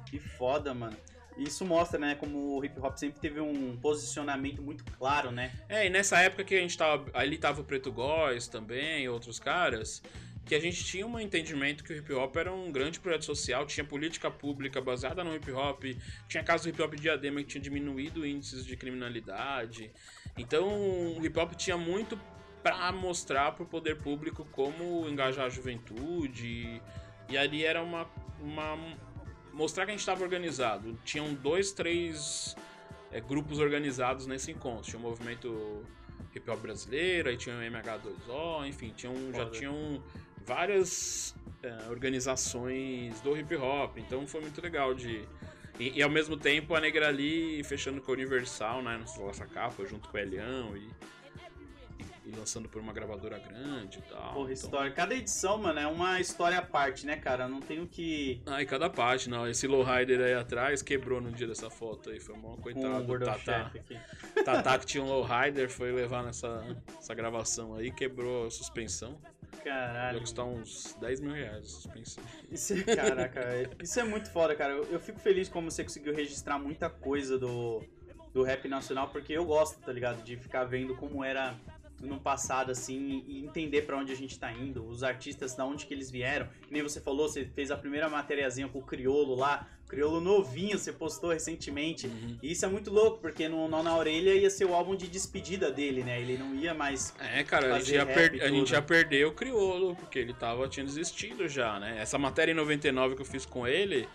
[0.07, 0.97] Que foda, mano.
[1.37, 5.53] Isso mostra, né, como o hip hop sempre teve um posicionamento muito claro, né?
[5.69, 7.11] É, e nessa época que a gente tava.
[7.15, 10.03] Ali tava o Preto Góes também, outros caras.
[10.45, 13.65] Que a gente tinha um entendimento que o hip hop era um grande projeto social,
[13.65, 15.85] tinha política pública baseada no hip hop,
[16.29, 19.93] tinha casos do hip hop diadema que tinha diminuído índices de criminalidade.
[20.37, 20.67] Então
[21.17, 22.19] o hip hop tinha muito
[22.63, 26.81] pra mostrar pro poder público como engajar a juventude.
[27.29, 28.09] E ali era uma.
[28.41, 28.79] uma
[29.53, 30.99] mostrar que a gente estava organizado.
[31.05, 32.57] Tinham dois, três
[33.11, 34.83] é, grupos organizados nesse encontro.
[34.83, 35.85] Tinha o movimento
[36.35, 40.03] hip hop brasileiro, aí tinha o MH2O, enfim, tinham, já tinham
[40.47, 43.99] várias é, organizações do hip hop.
[43.99, 45.25] Então foi muito legal de.
[45.79, 49.85] E, e, ao mesmo tempo a Negra ali fechando com a Universal, né, nossa capa,
[49.87, 50.89] junto com o Elião e,
[52.25, 54.21] e, lançando por uma gravadora grande e tal.
[54.35, 54.91] Porra, Então- história.
[54.93, 57.49] Cada edição, mano, é uma história à parte, né, cara?
[57.49, 58.41] Não tenho que.
[58.47, 62.37] Ah, e cada página, esse lowrider aí atrás quebrou no dia dessa foto aí, foi
[62.37, 63.73] mó coitado Gordon Tatá.
[64.45, 66.65] Tatá que tinha um lowrider, foi levar nessa
[66.99, 69.19] essa gravação aí, quebrou a suspensão.
[69.53, 70.21] Vai Caralho.
[70.21, 72.25] custar uns 10 mil reais a suspensão.
[72.51, 74.73] Isso, é- caraca, é- isso é muito foda, cara.
[74.73, 77.81] Eu, eu fico feliz como você conseguiu registrar muita coisa do,
[78.33, 80.23] do rap nacional, porque eu gosto, tá ligado?
[80.25, 81.55] De ficar vendo como era
[82.07, 85.87] no passado, assim, e entender pra onde a gente tá indo, os artistas, da onde
[85.87, 86.49] que eles vieram.
[86.67, 90.79] Que nem você falou, você fez a primeira matériazinha com o Criolo lá, Criolo novinho,
[90.79, 92.07] você postou recentemente.
[92.07, 92.39] Uhum.
[92.43, 95.07] E isso é muito louco, porque no Nó na Orelha ia ser o álbum de
[95.07, 96.19] despedida dele, né?
[96.21, 97.15] Ele não ia mais.
[97.21, 100.67] É, cara, a gente, ia per- a gente ia perder o Criolo, porque ele tava,
[100.69, 101.99] tinha desistido já, né?
[102.01, 104.09] Essa matéria em 99 que eu fiz com ele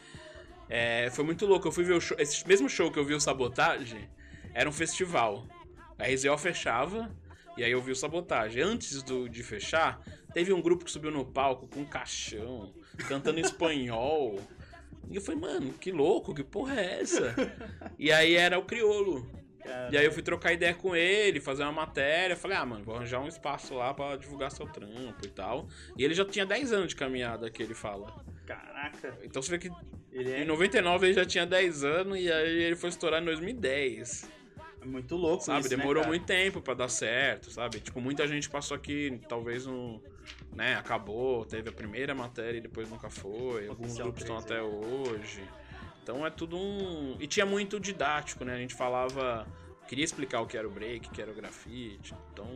[0.68, 1.68] é, foi muito louco.
[1.68, 4.10] Eu fui ver o show, esse mesmo show que eu vi o Sabotagem,
[4.54, 5.46] era um festival.
[6.00, 7.10] A RZO fechava,
[7.58, 8.62] e aí eu vi o Sabotagem.
[8.62, 10.02] Antes do, de fechar,
[10.34, 12.74] teve um grupo que subiu no palco com um caixão,
[13.08, 14.40] cantando espanhol.
[15.10, 17.34] E eu falei, mano, que louco, que porra é essa?
[17.98, 19.28] E aí era o Criolo.
[19.92, 22.36] E aí eu fui trocar ideia com ele, fazer uma matéria.
[22.36, 25.68] Falei, ah, mano, vou arranjar um espaço lá pra divulgar seu trampo e tal.
[25.98, 28.14] E ele já tinha 10 anos de caminhada que ele fala.
[28.46, 29.72] Caraca, Então você vê que
[30.12, 33.26] ele é em 99 ele já tinha 10 anos e aí ele foi estourar em
[33.26, 34.37] 2010.
[34.88, 36.10] Muito louco Sabe, isso, né, demorou cara?
[36.10, 37.80] muito tempo pra dar certo, sabe?
[37.80, 40.00] Tipo, muita gente passou aqui, talvez um,
[40.54, 43.68] né, acabou, teve a primeira matéria e depois nunca foi.
[43.68, 45.44] Alguns Oficial grupos estão 3, até hoje.
[46.02, 47.18] Então é tudo um.
[47.20, 48.56] E tinha muito didático, né?
[48.56, 49.46] A gente falava.
[49.90, 52.14] Queria explicar o que era o break, o que era o grafite.
[52.32, 52.48] Então.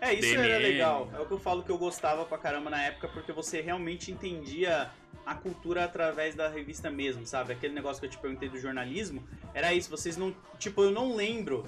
[0.00, 1.10] É, isso era legal.
[1.14, 4.10] É o que eu falo que eu gostava pra caramba na época, porque você realmente
[4.10, 4.90] entendia
[5.24, 7.52] a cultura através da revista mesmo, sabe?
[7.52, 9.22] Aquele negócio que eu te perguntei do jornalismo,
[9.54, 10.34] era isso, vocês não.
[10.58, 11.64] Tipo, eu não lembro.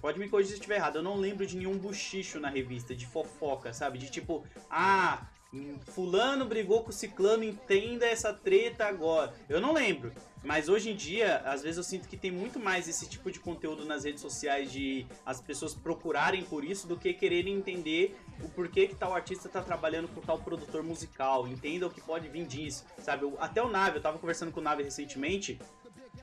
[0.00, 3.06] Pode me corrigir se estiver errado, eu não lembro de nenhum buchicho na revista, de
[3.06, 3.98] fofoca, sabe?
[3.98, 5.26] De tipo, ah,
[5.86, 9.34] fulano brigou com ciclano, entenda essa treta agora.
[9.48, 10.12] Eu não lembro.
[10.46, 13.40] Mas hoje em dia, às vezes eu sinto que tem muito mais esse tipo de
[13.40, 18.48] conteúdo nas redes sociais de as pessoas procurarem por isso do que quererem entender o
[18.50, 22.46] porquê que tal artista tá trabalhando com tal produtor musical, entenda o que pode vir
[22.46, 23.28] disso, sabe?
[23.40, 25.58] Até o Nave, eu tava conversando com o Nave recentemente,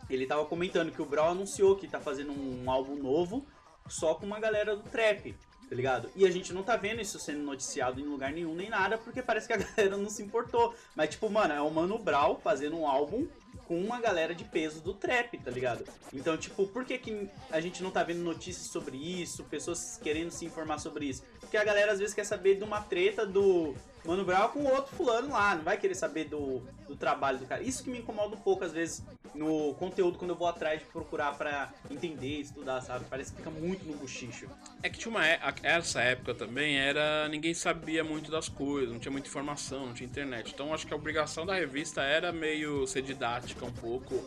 [0.10, 3.46] ele tava comentando que o Brau anunciou que tá fazendo um álbum novo
[3.90, 5.36] só com uma galera do trap,
[5.70, 6.10] tá ligado?
[6.16, 9.22] E a gente não tá vendo isso sendo noticiado em lugar nenhum nem nada, porque
[9.22, 10.74] parece que a galera não se importou.
[10.96, 13.28] Mas, tipo, mano, é o Mano Brau fazendo um álbum
[13.68, 15.86] com uma galera de peso do trap, tá ligado?
[16.14, 20.32] Então, tipo, por que, que a gente não tá vendo notícias sobre isso, pessoas querendo
[20.32, 21.24] se informar sobre isso?
[21.40, 23.76] Porque a galera às vezes quer saber de uma treta do
[24.06, 27.64] Mano Brown com outro fulano lá, não vai querer saber do, do trabalho do cara.
[27.64, 29.02] Isso que me incomoda um pouco, às vezes,
[29.34, 33.06] no conteúdo, quando eu vou atrás de procurar pra entender, estudar, sabe?
[33.10, 34.48] Parece que fica muito no buchicho.
[34.82, 35.26] É que tinha uma.
[35.26, 37.30] é- Essa época também era.
[37.30, 40.52] Ninguém sabia muito das coisas, não tinha muita informação, não tinha internet.
[40.54, 44.22] Então acho que a obrigação da revista era meio ser didática um pouco,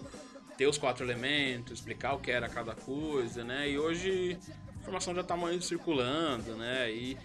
[0.56, 3.68] ter os quatro elementos, explicar o que era cada coisa, né?
[3.68, 4.38] E hoje
[4.74, 6.90] a informação já tá mais circulando, né?
[6.90, 7.18] E,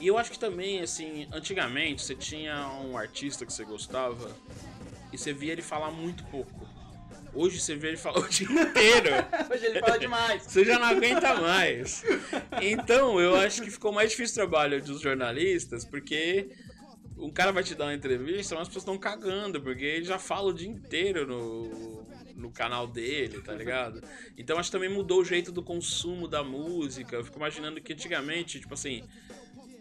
[0.00, 4.34] e eu acho que também, assim, antigamente você tinha um artista que você gostava
[5.12, 6.68] e você via ele falar muito pouco.
[7.34, 9.10] Hoje você vê ele falar o dia inteiro.
[9.50, 10.42] Hoje ele fala demais.
[10.42, 12.04] Você já não aguenta mais.
[12.60, 16.50] Então, eu acho que ficou mais difícil o trabalho dos jornalistas, porque
[17.16, 20.18] um cara vai te dar uma entrevista, mas as pessoas estão cagando, porque ele já
[20.18, 24.02] fala o dia inteiro no, no canal dele, tá ligado?
[24.36, 27.16] Então, acho que também mudou o jeito do consumo da música.
[27.16, 29.02] Eu fico imaginando que antigamente, tipo assim.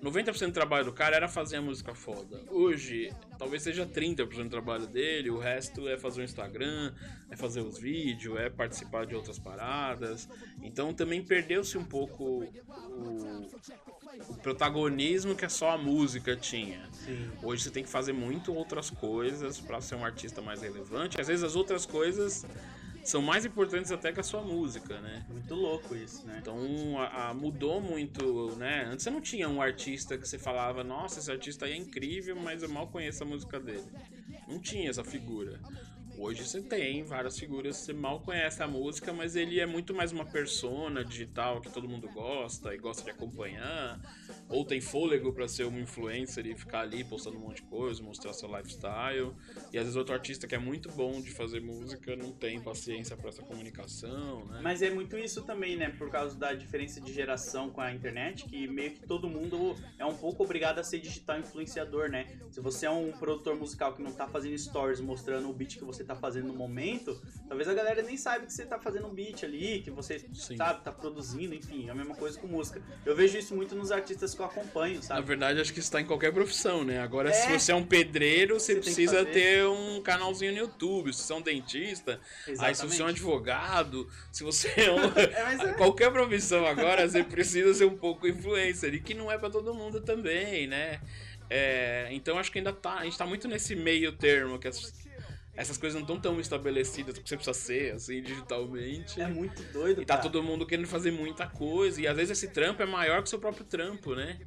[0.02, 2.42] 90% do trabalho do cara era fazer a música foda.
[2.50, 6.92] Hoje, talvez seja 30% do trabalho dele, o resto é fazer o Instagram,
[7.30, 10.28] é fazer os vídeos, é participar de outras paradas.
[10.64, 13.48] Então também perdeu-se um pouco o,
[14.30, 16.82] o protagonismo que só a música tinha.
[16.92, 17.30] Sim.
[17.44, 21.22] Hoje você tem que fazer muito outras coisas pra ser um artista mais relevante.
[21.22, 22.44] Às vezes as outras coisas
[23.04, 25.26] são mais importantes até que a sua música, né?
[25.30, 26.38] Muito louco isso, né?
[26.42, 28.86] Então a- a- mudou muito, né?
[28.86, 32.36] Antes você não tinha um artista que você falava, nossa, esse artista aí é incrível,
[32.36, 33.92] mas eu mal conheço a música dele.
[34.48, 35.60] Não tinha essa figura.
[36.24, 40.12] Hoje você tem várias figuras, você mal conhece a música, mas ele é muito mais
[40.12, 44.00] uma persona digital que todo mundo gosta e gosta de acompanhar.
[44.48, 48.04] Ou tem fôlego pra ser um influencer e ficar ali postando um monte de coisa,
[48.04, 49.34] mostrar seu lifestyle.
[49.74, 53.18] E às vezes outro artista que é muito bom de fazer música não tem paciência
[53.18, 54.60] pra essa comunicação, né?
[54.62, 55.90] Mas é muito isso também, né?
[55.90, 60.06] Por causa da diferença de geração com a internet, que meio que todo mundo é
[60.06, 62.28] um pouco obrigado a ser digital influenciador, né?
[62.52, 65.84] Se você é um produtor musical que não tá fazendo stories mostrando o beat que
[65.84, 69.14] você tá fazendo no momento, talvez a galera nem saiba que você tá fazendo um
[69.14, 70.58] beat ali, que você, Sim.
[70.58, 72.82] sabe, tá produzindo, enfim, é a mesma coisa com música.
[73.06, 75.28] Eu vejo isso muito nos artistas que eu acompanho, Na sabe?
[75.28, 77.00] verdade, acho que isso tá em qualquer profissão, né?
[77.00, 77.60] Agora, se É.
[77.60, 81.14] você é um pedreiro, você, Você precisa ter um canalzinho no YouTube.
[81.14, 82.20] Se você é um dentista,
[82.60, 83.10] aí se você é um Exatamente.
[83.12, 85.02] advogado, se você é um...
[85.18, 85.74] É, é.
[85.76, 88.94] Qualquer profissão agora, você precisa ser um pouco influencer.
[88.94, 91.00] E que não é pra todo mundo também, né?
[91.50, 92.94] É, então, acho que ainda tá...
[93.00, 94.94] A gente tá muito nesse meio termo, que as-
[95.56, 99.20] essas coisas não estão tão estabelecidas que você precisa ser, assim, digitalmente.
[99.22, 100.30] É muito doido, E tá cara.
[100.30, 102.02] todo mundo querendo fazer muita coisa.
[102.02, 104.40] E às vezes esse trampo é maior que o seu próprio trampo, né?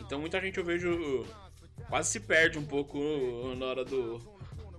[0.00, 1.24] Então muita gente eu vejo
[1.88, 2.98] quase se perde um pouco
[3.56, 4.20] na hora do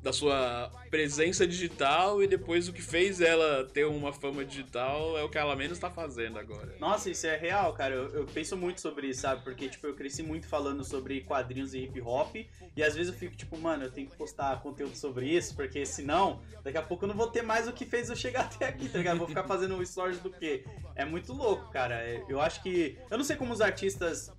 [0.01, 5.23] da sua presença digital e depois o que fez ela ter uma fama digital é
[5.23, 6.75] o que ela menos tá fazendo agora.
[6.79, 7.93] Nossa, isso é real, cara.
[7.93, 9.43] Eu, eu penso muito sobre isso, sabe?
[9.43, 12.35] Porque, tipo, eu cresci muito falando sobre quadrinhos e hip hop.
[12.75, 15.85] E às vezes eu fico, tipo, mano, eu tenho que postar conteúdo sobre isso, porque
[15.85, 18.65] senão, daqui a pouco eu não vou ter mais o que fez eu chegar até
[18.67, 19.19] aqui, tá ligado?
[19.19, 20.65] Vou ficar fazendo stories do quê?
[20.95, 21.95] É muito louco, cara.
[21.95, 22.97] É- Eu acho que.
[23.09, 24.31] Eu não sei como os artistas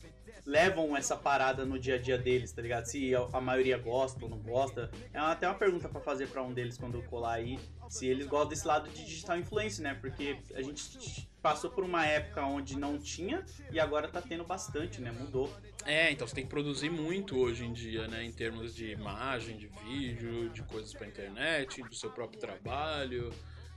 [0.45, 2.85] levam essa parada no dia a dia deles, tá ligado?
[2.87, 4.91] Se a maioria gosta ou não gosta.
[5.13, 7.59] É até uma pergunta pra fazer pra um deles quando eu colar aí,
[7.89, 9.95] se eles gostam desse lado de digital influência, né?
[9.95, 15.01] Porque a gente passou por uma época onde não tinha e agora tá tendo bastante,
[15.01, 15.13] né?
[15.13, 15.53] Mudou.
[15.85, 18.25] É, então você tem que produzir muito hoje em dia, né?
[18.25, 23.33] Em termos de imagem, de vídeo, de coisas pra internet, do seu próprio trabalho.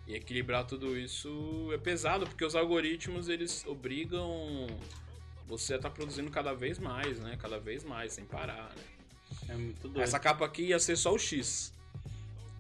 [0.08, 4.68] E equilibrar tudo isso é pesado, porque os algoritmos eles obrigam
[5.48, 7.38] você estar produzindo cada vez mais, né?
[7.40, 8.84] Cada vez mais, sem parar, né?
[9.50, 10.02] É muito doido.
[10.02, 11.74] Essa capa aqui ia ser só o X.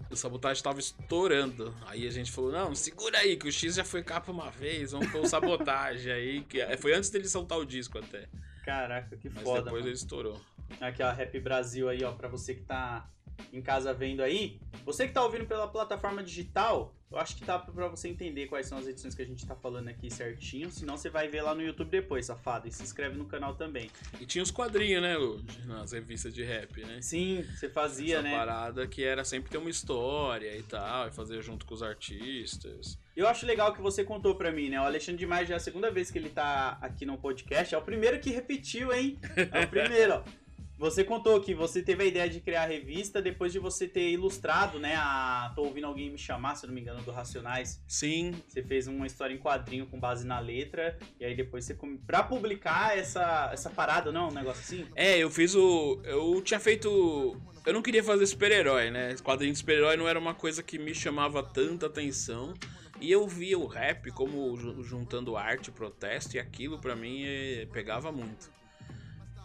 [0.09, 1.73] O sabotagem tava estourando.
[1.87, 4.91] Aí a gente falou: não, segura aí, que o X já foi capa uma vez,
[4.91, 6.41] vamos pôr o sabotagem aí.
[6.43, 6.61] Que...
[6.61, 8.27] é, Foi antes dele soltar o disco até.
[8.63, 9.63] Caraca, que Mas foda.
[9.63, 9.87] depois mano.
[9.87, 10.39] ele estourou.
[10.79, 13.09] Aqui, ó, Rap Brasil aí, ó, pra você que tá
[13.51, 14.59] em casa vendo aí.
[14.85, 18.67] Você que tá ouvindo pela plataforma digital, eu acho que tá pra você entender quais
[18.67, 20.69] são as edições que a gente tá falando aqui certinho.
[20.71, 22.67] Senão você vai ver lá no YouTube depois, safado.
[22.67, 23.89] E se inscreve no canal também.
[24.19, 25.41] E tinha os quadrinhos, né, Lu?
[25.65, 27.01] Nas revistas de rap, né?
[27.01, 28.35] Sim, você fazia, Essa né?
[28.35, 32.97] parada que era sempre ter uma história e tal, e fazer junto com os artistas.
[33.15, 34.79] Eu acho legal que você contou pra mim, né?
[34.79, 37.73] O Alexandre de Maio já é a segunda vez que ele tá aqui no podcast.
[37.73, 39.17] É o primeiro que repetiu, hein?
[39.51, 40.44] É o primeiro, ó.
[40.77, 44.09] Você contou que você teve a ideia de criar a revista depois de você ter
[44.11, 44.95] ilustrado, né?
[44.97, 47.81] A Tô ouvindo alguém me chamar, se não me engano, do Racionais.
[47.87, 50.97] Sim, Você fez uma história em quadrinho com base na letra.
[51.19, 51.77] E aí depois você.
[52.05, 54.27] Pra publicar essa, essa parada, não?
[54.27, 54.85] Um negócio assim?
[54.95, 56.01] É, eu fiz o.
[56.03, 57.39] Eu tinha feito.
[57.65, 59.15] Eu não queria fazer super-herói, né?
[59.23, 62.53] Quadrinho de super-herói não era uma coisa que me chamava tanta atenção.
[62.99, 67.67] E eu via o rap como ju- juntando arte, protesto, e aquilo pra mim eh,
[67.73, 68.49] pegava muito.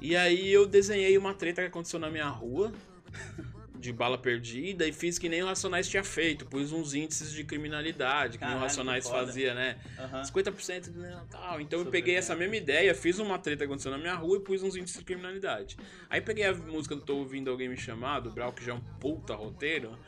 [0.01, 2.73] E aí eu desenhei uma treta que aconteceu na minha rua,
[3.79, 6.47] de bala perdida, e fiz que nem o Racionais tinha feito.
[6.47, 9.79] Pus uns índices de criminalidade, que nem o Caralho, Racionais fazia, né?
[9.99, 10.23] Aham.
[10.23, 11.61] 50% né, tal.
[11.61, 12.17] Então eu peguei bem.
[12.17, 14.99] essa mesma ideia, fiz uma treta que aconteceu na minha rua e pus uns índices
[14.99, 15.77] de criminalidade.
[16.09, 18.75] Aí peguei a música do Tô Ouvindo Alguém Me Chamar, do Brau, que já é
[18.75, 19.99] um puta roteiro,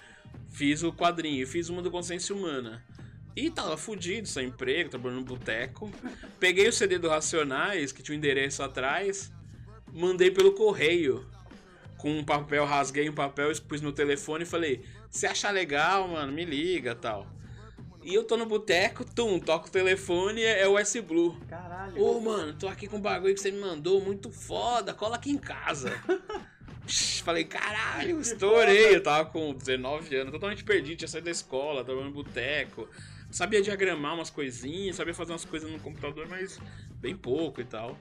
[0.51, 2.82] fiz o quadrinho, fiz uma do Consciência Humana.
[3.35, 5.90] E tava fudido, sem emprego, trabalhando no boteco.
[6.39, 9.32] Peguei o CD do Racionais, que tinha o endereço atrás,
[9.93, 11.27] mandei pelo correio.
[11.98, 16.32] Com um papel, rasguei um papel, pus no telefone e falei: Se achar legal, mano,
[16.32, 17.27] me liga tal.
[18.02, 21.39] E eu tô no boteco, tum, toco o telefone, é o S Blue.
[21.48, 22.02] Caralho.
[22.02, 25.31] Ô, mano, tô aqui com um bagulho que você me mandou, muito foda, cola aqui
[25.31, 25.93] em casa.
[27.23, 28.97] Falei, caralho, estourei.
[28.97, 32.89] Eu tava com 19 anos, totalmente perdido, tinha saído da escola, tava no boteco.
[33.31, 36.59] Sabia diagramar umas coisinhas, sabia fazer umas coisas no computador, mas
[37.01, 37.97] bem pouco e tal.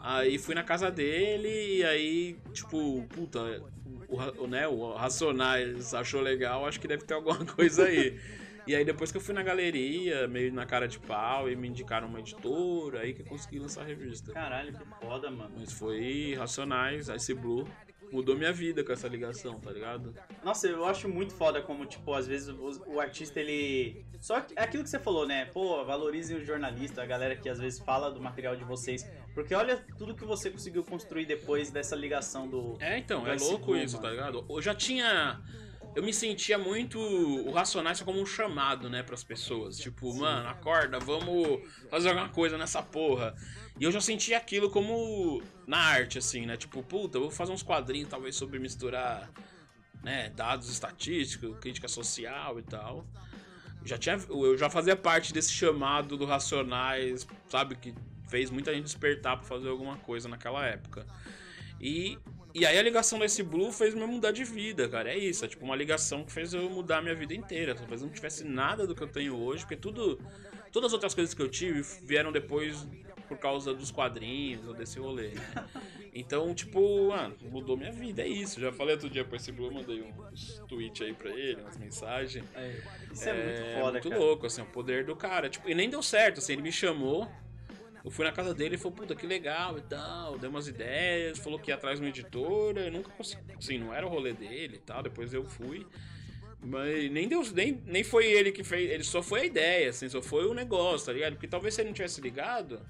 [0.00, 3.62] Aí fui na casa dele e aí, tipo, puta,
[4.08, 8.18] o, o, né, o Racionais achou legal, acho que deve ter alguma coisa aí.
[8.66, 11.68] E aí depois que eu fui na galeria, meio na cara de pau, e me
[11.68, 14.30] indicaram uma editora, aí que eu consegui lançar a revista.
[14.32, 15.54] Caralho, que foda, mano.
[15.58, 17.66] Mas foi Racionais, Ice Blue,
[18.12, 20.14] mudou minha vida com essa ligação, tá ligado?
[20.44, 24.04] Nossa, eu acho muito foda como, tipo, às vezes o, o artista, ele...
[24.20, 25.46] Só é aquilo que você falou, né?
[25.46, 29.08] Pô, valorizem o jornalista, a galera que às vezes fala do material de vocês.
[29.34, 32.76] Porque olha tudo que você conseguiu construir depois dessa ligação do...
[32.80, 34.08] É, então, do é louco isso, mano.
[34.08, 34.46] tá ligado?
[34.48, 35.40] Eu já tinha.
[35.94, 39.78] Eu me sentia muito o Racionais como um chamado, né, pras pessoas.
[39.78, 41.60] Tipo, mano, acorda, vamos
[41.90, 43.34] fazer alguma coisa nessa porra.
[43.80, 46.56] E eu já sentia aquilo como na arte, assim, né?
[46.56, 49.30] Tipo, puta, eu vou fazer uns quadrinhos talvez sobre misturar,
[50.02, 53.06] né, dados estatísticos, crítica social e tal.
[53.84, 57.94] Já tinha, eu já fazia parte desse chamado do Racionais, sabe, que
[58.28, 61.06] fez muita gente despertar pra fazer alguma coisa naquela época.
[61.80, 62.18] E,
[62.52, 65.10] e aí a ligação desse Blue fez me mudar de vida, cara.
[65.10, 67.74] É isso, é tipo uma ligação que fez eu mudar a minha vida inteira.
[67.74, 70.20] Talvez não tivesse nada do que eu tenho hoje, porque tudo.
[70.70, 72.86] Todas as outras coisas que eu tive vieram depois
[73.28, 75.68] por causa dos quadrinhos ou desse rolê, né?
[76.14, 78.60] Então, tipo, mano, mudou minha vida, é isso.
[78.60, 82.44] Já falei outro dia pra esse Blue, mandei uns tweets aí pra ele, umas mensagens.
[83.12, 84.20] Isso é, muito foda, muito cara.
[84.20, 85.48] louco, assim, o poder do cara.
[85.48, 87.28] Tipo, e nem deu certo, assim, ele me chamou.
[88.04, 90.38] Eu fui na casa dele e falou, puta, que legal e tal.
[90.38, 92.80] Deu umas ideias, falou que ia atrás de uma editora.
[92.80, 93.52] Eu nunca consegui.
[93.58, 95.02] Assim, não era o rolê dele e tal.
[95.02, 95.86] Depois eu fui.
[96.60, 97.42] Mas nem deu.
[97.52, 98.90] Nem, nem foi ele que fez.
[98.90, 101.34] Ele só foi a ideia, assim, só foi o negócio, tá ligado?
[101.34, 102.80] Porque talvez se ele não tivesse ligado.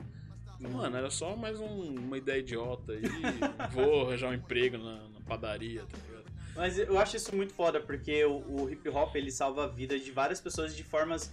[0.61, 3.03] Mano, era só mais um- uma ideia idiota aí.
[3.73, 6.25] Vou arranjar um emprego na, na padaria, tá ligado?
[6.57, 9.99] Mas eu acho isso muito foda, porque o, o hip hop ele salva a vida
[9.99, 11.33] de várias pessoas de formas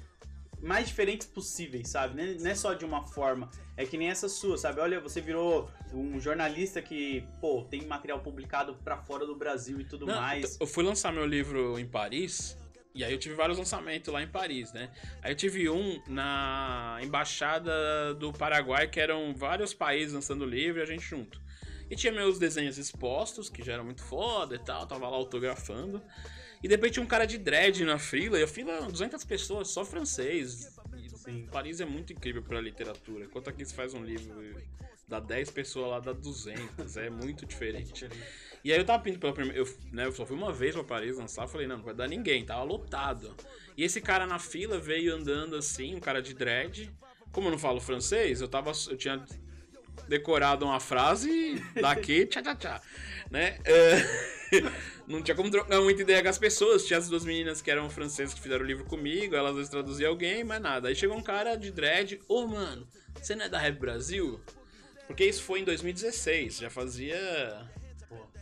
[0.62, 2.16] mais diferentes possíveis, sabe?
[2.16, 3.50] Não é- Não é só de uma forma.
[3.76, 4.80] É que nem essa sua, sabe?
[4.80, 9.84] Olha, você virou um jornalista que, pô, tem material publicado pra fora do Brasil e
[9.86, 10.58] tudo Não, mais.
[10.60, 12.58] Eu fui lançar meu livro em Paris.
[12.96, 14.90] E aí eu tive vários lançamentos lá em Paris, né?
[15.22, 20.82] Aí eu tive um na embaixada do Paraguai, que eram vários países lançando livro e
[20.82, 21.42] a gente junto.
[21.90, 26.02] E tinha meus desenhos expostos, que já eram muito foda e tal, tava lá autografando.
[26.64, 29.84] E depois tinha um cara de dread na fila, e a fila, 200 pessoas, só
[29.84, 30.74] francês.
[30.98, 31.48] E Sim.
[31.52, 33.26] Paris é muito incrível pra literatura.
[33.26, 34.34] Enquanto aqui você faz um livro
[35.08, 36.98] Dá 10 pessoas lá, dá 200.
[36.98, 38.10] É muito diferente.
[38.66, 39.60] E aí eu tava pedindo pela primeira.
[39.60, 41.48] Eu, né, eu só fui uma vez pra Paris dançar.
[41.48, 42.44] Falei, não, não vai dar ninguém.
[42.44, 43.36] Tava lotado.
[43.78, 46.92] E esse cara na fila veio andando assim, um cara de dread.
[47.32, 48.72] Como eu não falo francês, eu tava.
[48.90, 49.24] Eu tinha
[50.08, 52.82] decorado uma frase daqui, tchá tchá tchá.
[53.30, 53.60] Né?
[53.66, 53.98] É,
[55.08, 56.88] não tinha como trocar muita ideia com as pessoas.
[56.88, 60.10] Tinha as duas meninas que eram francesas que fizeram o livro comigo, elas duas traduziam
[60.10, 60.88] alguém, mas nada.
[60.88, 64.42] Aí chegou um cara de dread, ô mano, você não é da Rap Brasil?
[65.06, 67.16] Porque isso foi em 2016, já fazia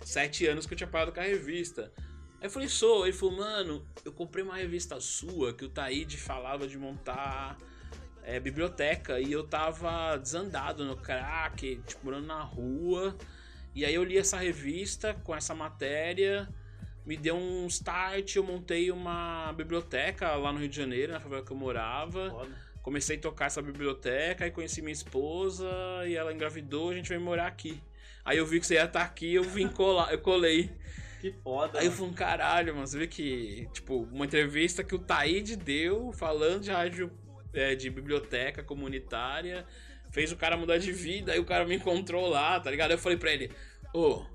[0.05, 1.91] sete anos que eu tinha parado com a revista.
[2.39, 3.05] Aí eu falei, sou.
[3.05, 7.57] Ele falou, mano, eu comprei uma revista sua que o Taíde falava de montar
[8.23, 13.15] é, biblioteca e eu tava desandado no crack, tipo, morando na rua.
[13.75, 16.47] E aí eu li essa revista com essa matéria,
[17.05, 21.43] me deu um start, eu montei uma biblioteca lá no Rio de Janeiro, na favela
[21.43, 22.29] que eu morava.
[22.29, 22.73] Foda.
[22.83, 25.65] Comecei a tocar essa biblioteca e conheci minha esposa
[26.05, 27.81] e ela engravidou, a gente veio morar aqui.
[28.25, 30.71] Aí eu vi que você ia estar aqui, eu vim colar, eu colei.
[31.19, 31.79] Que foda.
[31.79, 36.11] Aí eu falei, caralho, mano, você vê que, tipo, uma entrevista que o Taíde deu
[36.11, 37.11] falando de rádio,
[37.53, 39.65] é, de biblioteca comunitária,
[40.11, 42.91] fez o cara mudar de vida, aí o cara me encontrou lá, tá ligado?
[42.91, 43.51] Aí eu falei pra ele,
[43.93, 44.25] ô.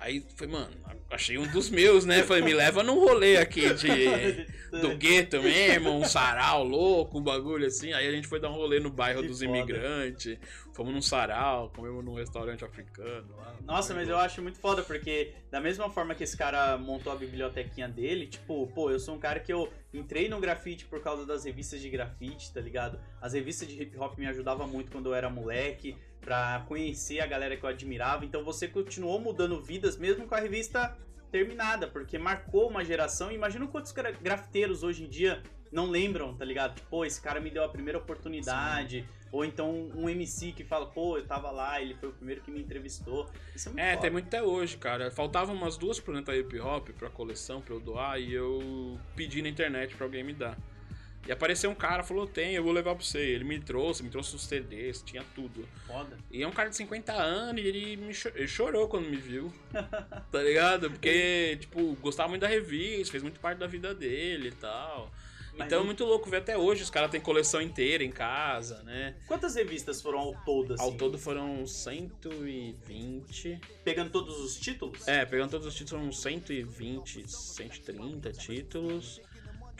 [0.00, 0.70] Aí foi, mano,
[1.10, 2.22] achei um dos meus, né?
[2.22, 4.46] Falei, me leva num rolê aqui de,
[4.80, 7.92] do gueto mesmo, um sarau louco, um bagulho assim.
[7.92, 9.50] Aí a gente foi dar um rolê no bairro Que dos foda.
[9.58, 10.38] imigrantes,
[10.72, 13.54] fomos num sarau, comemos num restaurante africano lá.
[13.62, 17.16] Nossa, mas eu acho muito foda, porque da mesma forma que esse cara montou a
[17.16, 21.26] bibliotequinha dele, tipo, pô, eu sou um cara que eu entrei no grafite por causa
[21.26, 22.98] das revistas de grafite, tá ligado?
[23.20, 27.26] As revistas de hip hop me ajudavam muito quando eu era moleque, pra conhecer a
[27.26, 28.24] galera que eu admirava.
[28.24, 30.96] Então você continuou mudando vidas mesmo com a revista
[31.30, 33.30] terminada, porque marcou uma geração.
[33.30, 35.42] Imagina quantos gra- grafiteiros hoje em dia
[35.72, 36.74] não lembram, tá ligado?
[36.74, 39.06] Tipo, pô, esse cara me deu a primeira oportunidade.
[39.32, 42.50] Ou então um MC que fala, pô, eu tava lá, ele foi o primeiro que
[42.50, 43.30] me entrevistou.
[43.54, 45.08] Isso é muito É, tem muito até hoje, cara.
[45.12, 49.48] Faltavam umas duas Planeta Hip Hop pra coleção, pra eu doar, e eu pedi na
[49.48, 50.58] internet pra alguém me dar.
[51.30, 53.20] E apareceu um cara, falou, tem, eu vou levar pra você.
[53.20, 55.64] Ele me trouxe, me trouxe os CDs, tinha tudo.
[55.86, 56.18] foda.
[56.28, 59.16] E é um cara de 50 anos e ele, me cho- ele chorou quando me
[59.16, 59.52] viu.
[60.32, 60.90] tá ligado?
[60.90, 65.08] Porque, tipo, gostava muito da revista, fez muito parte da vida dele e tal.
[65.56, 68.82] Mas então é muito louco ver até hoje, os caras têm coleção inteira em casa,
[68.82, 69.14] né?
[69.28, 70.82] Quantas revistas foram ao todo, assim?
[70.82, 73.60] Ao todo foram 120.
[73.84, 75.06] Pegando todos os títulos?
[75.06, 79.20] É, pegando todos os títulos, foram uns 120, 130 títulos.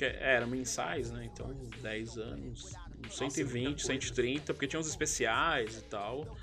[0.04, 1.28] Eram mensais, né?
[1.32, 1.52] Então,
[1.82, 2.64] 10 anos.
[2.98, 3.86] Uns Nossa, 120, muita coisa.
[3.86, 6.36] 130, porque tinha uns especiais e tal.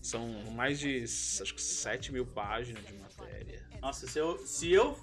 [0.00, 3.64] São mais de, acho que 7 mil páginas de matéria.
[3.80, 4.38] Nossa, se eu.
[4.46, 4.98] Se eu.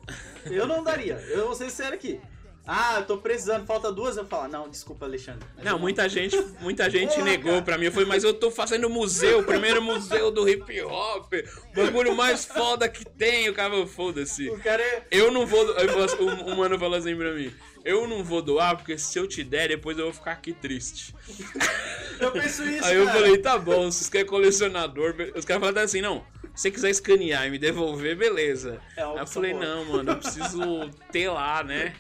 [0.46, 1.16] Eu não daria.
[1.16, 2.20] Eu vou ser sincero aqui.
[2.66, 5.46] Ah, eu tô precisando, falta duas, eu falo, não, desculpa, Alexandre.
[5.64, 7.62] Não, muita gente, muita gente Porra, negou cara.
[7.64, 7.86] pra mim.
[7.86, 12.16] Eu falei, mas eu tô fazendo museu, o primeiro museu do hip hop, o bagulho
[12.16, 13.50] mais foda que tem.
[13.50, 14.48] O cara foda-se.
[14.50, 15.04] O cara é.
[15.10, 15.66] Eu não vou.
[15.66, 17.52] O, o mano falou assim pra mim:
[17.84, 21.16] Eu não vou doar, porque se eu te der, depois eu vou ficar aqui triste.
[22.20, 22.86] Eu penso isso.
[22.86, 23.20] Aí eu cara.
[23.20, 25.16] falei: Tá bom, se você quer colecionador.
[25.36, 26.24] Os caras falaram assim: Não,
[26.54, 28.80] se você quiser escanear e me devolver, beleza.
[28.96, 29.66] É, Aí eu falei: boa.
[29.66, 30.62] Não, mano, eu preciso
[31.12, 31.96] ter lá, né?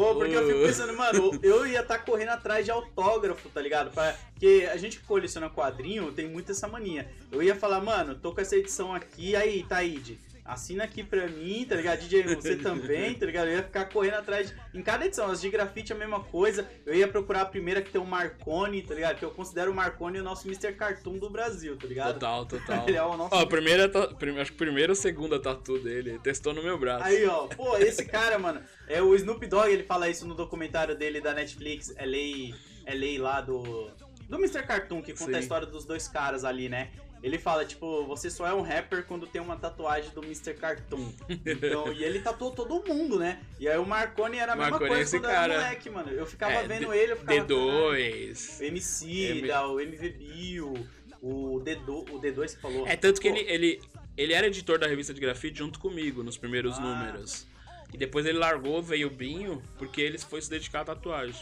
[0.00, 3.90] Pô, porque eu fico pensando, mano, eu ia estar correndo atrás de autógrafo, tá ligado?
[3.90, 7.06] Pra- Porque a gente que coleciona quadrinho tem muito essa mania.
[7.30, 10.18] Eu ia falar, mano, tô com essa edição aqui, aí, Taíde,
[10.52, 12.00] assina aqui pra mim, tá ligado?
[12.00, 13.48] DJ, você também, tá ligado?
[13.48, 14.78] Eu ia ficar correndo atrás de...
[14.78, 16.68] Em cada edição, as de grafite é a mesma coisa.
[16.84, 19.18] Eu ia procurar a primeira que tem o Marconi, tá ligado?
[19.18, 20.72] Que eu considero o Marconi o nosso Mr.
[20.74, 22.14] Cartoon do Brasil, tá ligado?
[22.14, 22.84] Total, total.
[22.88, 24.08] Ele é o nosso Ó, a primeira, ta-
[24.40, 27.04] acho que a primeira ou segunda tatu dele, ele testou no meu braço.
[27.04, 30.96] Aí, ó, pô, esse cara, mano, é o Snoop Dogg, ele fala isso no documentário
[30.96, 32.54] dele da Netflix, é lei,
[32.84, 33.90] é lei lá do
[34.28, 34.62] do Mr.
[34.62, 35.40] Cartoon que conta a Sim.
[35.40, 36.90] história dos dois caras ali, né?
[37.22, 40.54] Ele fala, tipo, você só é um rapper quando tem uma tatuagem do Mr.
[40.54, 41.12] Cartoon.
[41.28, 43.40] Então, e ele tatuou todo mundo, né?
[43.58, 45.54] E aí o Marconi era a mesma Marconi é coisa quando era cara.
[45.60, 46.10] moleque, mano.
[46.10, 47.40] Eu ficava É, vendo D- ele, eu ficava...
[47.40, 48.46] D2.
[48.58, 49.06] "Caralho, MC,
[49.38, 50.86] M- da, o MV Bill,
[51.20, 52.86] o D2, o D2 que falou.
[52.86, 53.82] É, tanto que ele, ele,
[54.16, 56.80] ele era editor da revista de grafite junto comigo, nos primeiros Ah.
[56.80, 57.46] números.
[57.92, 61.34] E depois ele largou, veio o Binho, porque ele foi se dedicar à tatuagem.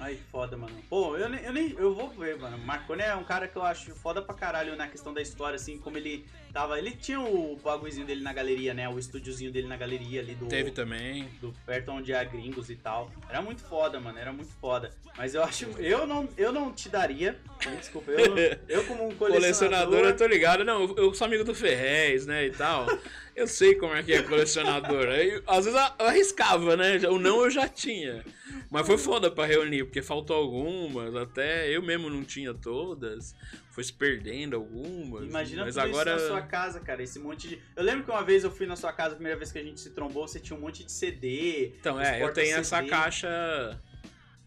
[0.00, 0.74] Ai, foda, mano.
[0.88, 1.74] Pô, eu nem, eu nem.
[1.76, 2.56] Eu vou ver, mano.
[2.58, 5.76] Marconi é um cara que eu acho foda pra caralho na questão da história, assim,
[5.78, 6.78] como ele tava.
[6.78, 8.88] Ele tinha o bagulhozinho dele na galeria, né?
[8.88, 10.46] O estúdiozinho dele na galeria ali do.
[10.46, 11.28] Teve também.
[11.40, 13.10] Do perto onde há gringos e tal.
[13.28, 14.18] Era muito foda, mano.
[14.18, 14.92] Era muito foda.
[15.16, 15.64] Mas eu acho.
[15.78, 17.36] Eu não, eu não te daria.
[17.78, 18.36] Desculpa, eu,
[18.68, 19.40] eu como um colecionador.
[19.40, 20.64] Colecionador, eu tô ligado.
[20.64, 22.86] Não, eu sou amigo do Ferrez, né, e tal.
[23.38, 25.06] Eu sei como é que é colecionador.
[25.06, 26.98] Aí, às vezes eu arriscava, né?
[27.08, 28.24] O não eu já tinha.
[28.68, 33.36] Mas foi foda pra reunir, porque faltou algumas, até eu mesmo não tinha todas.
[33.70, 35.24] Foi se perdendo algumas.
[35.24, 36.16] Imagina mas tudo agora.
[36.16, 37.00] isso na sua casa, cara.
[37.00, 37.62] Esse monte de.
[37.76, 39.62] Eu lembro que uma vez eu fui na sua casa, a primeira vez que a
[39.62, 41.74] gente se trombou, você tinha um monte de CD.
[41.78, 42.60] Então, é, eu tenho porta-CD.
[42.60, 43.80] essa caixa.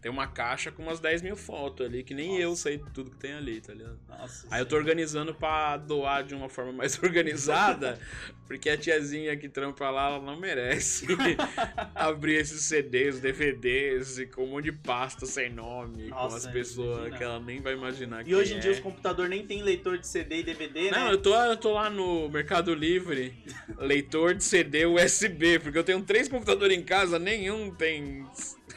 [0.02, 3.18] Tem uma caixa com umas 10 mil fotos ali, que nem eu sei tudo que
[3.18, 3.96] tem ali, tá ligado?
[4.08, 8.00] Nossa, Aí eu tô organizando pra doar de uma forma mais organizada,
[8.48, 11.06] porque a tiazinha que trampa lá, ela não merece
[11.94, 16.46] abrir esses CDs, DVDs, e com um monte de pasta sem nome, com Nossa, as
[16.48, 18.74] pessoas que ela nem vai imaginar E hoje em dia é.
[18.74, 21.12] os computadores nem tem leitor de CD e DVD, Não, né?
[21.12, 23.32] eu tô, eu tô lá no Mercado Livre,
[23.78, 28.26] leitor de CD USB, porque eu tenho três computadores em casa, nenhum tem,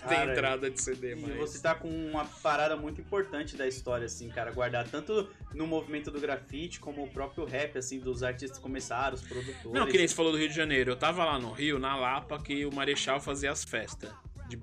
[0.10, 1.36] tem Cara, entrada de CD, E mas...
[1.36, 6.12] você tá com uma parada muito importante da história, assim, cara, guardar tanto no movimento
[6.12, 9.72] do grafite como o próprio rap, assim, dos artistas começaram, os produtores.
[9.72, 10.92] Não, que nem você falou do Rio de Janeiro.
[10.92, 14.12] Eu tava lá no Rio, na Lapa, que o Marechal fazia as festas.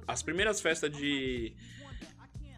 [0.06, 1.54] As primeiras festas de.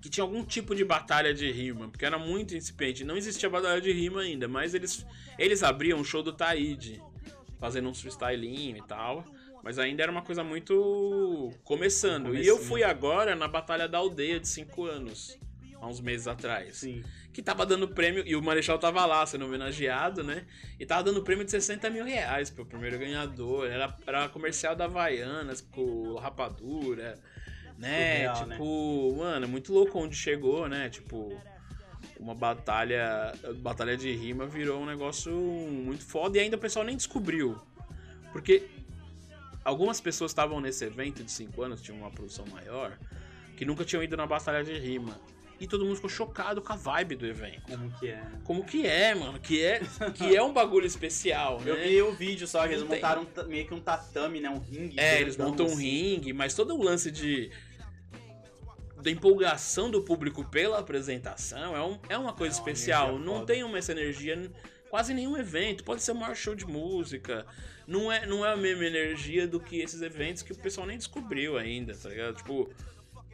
[0.02, 3.05] Que tinha algum tipo de batalha de rima, porque era muito incipiente.
[3.05, 5.06] Não existia batalha de rima ainda, mas eles,
[5.39, 7.01] eles abriam o show do Taíde,
[7.59, 9.24] fazendo um freestylinho e tal.
[9.65, 12.36] Mas ainda era uma coisa muito começando.
[12.36, 15.39] E eu fui agora na Batalha da Aldeia de 5 anos,
[15.81, 17.03] há uns meses atrás Sim.
[17.32, 20.45] que tava dando prêmio, e o Marechal tava lá sendo homenageado, né?
[20.78, 23.66] E tava dando prêmio de 60 mil reais pro primeiro ganhador.
[23.66, 27.19] Era, era comercial da Havaianas com Rapadura,
[27.78, 28.35] né?
[28.35, 30.91] Surreal, tipo, mano, muito louco onde chegou, né?
[30.91, 31.41] Tipo,
[32.20, 33.32] uma batalha,
[33.62, 37.59] batalha de rima virou um negócio muito foda e ainda o pessoal nem descobriu.
[38.31, 38.69] Porque
[39.65, 42.99] algumas pessoas estavam nesse evento de 5 anos, tinha uma produção maior,
[43.57, 45.19] que nunca tinham ido na batalha de rima.
[45.61, 47.62] E todo mundo ficou chocado com a vibe do evento.
[47.70, 48.23] Como que é?
[48.43, 49.39] Como que é, mano?
[49.39, 49.81] Que é,
[50.12, 51.70] que é um bagulho especial, né?
[51.70, 52.97] Eu vi o vídeo só, que eles tem.
[52.97, 54.51] montaram um ta- meio que um tatame, né?
[54.51, 54.99] Um ringue.
[54.99, 55.82] É, eles montam um assim.
[56.15, 57.51] ringue, mas todo o lance de.
[59.01, 63.19] da empolgação do público pela apresentação é, um, é uma coisa É especial.
[63.19, 63.47] Não foda.
[63.47, 64.51] tem uma essa energia
[64.95, 65.83] quase nenhum evento.
[65.83, 67.45] Pode ser o maior show de música.
[67.85, 70.97] Não é, não é a mesma energia do que esses eventos que o pessoal nem
[70.97, 72.37] descobriu ainda, tá ligado?
[72.37, 72.73] Tipo.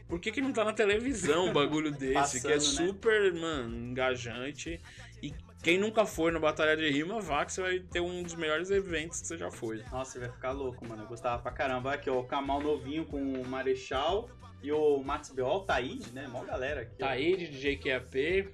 [0.08, 2.40] Por que, que não tá na televisão um bagulho desse?
[2.40, 2.86] que é Passando, né?
[2.86, 4.80] super, mano, engajante.
[5.22, 8.34] E quem nunca foi na Batalha de Rima, vá que você vai ter um dos
[8.36, 9.84] melhores eventos que você já foi.
[9.92, 11.02] Nossa, você vai ficar louco, mano.
[11.02, 11.92] Eu gostava pra caramba.
[11.92, 14.30] Aqui, ó, o Kamal novinho com o Marechal
[14.62, 16.26] e o Max B.O., o Taíde, né?
[16.26, 16.94] Mó galera aqui.
[17.02, 17.06] ó.
[17.06, 18.48] Tá aí de JQAP.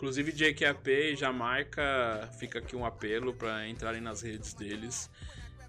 [0.00, 5.10] Inclusive JQAP e Jamaica, fica aqui um apelo para entrarem nas redes deles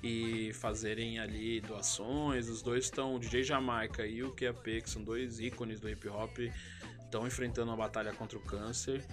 [0.01, 2.47] e fazerem ali doações.
[2.47, 6.07] Os dois estão, o DJ Jamaica e o QAP, que são dois ícones do hip
[6.07, 6.37] hop,
[7.03, 9.03] estão enfrentando uma batalha contra o câncer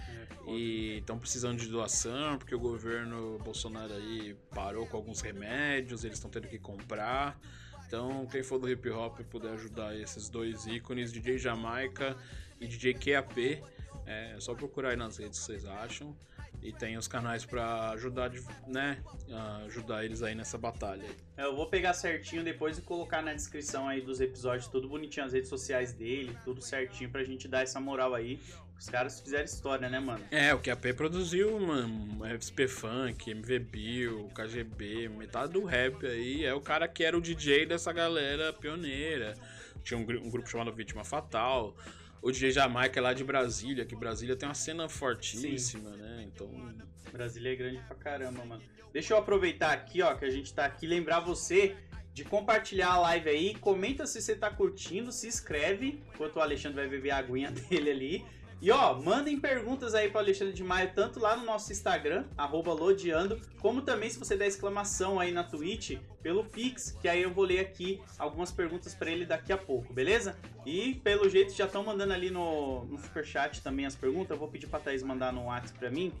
[0.47, 6.05] É, e estão precisando de doação porque o governo Bolsonaro aí parou com alguns remédios,
[6.05, 7.37] eles estão tendo que comprar.
[7.85, 12.15] Então, quem for do hip hop puder ajudar esses dois ícones, DJ Jamaica
[12.57, 13.61] e DJ QAP,
[14.09, 16.15] é só procurar aí nas redes que vocês acham.
[16.61, 18.31] E tem os canais pra ajudar,
[18.67, 19.01] né,
[19.65, 21.05] ajudar eles aí nessa batalha.
[21.37, 25.25] É, Eu vou pegar certinho depois e colocar na descrição aí dos episódios, tudo bonitinho,
[25.25, 28.39] as redes sociais dele, tudo certinho pra gente dar essa moral aí.
[28.77, 30.23] Os caras fizeram história, né, mano?
[30.31, 36.45] É, o QAP produziu, mano, FSP Funk, MV Bill, KGB, metade do rap aí.
[36.45, 39.35] É o cara que era o DJ dessa galera pioneira.
[39.83, 41.75] Tinha um, um grupo chamado Vítima Fatal.
[42.21, 46.25] O DJ Jamaica é lá de Brasília, que Brasília tem uma cena fortíssima, né?
[46.27, 46.49] Então.
[47.11, 48.61] Brasília é grande pra caramba, mano.
[48.91, 51.75] Deixa eu aproveitar aqui, ó, que a gente tá aqui, lembrar você
[52.13, 56.81] de compartilhar a live aí, comenta se você tá curtindo, se inscreve, enquanto o Alexandre
[56.81, 58.25] vai beber a aguinha dele ali.
[58.61, 62.73] E ó, mandem perguntas aí pro Alexandre de Maio, tanto lá no nosso Instagram, arroba
[62.73, 67.31] Lodeando, como também se você der exclamação aí na Twitch, pelo Pix, que aí eu
[67.31, 70.37] vou ler aqui algumas perguntas pra ele daqui a pouco, beleza?
[70.65, 74.49] E pelo jeito já estão mandando ali no, no Superchat também as perguntas, eu vou
[74.49, 76.11] pedir pra Thaís mandar no WhatsApp pra mim,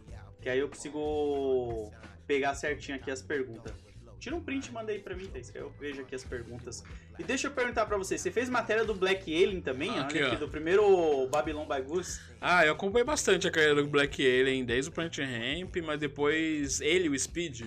[0.41, 1.91] que aí eu consigo
[2.25, 3.73] pegar certinho aqui as perguntas.
[4.19, 6.83] Tira um print e manda aí pra mim, Thaís, que eu vejo aqui as perguntas.
[7.17, 9.89] E deixa eu perguntar pra você, você fez matéria do Black Alien também?
[9.97, 12.19] Ah, aqui, aqui, do primeiro Babylon by Goose.
[12.41, 16.81] Ah, eu acompanhei bastante a carreira do Black Alien desde o Planet Ramp, mas depois
[16.81, 17.61] ele e o Speed.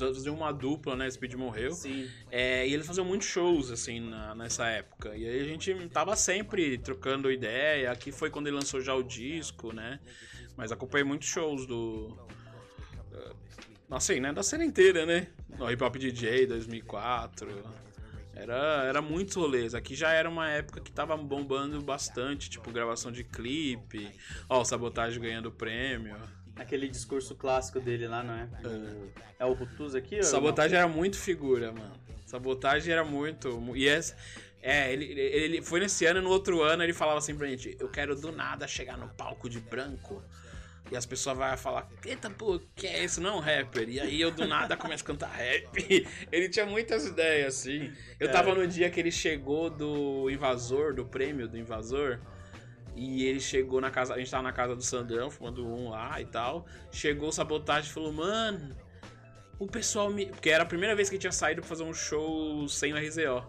[0.00, 1.10] Eles faziam uma dupla, né?
[1.10, 1.72] Speed morreu.
[1.72, 2.08] Sim.
[2.30, 5.16] É, e eles faziam muitos shows, assim, na- nessa época.
[5.16, 7.90] E aí a gente tava sempre trocando ideia.
[7.90, 9.98] Aqui foi quando ele lançou já o disco, né?
[10.56, 12.16] Mas acompanhei muitos shows do.
[13.90, 14.32] Assim, né?
[14.32, 15.28] Da cena inteira, né?
[15.58, 17.48] No Hip Hop DJ 2004.
[18.34, 19.74] Era, era muitos rolês.
[19.74, 24.08] Aqui já era uma época que tava bombando bastante, tipo gravação de clipe.
[24.48, 26.16] Ó, o Sabotagem ganhando prêmio.
[26.54, 28.48] Aquele discurso clássico dele lá, não é?
[28.64, 30.16] O- é o Rutuz aqui?
[30.16, 31.92] ou Sabotagem era muito figura, mano.
[32.26, 33.60] Sabotagem era muito.
[33.60, 34.16] mu- E essa,
[34.60, 37.46] É, ele, ele, ele foi nesse ano e no outro ano ele falava assim pra
[37.46, 40.22] gente: Eu quero do nada chegar no palco de branco.
[40.90, 43.20] E as pessoas vão falar, eita, pô, que é isso?
[43.20, 43.88] Não, rapper.
[43.88, 45.68] E aí eu do nada começo a cantar rap.
[46.32, 47.92] Ele tinha muitas ideias, assim.
[48.18, 52.18] Eu tava no dia que ele chegou do Invasor, do prêmio do Invasor.
[52.96, 56.20] E ele chegou na casa, a gente tava na casa do Sandrão, fumando um lá
[56.20, 56.66] e tal.
[56.90, 58.74] Chegou o sabotagem e falou, mano,
[59.58, 60.26] o pessoal me.
[60.26, 62.96] Porque era a primeira vez que ele tinha saído pra fazer um show sem o
[62.96, 63.44] RZO.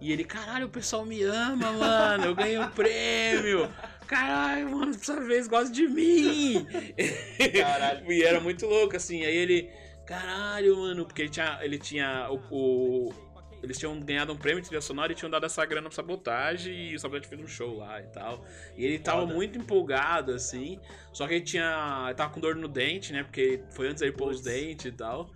[0.00, 2.24] E ele, caralho, o pessoal me ama, mano.
[2.26, 3.68] Eu ganhei um prêmio.
[4.08, 6.66] Caralho, mano, dessa vez gosta de mim.
[7.52, 8.10] Caralho.
[8.10, 9.24] e era muito louco, assim.
[9.24, 9.70] Aí ele,
[10.06, 11.58] caralho, mano, porque ele tinha.
[11.62, 12.40] Ele tinha o.
[12.50, 13.28] o-
[13.60, 16.90] eles tinham ganhado um prêmio de trilha sonora e tinham dado essa grana pro sabotagem
[16.90, 18.44] e o sabotagem fez um show lá e tal.
[18.76, 19.34] E ele tava Foda.
[19.34, 20.78] muito empolgado, assim.
[21.12, 22.04] Só que ele tinha.
[22.06, 23.24] Ele tava com dor no dente, né?
[23.24, 25.28] Porque foi antes ele pôr os dentes e tal.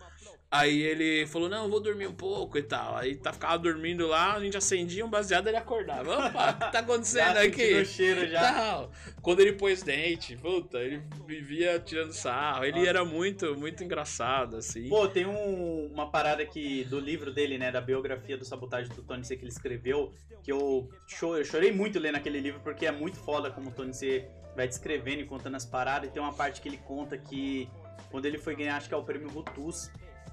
[0.54, 2.94] Aí ele falou, não, eu vou dormir um pouco e tal.
[2.94, 6.26] Aí tá, ficava dormindo lá, a gente acendia um baseado e ele acordava.
[6.26, 7.84] Opa, o que tá acontecendo Já sentindo o aqui?
[7.86, 8.52] cheiro já.
[8.52, 8.90] Tal.
[9.22, 12.64] Quando ele pôs dente, puta, ele vivia tirando sarro.
[12.64, 12.88] Ele Nossa.
[12.90, 14.90] era muito, muito engraçado, assim.
[14.90, 17.72] Pô, tem um- uma parada aqui do livro dele, né?
[17.72, 20.12] Da biografia do sabotagem do Tony C que ele escreveu.
[20.44, 23.72] Que eu, cho- eu chorei muito lendo aquele livro, porque é muito foda como o
[23.72, 26.10] Tony C vai descrevendo e contando as paradas.
[26.10, 27.70] E tem uma parte que ele conta que
[28.10, 29.90] quando ele foi ganhar, acho que é o prêmio Rutus,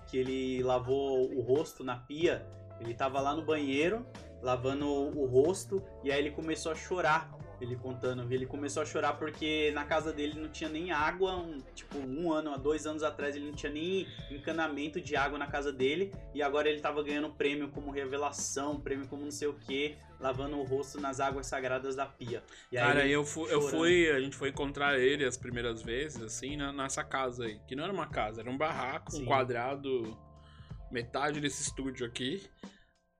[0.10, 2.46] que ele lavou o rosto na pia.
[2.80, 4.06] Ele tava lá no banheiro,
[4.42, 7.30] lavando o rosto, e aí ele começou a chorar.
[7.62, 11.58] Ele contando, ele começou a chorar porque na casa dele não tinha nem água, um,
[11.76, 15.70] tipo, um ano, dois anos atrás ele não tinha nem encanamento de água na casa
[15.70, 19.98] dele, e agora ele tava ganhando prêmio como revelação, prêmio como não sei o que,
[20.20, 22.44] lavando o rosto nas águas sagradas da pia.
[22.72, 26.58] E Cara, eu fui, eu fui, a gente foi encontrar ele as primeiras vezes, assim,
[26.58, 27.60] na- nessa casa aí.
[27.68, 29.24] Que não era uma casa, era um barraco, Sim.
[29.24, 30.18] um quadrado,
[30.92, 32.44] metade desse estúdio aqui.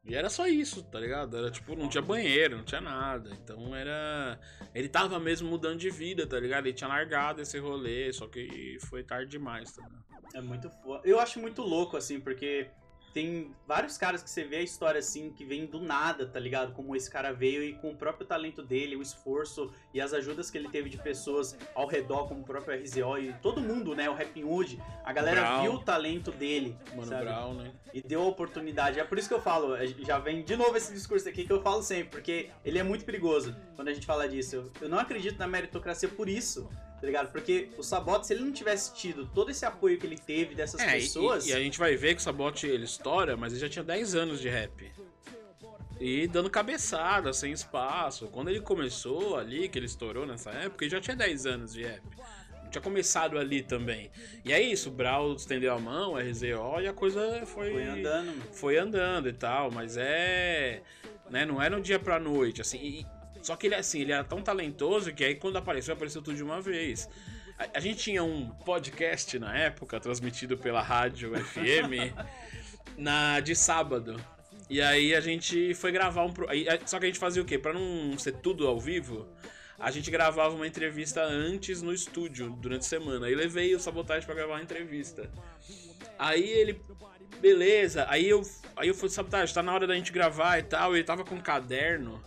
[0.06, 1.38] E era só isso, tá ligado?
[1.38, 3.30] Era tipo, não tinha banheiro, não tinha nada.
[3.44, 4.40] Então era.
[4.74, 6.66] Ele tava mesmo mudando de vida, tá ligado?
[6.66, 10.04] Ele tinha largado esse rolê, só que foi tarde demais, tá ligado?
[10.34, 11.02] É muito foda.
[11.08, 12.70] Eu acho muito louco, assim, porque
[13.14, 16.74] tem vários caras que você vê a história assim, que vem do nada, tá ligado?
[16.74, 20.50] Como esse cara veio e com o próprio talento dele, o esforço e as ajudas
[20.50, 24.10] que ele teve de pessoas ao redor, como o próprio RZO e todo mundo, né?
[24.10, 25.62] O Rapping Hood, a galera Brown.
[25.62, 27.26] viu o talento dele, Mano sabe?
[27.26, 27.72] Brown, né?
[27.94, 29.00] E deu a oportunidade.
[29.00, 31.62] É por isso que eu falo, já vem de novo esse discurso aqui que eu
[31.62, 34.56] falo sempre, porque ele é muito perigoso quando a gente fala disso.
[34.56, 36.70] Eu, eu não acredito na meritocracia por isso.
[37.00, 37.32] Tá ligado?
[37.32, 40.82] Porque o Sabot, se ele não tivesse tido todo esse apoio que ele teve dessas
[40.82, 41.48] É, e- pessoas.
[41.48, 44.16] E, a gente vai ver que o Sabote ele estoura, mas ele já tinha 10
[44.16, 44.92] anos de rap.
[46.00, 48.28] E dando cabeçada, sem espaço.
[48.28, 51.84] Quando ele começou ali, que ele estourou nessa época, ele já tinha 10 anos de
[51.84, 52.02] rap.
[52.72, 54.12] Tinha começado ali também.
[54.46, 57.84] E é isso, o Brau estendeu a mão, o RZO, e a coisa foi, Foi
[57.84, 58.54] andando.
[58.54, 60.82] foi andando e tal, mas é.
[61.30, 62.78] Né, não é no dia pra noite, assim.
[62.78, 63.06] e-
[63.50, 66.44] só que ele assim, ele era tão talentoso que aí quando apareceu, apareceu tudo de
[66.44, 67.10] uma vez.
[67.58, 72.14] A, a gente tinha um podcast na época, transmitido pela rádio FM,
[72.96, 74.24] na, de sábado.
[74.70, 76.34] E aí a gente foi gravar um.
[76.86, 77.58] Só que a gente fazia o quê?
[77.58, 79.28] Pra não ser tudo ao vivo,
[79.80, 83.26] a gente gravava uma entrevista antes no estúdio, durante a semana.
[83.26, 85.28] Aí levei o Sabotagem pra gravar uma entrevista.
[86.20, 86.80] Aí ele.
[87.42, 88.44] Beleza, aí eu,
[88.76, 90.96] aí eu falei, Sabotagem, tá na hora da gente gravar e tal.
[90.96, 92.24] Ele tava com um caderno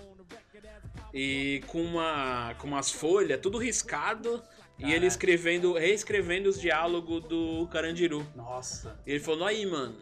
[1.13, 4.43] e com, uma, com umas folhas, tudo riscado.
[4.79, 8.27] E ele escrevendo, reescrevendo os diálogos do Carandiru.
[8.35, 9.01] Nossa.
[9.07, 9.97] E ele falou, aí, mano,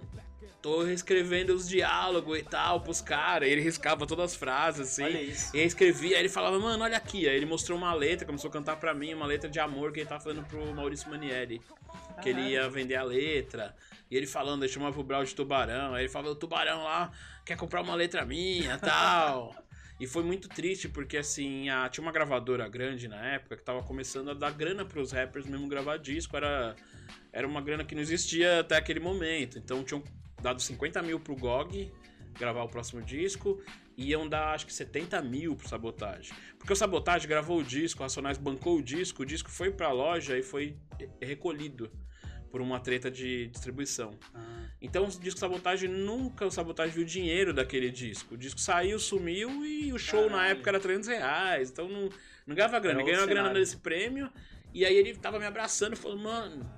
[0.63, 3.49] tô reescrevendo os diálogos e tal pros caras.
[3.49, 5.05] E ele riscava todas as frases, assim.
[5.05, 5.55] Olha isso.
[5.55, 7.29] E aí escrevia, aí ele falava, mano, olha aqui.
[7.29, 10.01] Aí ele mostrou uma letra, começou a cantar pra mim, uma letra de amor que
[10.01, 11.61] ele tava fazendo pro Maurício Manieri.
[12.23, 13.75] Que ele ia vender a letra.
[14.11, 15.95] E ele falando, ele chamava o Brau de tubarão.
[15.95, 17.11] Aí ele falava, o tubarão lá
[17.45, 19.55] quer comprar uma letra minha tal.
[20.01, 23.83] E foi muito triste, porque assim, a- tinha uma gravadora grande na época que tava
[23.83, 26.35] começando a dar grana pros rappers mesmo gravar disco.
[26.37, 26.75] Era,
[27.33, 29.59] era uma grana que não existia até aquele momento.
[29.59, 30.03] Então tinham
[30.41, 31.93] dado 50 mil pro GOG
[32.39, 33.63] gravar o próximo disco.
[33.95, 36.33] E iam dar acho que 70 mil pro Sabotagem.
[36.59, 39.93] Porque o Sabotagem gravou o disco, o Racionais bancou o disco, o disco foi pra
[39.93, 40.79] loja e foi
[41.21, 41.93] recolhido
[42.51, 44.19] por uma treta de distribuição.
[44.35, 48.35] Ah, Então o disco Sabotagem nunca o Sabotagem viu dinheiro daquele disco.
[48.35, 50.51] O disco saiu, sumiu e o show na Caralho.
[50.53, 51.71] época era 300 reais.
[51.71, 52.09] Então não,
[52.47, 53.01] não ganhava grana.
[53.01, 54.31] Ele ganhou a grana nesse prêmio.
[54.75, 56.69] E aí ele tava me abraçando e falou, mano.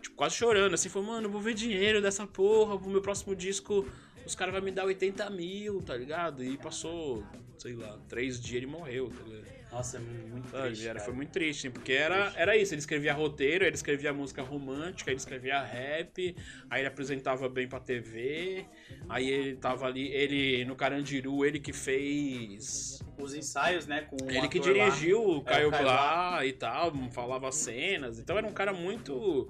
[0.00, 2.78] Tipo, quase chorando, assim, falou, mano, vou ver dinheiro dessa porra.
[2.78, 3.86] Pro meu próximo disco,
[4.24, 6.42] os caras vão me dar 80 mil, tá ligado?
[6.42, 7.22] E passou,
[7.58, 9.49] sei lá, três dias ele morreu, tá ligado?
[9.70, 11.04] Nossa, é muito triste, Era, cara.
[11.04, 15.18] foi muito triste, porque era, era isso, ele escrevia roteiro, ele escrevia música romântica, ele
[15.18, 16.34] escrevia rap,
[16.68, 18.66] aí ele apresentava bem pra TV,
[19.08, 23.00] aí ele tava ali, ele no Carandiru, ele que fez.
[23.16, 24.64] Os ensaios, né, com ele que lá.
[24.64, 28.72] dirigiu o É, o Caio Caio Blá e tal, falava cenas, então era um cara
[28.72, 29.48] muito.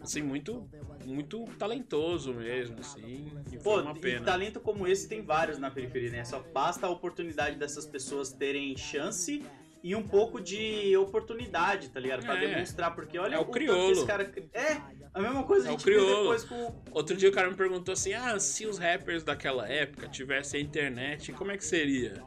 [0.00, 0.70] Assim, muito.
[1.08, 3.32] Muito talentoso mesmo, assim.
[3.50, 4.24] E Pô, uma e pena.
[4.24, 6.24] talento como esse tem vários na periferia, né?
[6.24, 9.42] Só basta a oportunidade dessas pessoas terem chance
[9.82, 12.24] e um pouco de oportunidade, tá ligado?
[12.26, 12.46] Pra É.
[12.48, 13.92] demonstrar, porque olha É o tanto que criolo.
[13.92, 14.30] esse cara...
[14.52, 14.82] É,
[15.14, 16.20] a mesma coisa É a o gente viu criolo.
[16.22, 16.82] depois com...
[16.90, 20.62] Outro dia o cara me perguntou assim: ah, se os rappers daquela época tivessem a
[20.62, 22.22] internet, como é que seria?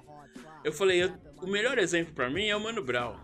[0.64, 3.16] Eu falei: eu- o melhor exemplo pra mim é o Mano Brown.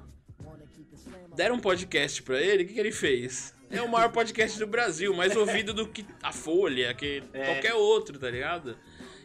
[1.35, 3.55] Deram um podcast pra ele, o que, que ele fez?
[3.69, 7.45] É o maior podcast do Brasil, mais ouvido do que a Folha, que É.
[7.45, 8.77] qualquer outro, tá ligado?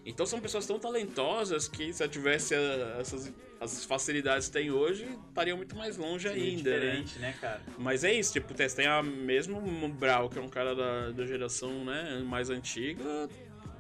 [0.05, 4.73] Então são pessoas tão talentosas que se eu tivesse a- essas as facilidades que tem
[4.73, 6.77] hoje, estariam muito mais longe ainda, né?
[6.81, 7.63] diferente, né, cara?
[7.79, 9.61] Mas é isso, tipo, tem a mesmo
[9.91, 13.29] Brau, que é um cara da, da geração, né, mais antiga,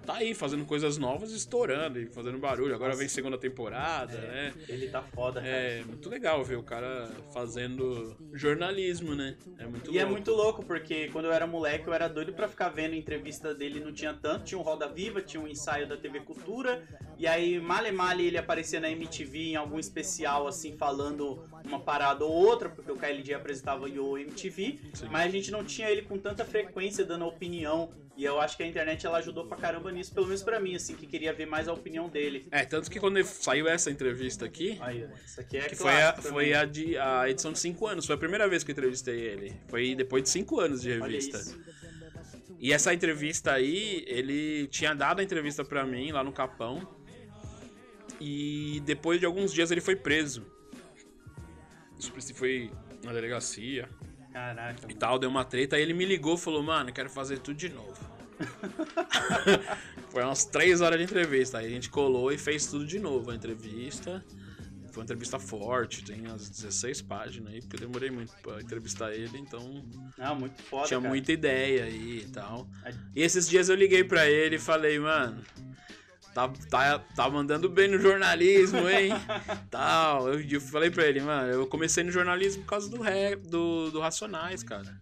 [0.04, 2.74] tá aí fazendo coisas novas, estourando e fazendo barulho.
[2.74, 4.52] Agora vem segunda temporada, né?
[4.68, 5.52] Ele tá foda, cara.
[5.52, 9.36] É muito legal ver o cara fazendo jornalismo, né?
[9.58, 10.12] É muito E é louco.
[10.12, 13.80] muito louco, porque quando eu era moleque, eu era doido pra ficar vendo entrevista dele,
[13.80, 16.82] não tinha tanto, tinha um Roda Viva, tinha um ensaio da TV Cultura,
[17.18, 22.24] e aí, male male, ele aparecia na MTV em algum especial, assim, falando uma parada
[22.24, 25.06] ou outra, porque o KLJ apresentava o MTV, Sim.
[25.10, 27.90] mas a gente não tinha ele com tanta frequência dando opinião,
[28.22, 30.76] e eu acho que a internet, ela ajudou pra caramba nisso, pelo menos pra mim,
[30.76, 32.46] assim, que queria ver mais a opinião dele.
[32.52, 36.12] É, tanto que quando saiu essa entrevista aqui, Aí, isso aqui é que foi, a,
[36.14, 39.18] foi a, de, a edição de 5 anos, foi a primeira vez que eu entrevistei
[39.18, 39.56] ele.
[39.66, 41.42] Foi depois de 5 anos de revista.
[42.60, 46.88] E essa entrevista aí, ele tinha dado a entrevista pra mim lá no Capão.
[48.20, 50.46] E depois de alguns dias ele foi preso.
[51.98, 52.70] O Suplicy foi
[53.02, 53.88] na delegacia
[54.32, 55.76] Caraca, e tal, deu uma treta.
[55.76, 58.11] Aí ele me ligou e falou: Mano, quero fazer tudo de novo.
[60.10, 61.58] foi umas 3 horas de entrevista.
[61.58, 64.24] Aí a gente colou e fez tudo de novo a entrevista.
[64.92, 69.10] Foi uma entrevista forte, tem umas 16 páginas aí, porque eu demorei muito pra entrevistar
[69.14, 69.82] ele, então
[70.18, 71.08] não, muito foda, tinha cara.
[71.08, 72.68] muita ideia aí e tal.
[73.16, 75.42] E esses dias eu liguei pra ele e falei, mano,
[76.34, 79.12] tá, tá, tá mandando bem no jornalismo, hein?
[79.70, 80.28] tal.
[80.28, 83.90] Eu, eu falei pra ele, mano, eu comecei no jornalismo por causa do, rap, do,
[83.90, 85.00] do Racionais, cara.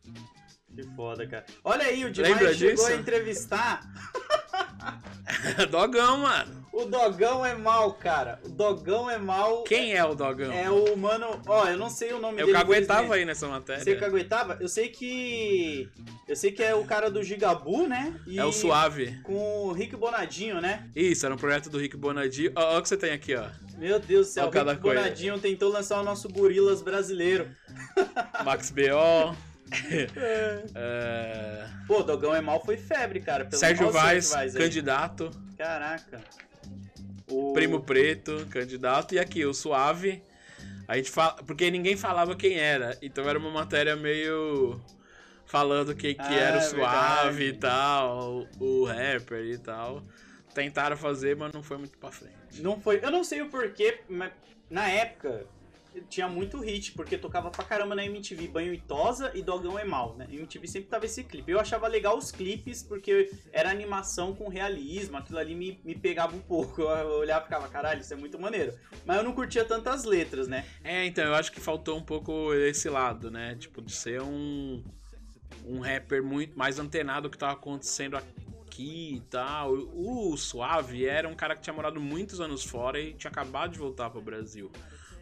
[0.81, 1.45] Que foda, cara.
[1.65, 2.87] Olha aí, o Lembra chegou disso?
[2.87, 3.81] a entrevistar.
[5.71, 6.61] Dogão, mano.
[6.73, 8.41] O Dogão é mal, cara.
[8.45, 9.65] O Dogão é mal.
[9.65, 10.53] Quem é o Dogão?
[10.53, 11.41] É o mano.
[11.47, 12.59] Ó, eu não sei o nome Eu dele.
[12.59, 13.19] caguetava infelizmente.
[13.19, 13.83] aí nessa matéria.
[13.85, 14.57] Você caguetava?
[14.61, 15.89] Eu sei que.
[16.29, 18.15] Eu sei que é o cara do Gigabu, né?
[18.27, 19.21] E É o Suave.
[19.25, 20.89] Com o Rick Bonadinho, né?
[20.95, 22.53] Isso, era um projeto do Rick Bonadio.
[22.55, 23.47] Ó, ó o que você tem aqui, ó.
[23.77, 25.01] Meu Deus do céu, Ó o Rick coisa.
[25.03, 27.49] Bonadinho tentou lançar o nosso Gorilas brasileiro.
[28.45, 29.35] Max B.O.
[30.75, 31.67] é...
[31.87, 33.45] Pô, Dogão é mal foi febre, cara.
[33.45, 35.31] Pelo Sérgio Vaz, Sérgio candidato.
[35.57, 36.21] Caraca.
[37.29, 37.53] O...
[37.53, 40.23] Primo Preto, candidato, e aqui, o Suave.
[40.89, 41.35] A gente fala.
[41.45, 42.99] Porque ninguém falava quem era.
[43.01, 44.81] Então era uma matéria meio.
[45.47, 47.45] Falando quem que Ah, era o é Suave verdade.
[47.45, 50.03] e tal, o, o rapper e tal.
[50.55, 52.61] Tentaram fazer, mas não foi muito pra frente.
[52.61, 53.01] Não foi.
[53.03, 54.33] Eu não sei o porquê, mas
[54.69, 55.47] na época
[56.09, 59.85] tinha muito hit, porque tocava pra caramba na MTV Banho e Tosa e Dogão é
[59.85, 60.27] Mal, né?
[60.31, 61.51] MTV sempre tava esse clipe.
[61.51, 66.37] Eu achava legal os clipes, porque era animação com realismo, aquilo ali me, me pegava
[66.37, 66.83] um pouco.
[67.01, 68.75] Eu olhava e ficava, caralho, isso é muito maneiro.
[69.05, 70.65] Mas eu não curtia tantas letras, né?
[70.85, 73.57] É, então, eu acho que faltou um pouco esse lado, né?
[73.57, 74.83] Tipo, de ser um.
[75.65, 79.73] Um rapper muito mais antenado do que tava acontecendo aqui e tal.
[79.73, 83.79] O Suave era um cara que tinha morado muitos anos fora e tinha acabado de
[83.79, 84.71] voltar pro Brasil.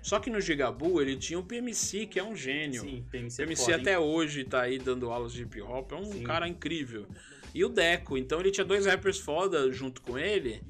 [0.03, 2.81] Só que no Gigabu ele tinha o PMC, que é um gênio.
[2.83, 3.81] Sim, PMC, o PMC hein?
[3.81, 6.23] até hoje tá aí dando aulas de hip hop, é um Sim.
[6.23, 7.07] cara incrível.
[7.55, 10.63] E o Deco, então ele tinha dois rappers foda junto com ele.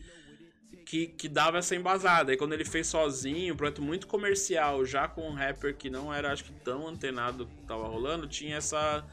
[0.86, 2.30] Que, que dava essa embasada.
[2.32, 6.12] Aí quando ele fez sozinho, um projeto muito comercial, já com um rapper que não
[6.14, 9.05] era, acho que, tão antenado do que tava rolando, tinha essa.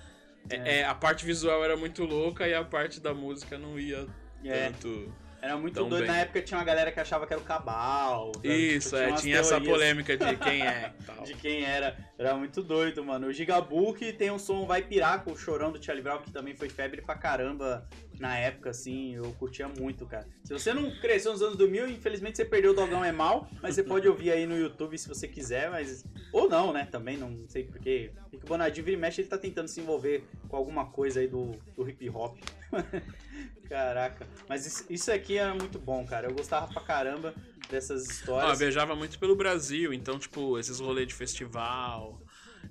[0.50, 4.08] é, é, a parte visual era muito louca e a parte da música não ia
[4.46, 4.70] É.
[4.70, 5.14] tanto.
[5.46, 5.98] Era muito doido.
[5.98, 6.08] bem.
[6.08, 8.32] Na época tinha uma galera que achava que era o Cabal.
[8.34, 8.76] sabe?
[8.76, 11.24] Isso, é, umas tinha essa polêmica de quem é tal.
[11.24, 11.96] de quem era.
[12.18, 13.28] Era muito doido, mano.
[13.28, 16.32] O Gigabu que tem um som Vai Pirar com o Chorão do Charlie Brown, que
[16.32, 17.88] também foi febre pra caramba
[18.18, 19.16] na época, assim.
[19.16, 20.26] Eu curtia muito, cara.
[20.44, 23.76] Se você não cresceu nos anos 2000, infelizmente você perdeu o Dogão é Mal, mas
[23.76, 26.06] você pode ouvir aí no YouTube se você quiser, mas...
[26.32, 26.88] Ou não, né?
[26.90, 28.12] Também, não sei porquê.
[28.32, 31.52] Rico Bonadinho, vira e mexe, ele tá tentando se envolver com alguma coisa aí do,
[31.76, 32.38] do hip hop.
[33.68, 34.28] Caraca.
[34.48, 36.28] Mas isso, isso aqui era muito bom, cara.
[36.28, 37.34] Eu gostava pra caramba.
[37.69, 38.60] Dessas histórias.
[38.60, 42.22] viajava muito pelo Brasil, então, tipo, esses rolês de festival.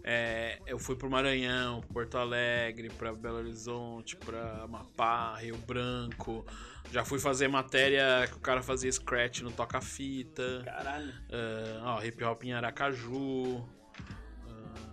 [0.03, 6.45] é, eu fui pro Maranhão, Porto Alegre, pra Belo Horizonte, pra Amapá, Rio Branco.
[6.93, 10.63] Já fui fazer matéria que o cara fazia scratch no toca-fita.
[10.65, 11.13] Caralho.
[11.31, 13.65] é, ó, hip hop em Aracaju.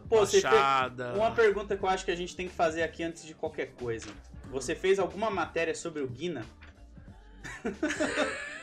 [0.08, 1.14] Pô, fez Baixada.
[1.14, 3.68] uma pergunta que eu acho que a gente tem que fazer aqui antes de qualquer
[3.76, 4.10] coisa.
[4.50, 6.46] Você fez alguma matéria sobre o Guina?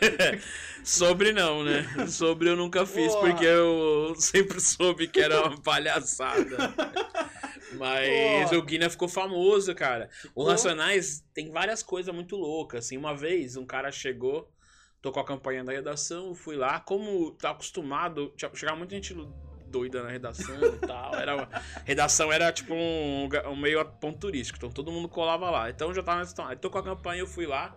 [0.84, 1.84] Sobre não, né?
[2.08, 6.56] Sobre eu nunca fiz, porque eu sempre soube que era uma palhaçada.
[7.76, 10.08] Mas o Guina ficou famoso, cara.
[10.34, 10.44] O?
[10.44, 12.86] Racionais tem várias coisas muito loucas.
[12.86, 14.50] Assim, uma vez um cara chegou,
[15.02, 19.14] tocou a campanha da redação, fui lá, como tá acostumado, chegava muita gente
[19.66, 21.14] doida na redação e tal.
[21.14, 21.48] Era,
[21.84, 25.70] redação era tipo um, um meio ponto turístico, então todo mundo colava lá.
[25.70, 26.56] Então já tava nessa.
[26.56, 27.76] Tocou a campanha, eu fui lá.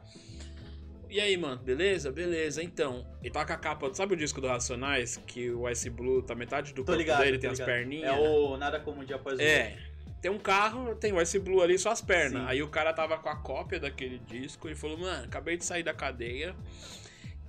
[1.12, 2.10] E aí, mano, beleza?
[2.10, 2.64] Beleza.
[2.64, 3.94] Então, ele tá com a capa.
[3.94, 5.18] Sabe o disco do Racionais?
[5.28, 7.22] Que o Ice Blue tá metade do Tô corpo ligado.
[7.22, 7.76] dele, tem as ligado.
[7.76, 8.16] perninhas.
[8.16, 9.78] É o Nada Como um Dia Após o É.
[10.22, 12.44] Tem um carro, tem o Ice Blue ali, só as pernas.
[12.44, 12.48] Sim.
[12.48, 15.84] Aí o cara tava com a cópia daquele disco e falou, mano, acabei de sair
[15.84, 16.56] da cadeia.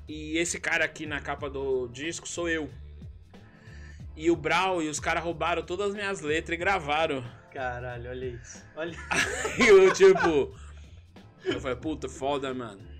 [0.09, 2.68] E esse cara aqui na capa do disco sou eu.
[4.16, 7.24] E o Brau e os caras roubaram todas as minhas letras e gravaram.
[7.52, 8.64] Caralho, olha isso.
[8.74, 8.97] Olha.
[9.56, 10.52] E eu, tipo.
[11.44, 12.91] Eu falei, puta, foda, mano.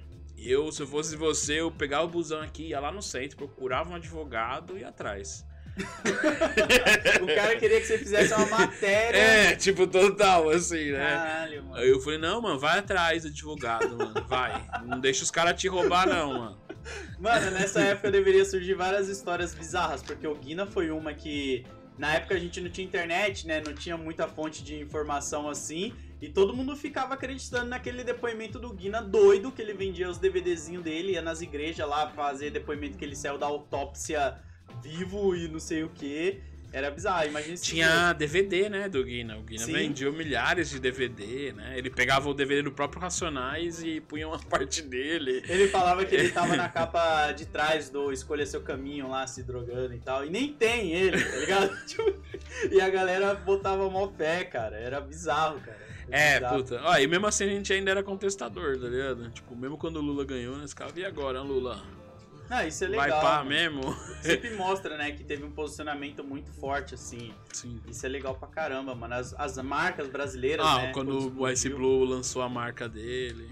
[0.43, 3.37] E eu, se eu fosse você, eu pegava o busão aqui, ia lá no centro,
[3.37, 5.47] procurava um advogado e ia atrás.
[7.23, 9.17] O cara queria que você fizesse uma matéria.
[9.17, 10.99] É, tipo, total, assim, né?
[10.99, 11.77] Caralho, mano.
[11.77, 14.27] Aí eu falei, não, mano, vai atrás do advogado, mano.
[14.27, 14.67] Vai.
[14.85, 16.59] Não deixa os caras te roubar, não, mano.
[17.21, 21.65] Mano, nessa época deveria surgir várias histórias bizarras, porque o Guina foi uma que.
[21.97, 23.63] Na época a gente não tinha internet, né?
[23.65, 25.95] Não tinha muita fonte de informação assim.
[26.23, 30.85] E todo mundo ficava acreditando naquele depoimento do Guina doido, que ele vendia os DVDzinhos
[30.85, 34.39] dele, ia nas igrejas lá fazer depoimento que ele saiu da autópsia
[34.81, 36.41] vivo e não sei o que.
[36.73, 39.37] Era bizarro, imagina se Tinha DVD, né, do Guina.
[39.37, 39.73] O Guina Sim.
[39.73, 41.77] vendia milhares de DVD, né?
[41.77, 45.43] Ele pegava o DVD do próprio Racionais e punha uma parte dele.
[45.49, 49.43] Ele falava que ele tava na capa de trás do Escolha Seu Caminho lá, se
[49.43, 50.25] drogando e tal.
[50.25, 51.77] E nem tem ele, tá ligado?
[51.85, 52.15] Tipo,
[52.71, 54.77] e a galera botava mó fé, cara.
[54.77, 55.92] Era bizarro, cara.
[56.11, 56.57] É, bizarro.
[56.63, 56.81] puta.
[56.85, 59.31] Ó, e mesmo assim a gente ainda era contestador, tá ligado?
[59.31, 60.65] Tipo, mesmo quando o Lula ganhou, né?
[60.65, 61.83] Esse cara, e agora, Lula?
[62.51, 63.09] Não, isso é legal.
[63.09, 63.49] Vai pá mano.
[63.51, 63.97] mesmo?
[64.21, 67.33] Sempre mostra, né, que teve um posicionamento muito forte, assim.
[67.53, 67.81] Sim.
[67.89, 69.15] Isso é legal pra caramba, mano.
[69.15, 70.93] As, as marcas brasileiras, Ah, né?
[70.93, 71.69] quando o Ice.
[71.71, 73.49] Blue lançou a marca dele.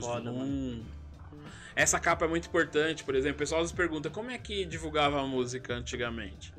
[0.00, 0.82] Foda, Zoom.
[1.76, 5.20] Essa capa é muito importante, por exemplo, o pessoal se pergunta como é que divulgava
[5.20, 6.53] a música antigamente.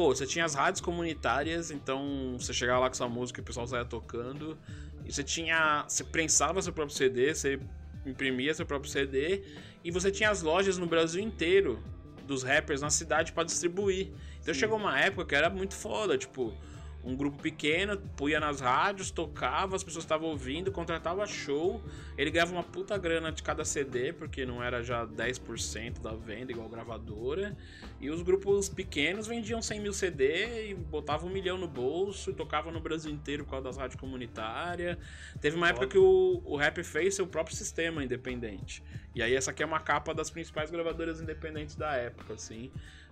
[0.00, 3.44] Pô, você tinha as rádios comunitárias, então você chegava lá com sua música e o
[3.44, 4.58] pessoal saia tocando.
[5.04, 5.84] E você tinha.
[5.86, 7.60] Você prensava seu próprio CD, você
[8.06, 9.44] imprimia seu próprio CD.
[9.84, 11.84] E você tinha as lojas no Brasil inteiro
[12.26, 14.10] dos rappers na cidade pra distribuir.
[14.40, 14.60] Então Sim.
[14.60, 16.56] chegou uma época que era muito foda, tipo,
[17.02, 21.82] um grupo pequeno, punha nas rádios, tocava, as pessoas estavam ouvindo, contratava show,
[22.16, 26.52] ele ganhava uma puta grana de cada CD, porque não era já 10% da venda,
[26.52, 27.56] igual gravadora,
[28.00, 32.34] e os grupos pequenos vendiam 100 mil CD e botavam um milhão no bolso, e
[32.34, 34.98] tocavam no Brasil inteiro por causa das rádios comunitárias.
[35.40, 38.82] Teve uma época que o, o rap fez seu próprio sistema independente.
[39.14, 42.70] E aí essa aqui é uma capa das principais gravadoras independentes da época, assim,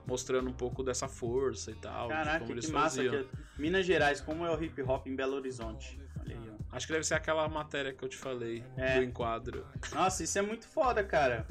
[0.08, 2.96] mostrando um pouco dessa força e tal, Caraca, como eles que massa.
[2.96, 3.24] faziam.
[3.24, 3.28] Que...
[3.60, 6.00] Minas Gerais, como é o hip hop em Belo Horizonte.
[6.18, 6.76] Olha aí, ó.
[6.76, 8.96] Acho que deve ser aquela matéria que eu te falei É.
[8.98, 9.66] do enquadro.
[9.94, 11.46] Nossa, isso é muito foda, cara.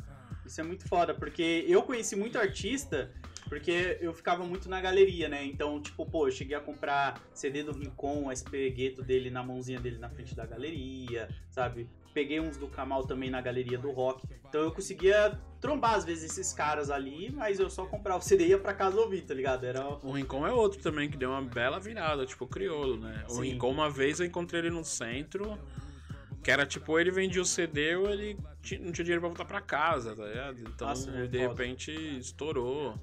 [0.46, 3.12] Isso é muito foda, porque eu conheci muito artista,
[3.50, 5.44] porque eu ficava muito na galeria, né?
[5.46, 9.80] Então, tipo, pô, eu cheguei a comprar CD do Rincon, SP Gueto dele na mãozinha
[9.80, 11.90] dele na frente da galeria, sabe?
[12.18, 14.28] Peguei uns do Kamal também na galeria do rock.
[14.50, 18.46] Então eu conseguia trombar às vezes esses caras ali, mas eu só comprava o CD
[18.46, 19.64] e ia pra casa ouvir, tá ligado?
[19.68, 23.24] Era O Rincon é outro também que deu uma bela virada, tipo o crioulo, né?
[23.30, 23.42] O Sim.
[23.52, 25.60] Rincon, uma vez eu encontrei ele no centro,
[26.44, 28.36] que era tipo, ele vendia o CD ou ele
[28.80, 30.60] não tinha dinheiro pra voltar pra casa, tá ligado?
[30.62, 33.00] Então, Nossa, é de repente, estourou.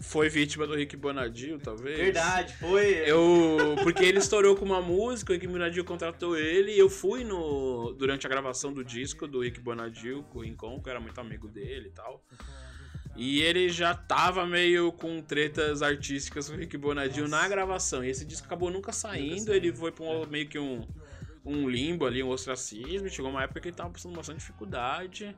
[0.00, 1.96] Foi vítima do Rick Bonadil, talvez.
[1.96, 3.02] verdade, foi.
[3.06, 7.24] Eu, porque ele estourou com uma música, o Rick Bonadil contratou ele, e eu fui
[7.24, 11.00] no durante a gravação do disco do Rick Bonadil com o Rincon, que eu era
[11.00, 12.22] muito amigo dele e tal.
[13.16, 18.04] E ele já tava meio com tretas artísticas com o Rick Bonadil na gravação.
[18.04, 19.54] E esse disco acabou nunca saindo, saindo.
[19.54, 20.86] ele foi pra um, meio que um,
[21.44, 23.08] um limbo ali, um ostracismo.
[23.08, 25.34] Chegou uma época que ele tava passando bastante dificuldade.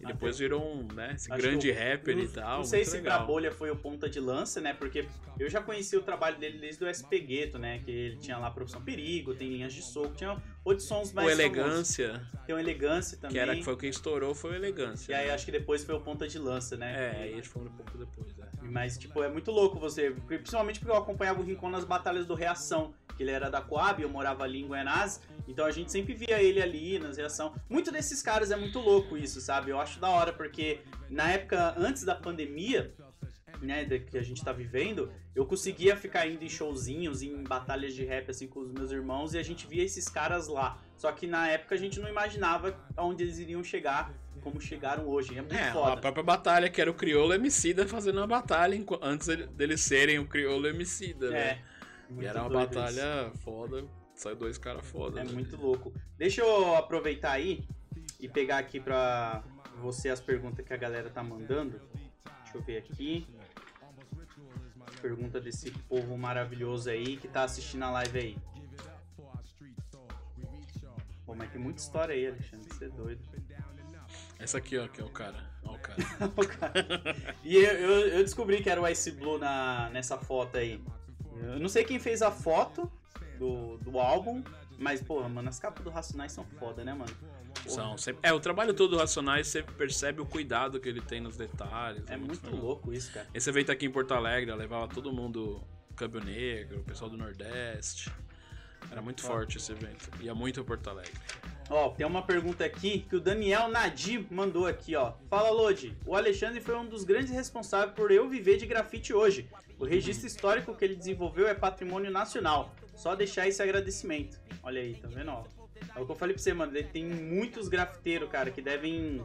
[0.00, 2.56] E depois virou um, né, esse Acho grande eu- rapper não, e tal.
[2.58, 3.18] Não sei se legal.
[3.18, 4.72] pra bolha foi o ponta de lança, né?
[4.72, 5.06] Porque
[5.38, 7.80] eu já conheci o trabalho dele desde o SP Gueto, né?
[7.84, 11.30] Que ele tinha lá Profissão Perigo, tem Linhas de Soco, tinha outros sons mais O
[11.36, 11.40] famosos.
[11.40, 13.34] Elegância, Tem o Elegância também.
[13.34, 15.12] que era que foi o que estourou, foi o Elegância.
[15.12, 15.34] E aí né?
[15.34, 16.94] acho que depois foi o ponta de lança, né?
[17.16, 18.48] É, aí eles foram um pouco depois, é.
[18.62, 20.10] Mas, tipo, é muito louco você.
[20.26, 22.92] Principalmente porque eu acompanhava o Rincon nas batalhas do Reação.
[23.16, 25.20] Que ele era da Coab, eu morava ali em Guanás.
[25.48, 27.54] Então a gente sempre via ele ali nas reação.
[27.68, 29.70] Muito desses caras é muito louco isso, sabe?
[29.70, 32.94] Eu acho da hora, porque na época antes da pandemia,
[33.62, 38.04] né, que a gente tá vivendo, eu conseguia ficar indo em showzinhos, em batalhas de
[38.04, 40.78] rap assim com os meus irmãos e a gente via esses caras lá.
[40.96, 44.12] Só que na época a gente não imaginava aonde eles iriam chegar,
[44.42, 45.36] como chegaram hoje.
[45.36, 45.96] É muito É, a foda.
[46.00, 50.26] própria batalha, que era o Criolo Emicida fazendo uma batalha antes ele- deles serem o
[50.26, 51.38] Criolo Emicida, né?
[51.38, 51.58] É.
[52.10, 52.78] E muito era uma doido isso.
[52.80, 53.84] batalha foda,
[54.18, 55.20] saiu dois caras foda.
[55.20, 55.32] É né?
[55.32, 55.92] muito louco.
[56.16, 57.66] Deixa eu aproveitar aí
[58.18, 59.42] e pegar aqui pra
[59.80, 61.80] você as perguntas que a galera tá mandando.
[62.42, 63.26] Deixa eu ver aqui.
[65.00, 68.38] Pergunta desse povo maravilhoso aí que tá assistindo a live aí.
[71.24, 72.66] Pô, mas tem muita história aí, Alexandre.
[72.68, 73.22] Você é doido.
[74.38, 75.38] Essa aqui, ó, que é o cara.
[75.62, 75.98] Ó, o cara.
[76.36, 80.56] O cara- e eu, eu, eu descobri que era o Ice Blue na, nessa foto
[80.56, 80.82] aí.
[81.36, 82.90] Eu não sei quem fez a foto
[83.38, 84.42] do, do álbum,
[84.78, 87.10] mas, porra, mano, as capas do Racionais são foda, né, mano?
[87.64, 88.20] Porra, São sempre...
[88.22, 92.04] É, o trabalho todo do Racionais, você percebe o cuidado que ele tem nos detalhes.
[92.08, 92.60] É muito legal.
[92.60, 93.26] louco isso, cara.
[93.34, 95.60] Esse evento aqui em Porto Alegre, levava todo mundo,
[95.96, 98.12] Câmbio Negro, o pessoal do Nordeste.
[98.90, 100.10] Era muito forte esse evento.
[100.20, 101.12] Ia muito a Porto Alegre.
[101.68, 105.14] Ó, tem uma pergunta aqui que o Daniel Nadir mandou aqui, ó.
[105.28, 105.94] Fala, Lodi.
[106.06, 109.50] O Alexandre foi um dos grandes responsáveis por eu viver de grafite hoje.
[109.78, 112.74] O registro histórico que ele desenvolveu é patrimônio nacional.
[112.98, 114.38] Só deixar esse agradecimento.
[114.62, 115.44] Olha aí, tá vendo, ó?
[115.94, 116.72] É o que eu falei pra você, mano.
[116.92, 119.24] Tem muitos grafiteiros, cara, que devem.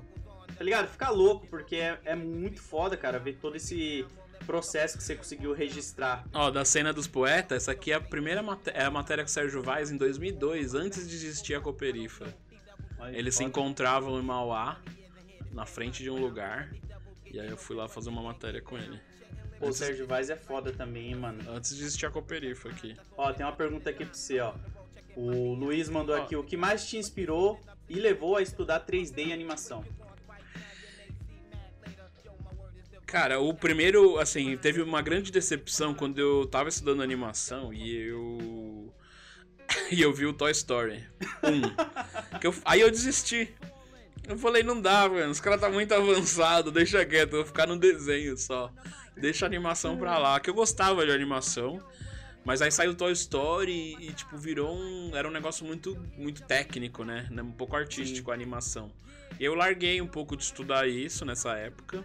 [0.55, 0.87] Tá ligado?
[0.87, 4.05] Ficar louco, porque é, é muito foda, cara, ver todo esse
[4.45, 6.23] processo que você conseguiu registrar.
[6.31, 9.29] Ó, da cena dos poetas, essa aqui é a primeira matéria, é a matéria com
[9.29, 12.31] o Sérgio Vaz em 2002, antes de existir a Cooperifa.
[12.99, 14.79] Olha, Eles se encontravam em Mauá,
[15.51, 16.71] na frente de um lugar.
[17.25, 19.01] E aí eu fui lá fazer uma matéria com ele.
[19.63, 21.39] Pô, o Sérgio Vaz é foda também, hein, mano.
[21.49, 22.95] Antes de existir a Cooperifa aqui.
[23.15, 24.53] Ó, tem uma pergunta aqui pra você, ó.
[25.15, 26.21] O Luiz mandou Ó.
[26.21, 29.85] aqui o que mais te inspirou e levou a estudar 3D e animação.
[33.05, 38.93] Cara, o primeiro, assim, teve uma grande decepção quando eu tava estudando animação e eu.
[39.91, 41.05] e eu vi o Toy Story
[41.43, 41.61] 1.
[42.41, 43.53] que eu- aí eu desisti.
[44.27, 45.31] Eu falei, não dá, mano.
[45.31, 48.71] Os caras tá muito avançado, deixa quieto, eu vou ficar no desenho só.
[49.15, 50.39] Deixa a animação pra lá.
[50.39, 51.81] Que eu gostava de animação.
[52.45, 55.15] Mas aí saiu Toy Story e, tipo, virou um.
[55.15, 57.29] Era um negócio muito, muito técnico, né?
[57.31, 58.91] Um pouco artístico a animação.
[59.39, 62.03] E eu larguei um pouco de estudar isso nessa época.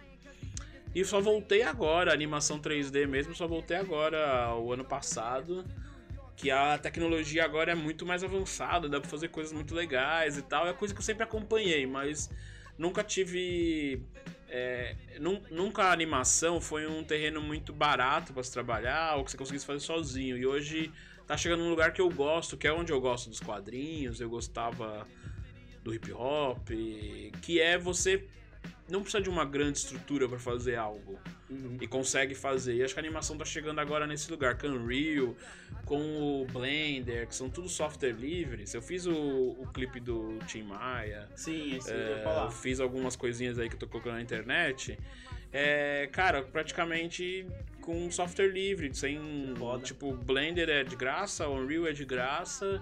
[0.95, 5.65] E só voltei agora, a animação 3D mesmo, só voltei agora, o ano passado.
[6.35, 10.41] Que a tecnologia agora é muito mais avançada, dá pra fazer coisas muito legais e
[10.41, 10.67] tal.
[10.67, 12.29] É coisa que eu sempre acompanhei, mas
[12.77, 14.01] nunca tive.
[14.49, 19.31] É, nun- nunca a animação foi um terreno muito barato pra se trabalhar, ou que
[19.31, 20.37] você conseguisse fazer sozinho.
[20.37, 20.91] E hoje
[21.27, 24.29] tá chegando num lugar que eu gosto, que é onde eu gosto dos quadrinhos, eu
[24.29, 25.07] gostava
[25.83, 26.67] do hip hop,
[27.41, 28.27] que é você
[28.89, 31.19] não precisa de uma grande estrutura pra fazer algo
[31.49, 31.77] Uhum.
[31.81, 32.75] e consegue fazer.
[32.75, 35.35] E acho que a animação tá chegando agora nesse lugar, com o Unreal,
[35.85, 38.73] com o Blender, que são tudo software livres.
[38.73, 42.51] Eu fiz o, o clipe do Tim Maia, Sim, esse eu é, ia eu falar.
[42.51, 44.97] fiz algumas coisinhas aí que eu tô colocando na internet.
[45.51, 47.47] É, cara, praticamente
[47.81, 49.19] com software livre, sem.
[49.57, 49.83] Foda.
[49.83, 52.79] Tipo, Blender é de graça, Unreal é de graça,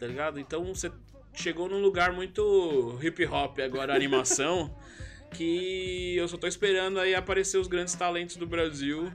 [0.00, 0.40] tá ligado?
[0.40, 0.90] Então você
[1.32, 4.76] chegou num lugar muito hip hop agora, a animação,
[5.34, 9.12] que eu só tô esperando aí aparecer os grandes talentos do Brasil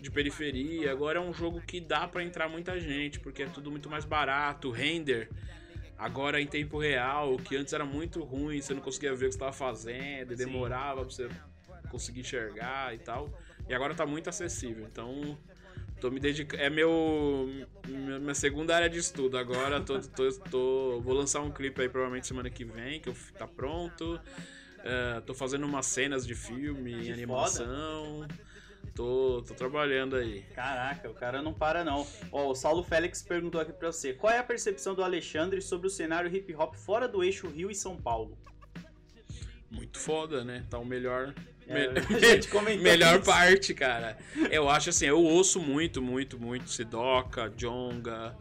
[0.00, 0.90] de periferia.
[0.90, 4.04] Agora é um jogo que dá pra entrar muita gente, porque é tudo muito mais
[4.04, 5.28] barato, render
[5.98, 9.32] agora em tempo real, que antes era muito ruim, você não conseguia ver o que
[9.34, 11.28] você estava fazendo, e demorava pra você
[11.90, 13.30] conseguir enxergar e tal.
[13.68, 14.86] E agora tá muito acessível.
[14.90, 15.36] Então,
[16.00, 16.62] tô me dedicando.
[16.62, 17.66] É meu.
[17.86, 19.36] Minha minha segunda área de estudo.
[19.36, 23.14] Agora tô, tô, tô- vou lançar um clipe aí provavelmente semana que vem, que eu,
[23.36, 24.18] tá pronto.
[24.84, 28.26] É, tô fazendo umas cenas de filme, Que animação.
[28.94, 30.42] Tô, tô trabalhando aí.
[30.54, 32.06] Caraca, o cara não para não.
[32.32, 35.86] Ó, o Saulo Félix perguntou aqui pra você: qual é a percepção do Alexandre sobre
[35.86, 38.36] o cenário hip hop fora do eixo Rio e São Paulo?
[39.70, 40.66] Muito foda, né?
[40.68, 41.32] Tá o melhor.
[41.66, 41.88] É,
[42.76, 43.24] melhor isso.
[43.24, 44.18] parte, cara.
[44.50, 48.36] Eu acho assim, eu ouço muito, muito, muito Sidoca, Jonga,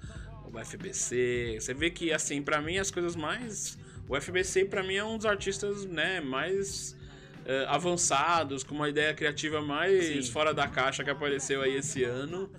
[0.51, 1.57] o FBC.
[1.59, 3.77] Você vê que, assim, pra mim as coisas mais.
[4.09, 6.97] O FBC, pra mim, é um dos artistas, né, mais
[7.45, 10.31] eh, avançados, com uma ideia criativa mais Sim.
[10.31, 12.51] fora da caixa que apareceu aí esse ano,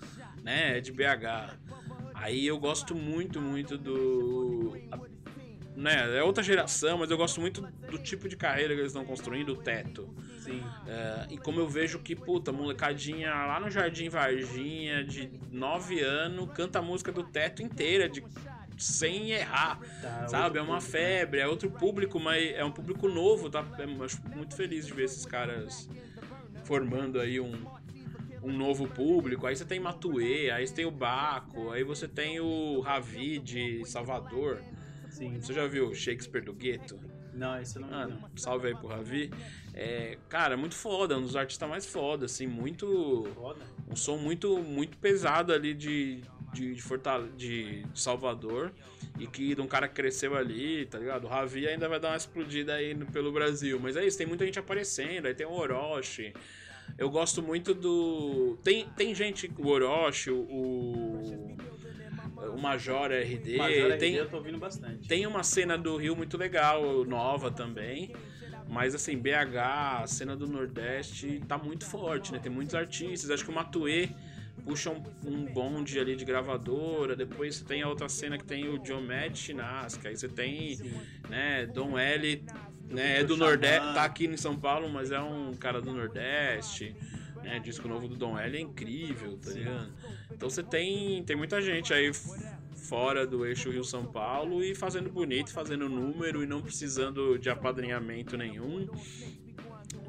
[0.43, 0.78] né?
[0.78, 1.59] É de BH.
[2.14, 4.77] Aí eu gosto muito, muito do.
[5.77, 9.05] Né, é outra geração, mas eu gosto muito do tipo de carreira que eles estão
[9.05, 10.14] construindo, o teto.
[10.40, 10.62] Sim.
[10.86, 16.51] É, e como eu vejo que, puta, molecadinha lá no Jardim Varginha, de 9 anos,
[16.52, 18.22] canta a música do teto inteira, de,
[18.82, 19.78] sem errar.
[20.01, 20.44] Tá, sabe?
[20.44, 23.65] outro É uma público, febre, é outro público, mas é um público novo, tá?
[23.78, 25.89] Eu acho muito feliz de ver esses caras
[26.65, 27.52] formando aí um,
[28.43, 29.47] um novo público.
[29.47, 33.85] Aí você tem Matuê, aí você tem o Baco, aí você tem o Ravi de
[33.85, 34.61] Salvador.
[35.11, 35.40] Sim.
[35.40, 36.98] Você já viu Shakespeare do Gueto?
[37.35, 38.28] Não, esse eu não Ah, não.
[38.36, 39.31] salve aí pro Ravi.
[39.73, 43.28] É, cara, muito foda, um dos artistas mais foda, assim, muito.
[43.35, 43.61] Foda.
[43.89, 46.20] Um som muito, muito pesado ali de,
[46.52, 48.72] de, de, Fortale- de, de Salvador.
[49.18, 51.24] E que de um cara que cresceu ali, tá ligado?
[51.24, 53.78] O Ravi ainda vai dar uma explodida aí no- pelo Brasil.
[53.81, 56.32] Mas é isso, tem muita gente aparecendo, aí tem o Orochi.
[56.98, 58.59] Eu gosto muito do.
[58.64, 61.56] Tem, tem gente, o Orochi, o.
[62.55, 63.56] O Major RD.
[63.59, 65.06] Major tem, RD eu tô ouvindo bastante.
[65.06, 68.12] tem uma cena do Rio muito legal, nova também.
[68.68, 69.56] Mas assim, BH,
[70.02, 72.39] a cena do Nordeste tá muito forte, né?
[72.39, 73.31] Tem muitos artistas.
[73.31, 74.09] Acho que o Matuê
[74.64, 77.16] puxa um, um bonde ali de gravadora.
[77.16, 80.09] Depois você tem a outra cena que tem o John Matt Chinasca.
[80.09, 80.78] Aí você tem,
[81.28, 82.44] né, Dom L,
[82.89, 83.20] né?
[83.20, 83.36] É do.
[83.36, 86.94] Nordeste, tá aqui em São Paulo, mas é um cara do Nordeste.
[87.43, 89.90] Né, disco novo do Dom L é incrível, tá ligado?
[90.31, 92.12] Então você tem, tem muita gente aí
[92.81, 98.36] fora do eixo Rio-São Paulo e fazendo bonito, fazendo número e não precisando de apadrinhamento
[98.36, 98.89] nenhum.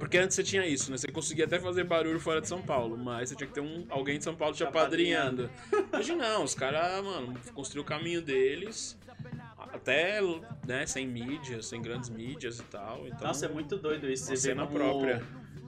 [0.02, 0.98] Porque antes você tinha isso, né?
[0.98, 3.86] Você conseguia até fazer barulho fora de São Paulo, mas você tinha que ter um,
[3.88, 5.48] alguém de São Paulo te apadrinhando.
[5.94, 8.98] Hoje não, os caras, mano, construíram o caminho deles,
[9.60, 10.20] até,
[10.66, 13.06] né, sem mídias, sem grandes mídias e tal.
[13.06, 14.26] Então, Nossa, é muito doido isso.
[14.26, 15.22] Você cena própria.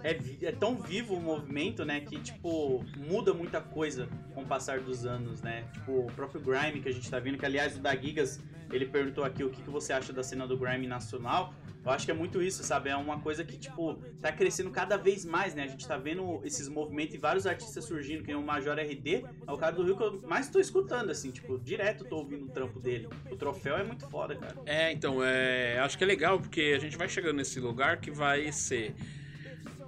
[0.03, 4.81] É, é tão vivo o movimento, né, que, tipo, muda muita coisa com o passar
[4.81, 5.63] dos anos, né?
[5.73, 8.85] Tipo, o próprio Grime que a gente tá vendo, que aliás o da Gigas, ele
[8.85, 11.53] perguntou aqui o que, que você acha da cena do Grime nacional.
[11.85, 12.89] Eu acho que é muito isso, sabe?
[12.89, 15.63] É uma coisa que, tipo, tá crescendo cada vez mais, né?
[15.63, 19.25] A gente tá vendo esses movimentos e vários artistas surgindo, que nem o Major RD,
[19.45, 22.45] é o cara do Rio que eu mais tô escutando, assim, tipo, direto tô ouvindo
[22.45, 23.09] o trampo dele.
[23.29, 24.55] O troféu é muito foda, cara.
[24.65, 28.11] É, então, é, acho que é legal porque a gente vai chegando nesse lugar que
[28.11, 28.95] vai ser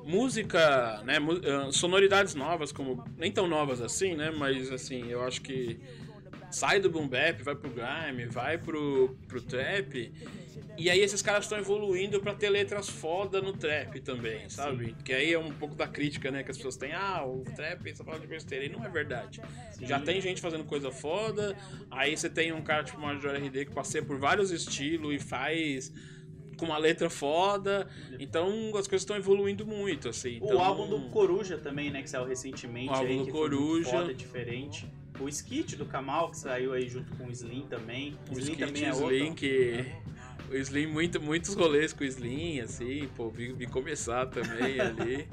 [0.05, 5.41] música, né, ah, sonoridades novas, como nem tão novas assim, né, mas assim, eu acho
[5.41, 5.79] que
[6.51, 10.13] sai do boom bap, vai pro grime, vai pro, pro trap,
[10.77, 14.95] e aí esses caras estão evoluindo pra ter letras foda no trap também, sabe?
[15.03, 17.95] Que aí é um pouco da crítica, né, que as pessoas têm, ah, o trap
[17.95, 19.41] só fala de besteira, e não é verdade.
[19.81, 21.57] Já tem gente fazendo coisa foda,
[21.89, 25.91] aí você tem um cara tipo Major RD que passeia por vários estilos e faz
[26.55, 27.87] com uma letra foda,
[28.19, 30.39] então as coisas estão evoluindo muito, assim.
[30.41, 33.89] O Então, álbum do Coruja também, né, que saiu recentemente O álbum aí, do Coruja.
[33.89, 34.89] foda, diferente.
[35.19, 38.17] O Skit do Kamal, que saiu aí junto com o Slim também.
[38.29, 39.35] O O Slim Skit também é Slim, outro.
[39.35, 39.85] que.
[40.49, 45.27] O Slim, muito, muitos rolês com o Slim, assim, pô, vi, vi começar também ali.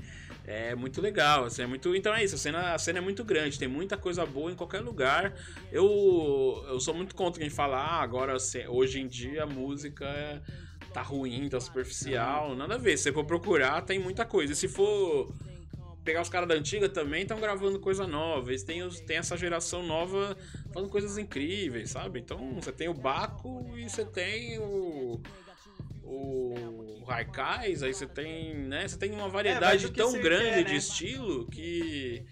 [0.44, 1.94] É muito legal, assim, é muito.
[1.94, 4.54] Então é isso, a cena, a cena é muito grande, tem muita coisa boa em
[4.56, 5.34] qualquer lugar.
[5.70, 8.36] Eu, eu sou muito contra quem fala, ah, agora
[8.68, 10.40] hoje em dia a música é-
[10.92, 12.54] tá ruim, tá superficial.
[12.54, 12.96] Nada a ver.
[12.96, 14.52] Se você for procurar, tem muita coisa.
[14.52, 15.32] E se for
[16.04, 18.50] pegar os caras da antiga também estão gravando coisa nova.
[18.50, 20.36] Eles têm, os- tem essa geração nova
[20.72, 22.18] fazendo coisas incríveis, sabe?
[22.20, 25.20] Então você tem o Baco e você tem o.
[26.04, 28.86] O Raikais, aí você tem, né?
[28.86, 30.76] Você tem uma variedade É, tão grande quer, de né?
[30.76, 32.24] estilo que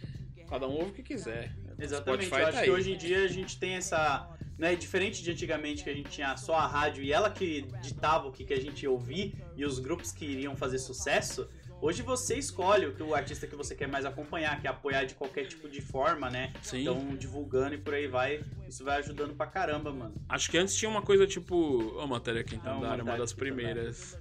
[0.48, 1.54] cada um ouve o que quiser.
[1.78, 4.28] Exatamente, Spotify eu acho tá que hoje em dia a gente tem essa.
[4.60, 8.28] Né, diferente de antigamente que a gente tinha só a rádio e ela que ditava
[8.28, 11.48] o que, que a gente ia ouvir e os grupos que iriam fazer sucesso,
[11.80, 15.04] hoje você escolhe o que o artista que você quer mais acompanhar, que é apoiar
[15.04, 16.52] de qualquer tipo de forma, né?
[16.60, 16.82] Sim.
[16.82, 20.14] Então, divulgando e por aí vai, isso vai ajudando pra caramba, mano.
[20.28, 21.94] Acho que antes tinha uma coisa tipo.
[21.96, 24.18] Ó, matéria aqui em Não, Tandara, uma matéria das primeiras.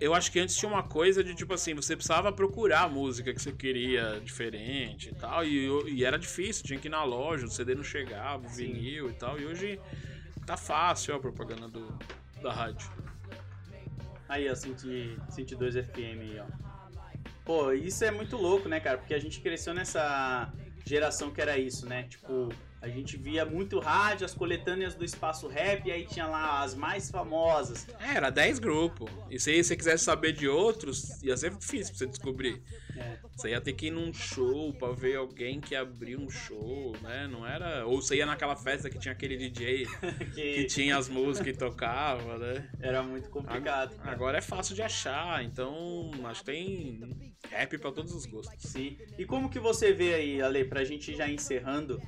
[0.00, 3.32] Eu acho que antes tinha uma coisa de tipo assim, você precisava procurar a música
[3.32, 7.46] que você queria diferente e tal, e, e era difícil, tinha que ir na loja,
[7.46, 9.80] o CD não chegava, o vinil e tal, e hoje
[10.44, 11.98] tá fácil ó, a propaganda do,
[12.42, 12.90] da rádio.
[14.28, 16.66] Aí, ó, 100 102 FM aí, ó.
[17.44, 18.98] Pô, isso é muito louco, né, cara?
[18.98, 20.52] Porque a gente cresceu nessa
[20.84, 22.02] geração que era isso, né?
[22.04, 22.48] Tipo,
[22.80, 26.74] a gente via muito rádio, as coletâneas do espaço rap, e aí tinha lá as
[26.74, 27.86] mais famosas.
[28.00, 29.10] É, era 10 grupos.
[29.30, 32.62] E se você quisesse saber de outros, ia ser difícil pra você descobrir.
[32.96, 33.18] É.
[33.36, 37.26] Você ia ter que ir num show pra ver alguém que abriu um show, né?
[37.26, 37.86] Não era.
[37.86, 39.86] Ou você ia naquela festa que tinha aquele DJ
[40.34, 42.70] que Que tinha as músicas e tocava, né?
[42.80, 43.94] era muito complicado.
[43.96, 44.10] cara.
[44.12, 48.70] Agora é fácil de achar, então acho que tem rap pra todos os gostos.
[48.70, 48.96] Sim.
[49.18, 52.00] E como que você vê aí, Ale, pra gente já encerrando,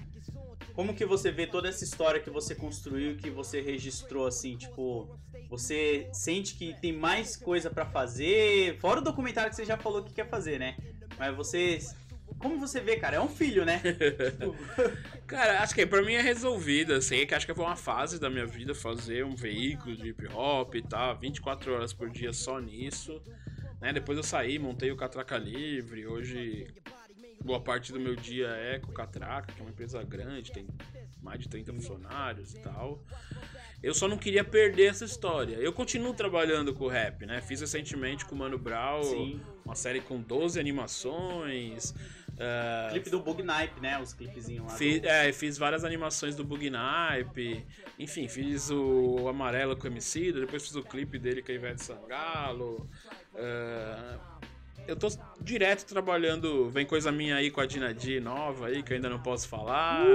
[0.79, 5.09] como que você vê toda essa história que você construiu, que você registrou assim, tipo,
[5.51, 10.05] você sente que tem mais coisa pra fazer, fora o documentário que você já falou
[10.05, 10.77] que quer fazer, né?
[11.19, 11.81] Mas você
[12.39, 13.17] como você vê, cara?
[13.17, 13.83] É um filho, né?
[13.83, 14.55] Tipo,
[15.27, 18.31] Cara, acho que pra mim é resolvido, assim, que acho que foi uma fase da
[18.31, 22.61] minha vida fazer um veículo de hip hop e tal, 24 horas por dia só
[22.61, 23.21] nisso.
[23.81, 23.93] Né?
[23.93, 26.69] Depois eu saí, montei o Catraca Livre, hoje
[27.45, 30.67] boa parte do meu dia é com o Catraca, que é uma empresa grande, tem
[31.23, 33.03] mais de 30 funcionários e tal.
[33.83, 35.55] Eu só não queria perder essa história.
[35.57, 37.41] Eu continuo trabalhando com o rap, né?
[37.41, 39.41] Fiz recentemente com o Mano Brown Sim.
[39.65, 41.95] uma série com 12 animações.
[42.41, 44.01] ah, clipe do Bug Nipe, né?
[44.01, 44.77] Os clipezinhos lá.
[44.77, 47.65] Fiz, do- é, fiz várias animações do Bug Nipe,
[47.99, 51.83] enfim, fiz o Amarelo com o MC, depois fiz o clipe dele com a Ivete
[51.85, 52.89] Sangalo.
[53.35, 54.19] é,
[54.89, 55.09] eu tô
[55.41, 59.23] direto trabalhando, vem coisa minha aí com a Dinadi nova aí, que eu ainda não
[59.23, 60.07] posso falar.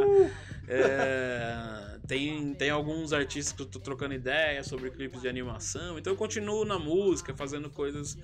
[0.67, 6.11] É, tem, tem alguns artistas que eu tô trocando ideia sobre clipes de animação, então
[6.11, 8.17] eu continuo na música, fazendo coisas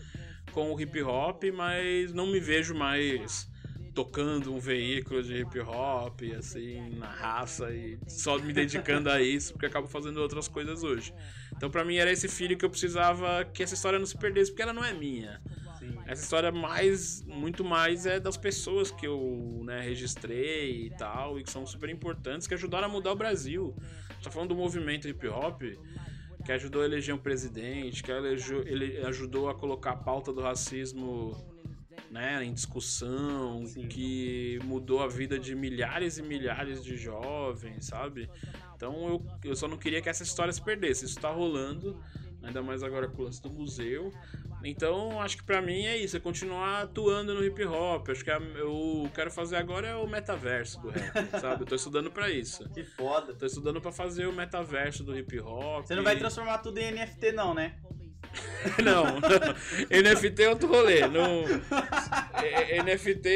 [0.51, 3.47] com o hip hop, mas não me vejo mais
[3.93, 9.53] tocando um veículo de hip hop, assim, na raça e só me dedicando a isso,
[9.53, 11.13] porque acabo fazendo outras coisas hoje.
[11.55, 14.51] Então, pra mim, era esse filho que eu precisava que essa história não se perdesse,
[14.51, 15.41] porque ela não é minha.
[16.05, 21.43] Essa história mais, muito mais é das pessoas que eu né, registrei e tal, e
[21.43, 23.75] que são super importantes, que ajudaram a mudar o Brasil.
[24.23, 25.61] Tá falando do movimento hip hop,
[26.43, 30.41] que ajudou a eleger um presidente, que elegeu, ele ajudou a colocar a pauta do
[30.41, 31.37] racismo
[32.09, 33.87] né, em discussão, Sim.
[33.87, 38.29] que mudou a vida de milhares e milhares de jovens, sabe?
[38.75, 41.05] Então eu, eu só não queria que essa história se perdesse.
[41.05, 41.99] Isso tá rolando,
[42.43, 44.11] ainda mais agora com o lance do museu.
[44.63, 48.09] Então acho que pra mim é isso, é continuar atuando no hip hop.
[48.09, 51.63] Acho que eu quero fazer agora é o metaverso do rap, sabe?
[51.63, 52.67] Eu tô estudando pra isso.
[52.69, 53.33] Que foda.
[53.33, 55.85] Tô estudando pra fazer o metaverso do hip hop.
[55.85, 57.77] Você não vai transformar tudo em NFT, não, né?
[58.83, 60.01] Não, não.
[60.01, 61.07] NFT é outro rolê.
[61.07, 61.45] Não...
[62.43, 63.29] é- é- NFT.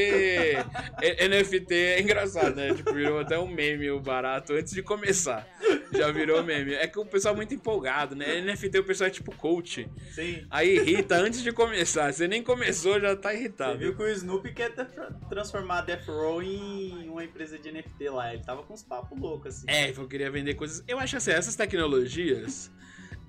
[1.02, 2.74] é- NFT é engraçado, né?
[2.74, 5.48] Tipo, virou até um meme o barato antes de começar.
[5.94, 6.74] Já virou meme.
[6.74, 8.42] É que o pessoal é muito empolgado, né?
[8.42, 9.90] NFT o pessoal é tipo coach.
[10.14, 10.46] Sim.
[10.50, 12.12] Aí irrita antes de começar.
[12.14, 13.78] Você nem começou, já tá Você irritado.
[13.80, 14.86] viu que o Snoopy quer tra-
[15.30, 18.34] transformar a Death Row em uma empresa de NFT lá.
[18.34, 19.66] Ele tava com uns papos loucos, assim.
[19.68, 20.84] É, eu queria vender coisas.
[20.88, 22.72] Eu acho assim, essas tecnologias.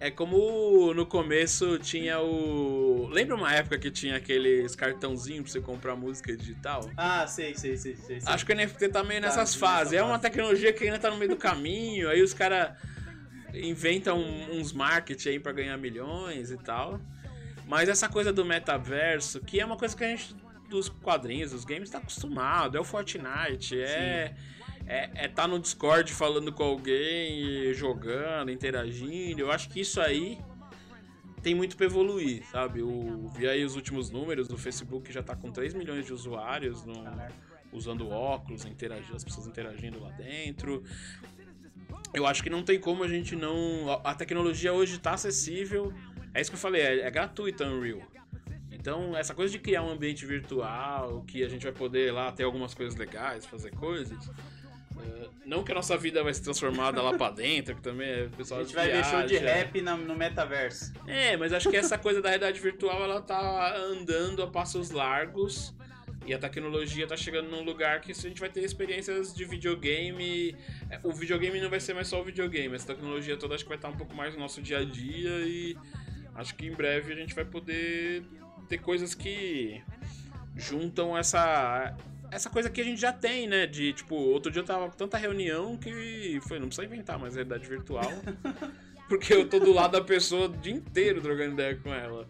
[0.05, 3.09] É como no começo tinha o.
[3.11, 6.91] Lembra uma época que tinha aqueles cartãozinhos pra você comprar música digital?
[6.95, 8.21] Ah, sei, sei, sei, sei.
[8.21, 8.31] sei.
[8.31, 9.95] Acho que o NFT tá meio Tá, nessas nessa fases.
[9.95, 12.77] É uma tecnologia que ainda tá no meio do caminho, aí os caras
[13.55, 14.19] inventam
[14.53, 17.01] uns marketing aí pra ganhar milhões e tal.
[17.67, 20.37] Mas essa coisa do metaverso, que é uma coisa que a gente
[20.69, 22.77] dos quadrinhos, dos games, tá acostumado.
[22.77, 24.35] É o Fortnite, é.
[24.87, 29.41] É, é tá no Discord falando com alguém, jogando, interagindo.
[29.41, 30.39] Eu acho que isso aí
[31.43, 32.81] tem muito pra evoluir, sabe?
[32.81, 36.85] Eu vi aí os últimos números, o Facebook já tá com 3 milhões de usuários
[36.85, 36.95] no,
[37.73, 40.83] usando óculos, interagindo, as pessoas interagindo lá dentro.
[42.13, 43.91] Eu acho que não tem como a gente não.
[43.91, 45.93] a- A tecnologia hoje tá acessível.
[46.33, 48.01] É isso que eu falei, é, é gratuita Unreal.
[48.71, 52.43] Então, essa coisa de criar um ambiente virtual, que a gente vai poder lá ter
[52.45, 54.31] algumas coisas legais, fazer coisas.
[55.01, 58.23] É, não que a nossa vida vai ser transformada lá pra dentro, que também é
[58.25, 59.47] o pessoal A gente vai ver show de viaja.
[59.55, 60.93] rap na- no metaverso.
[61.07, 65.75] É, mas acho que essa coisa da realidade virtual ela tá andando a passos largos
[66.27, 70.57] e a tecnologia tá chegando num lugar que a gente vai ter experiências de videogame.
[70.91, 73.69] é, O videogame não vai ser mais só o videogame, essa tecnologia toda acho que
[73.69, 75.77] vai estar um pouco mais no nosso dia a dia e
[76.35, 78.25] acho que em breve a gente vai poder
[78.69, 79.83] ter coisas que
[80.57, 81.95] juntam essa
[82.35, 83.67] essa coisa que a gente já tem, né?
[83.67, 87.35] De tipo, outro dia eu tava com tanta reunião que foi, não precisa inventar mais
[87.35, 88.11] realidade virtual.
[89.09, 92.27] Porque eu tô do lado da pessoa o dia inteiro trocando ideia com ela.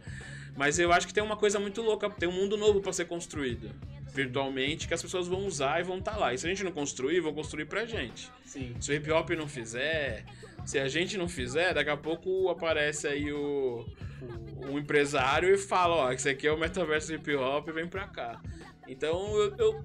[0.57, 3.07] Mas eu acho que tem uma coisa muito louca, tem um mundo novo pra ser
[3.07, 3.71] construído
[4.15, 6.33] virtualmente que as pessoas vão usar e vão estar lá.
[6.33, 8.31] E se a gente não construir, vão construir pra gente.
[8.45, 8.73] Sim.
[8.81, 10.25] Se o hip hop não fizer,
[10.65, 13.85] se a gente não fizer, daqui a pouco aparece aí o,
[14.23, 18.07] o, um empresário e fala, ó, esse aqui é o metaverso hip hop, vem pra
[18.07, 18.41] cá.
[18.87, 19.85] Então eu, eu,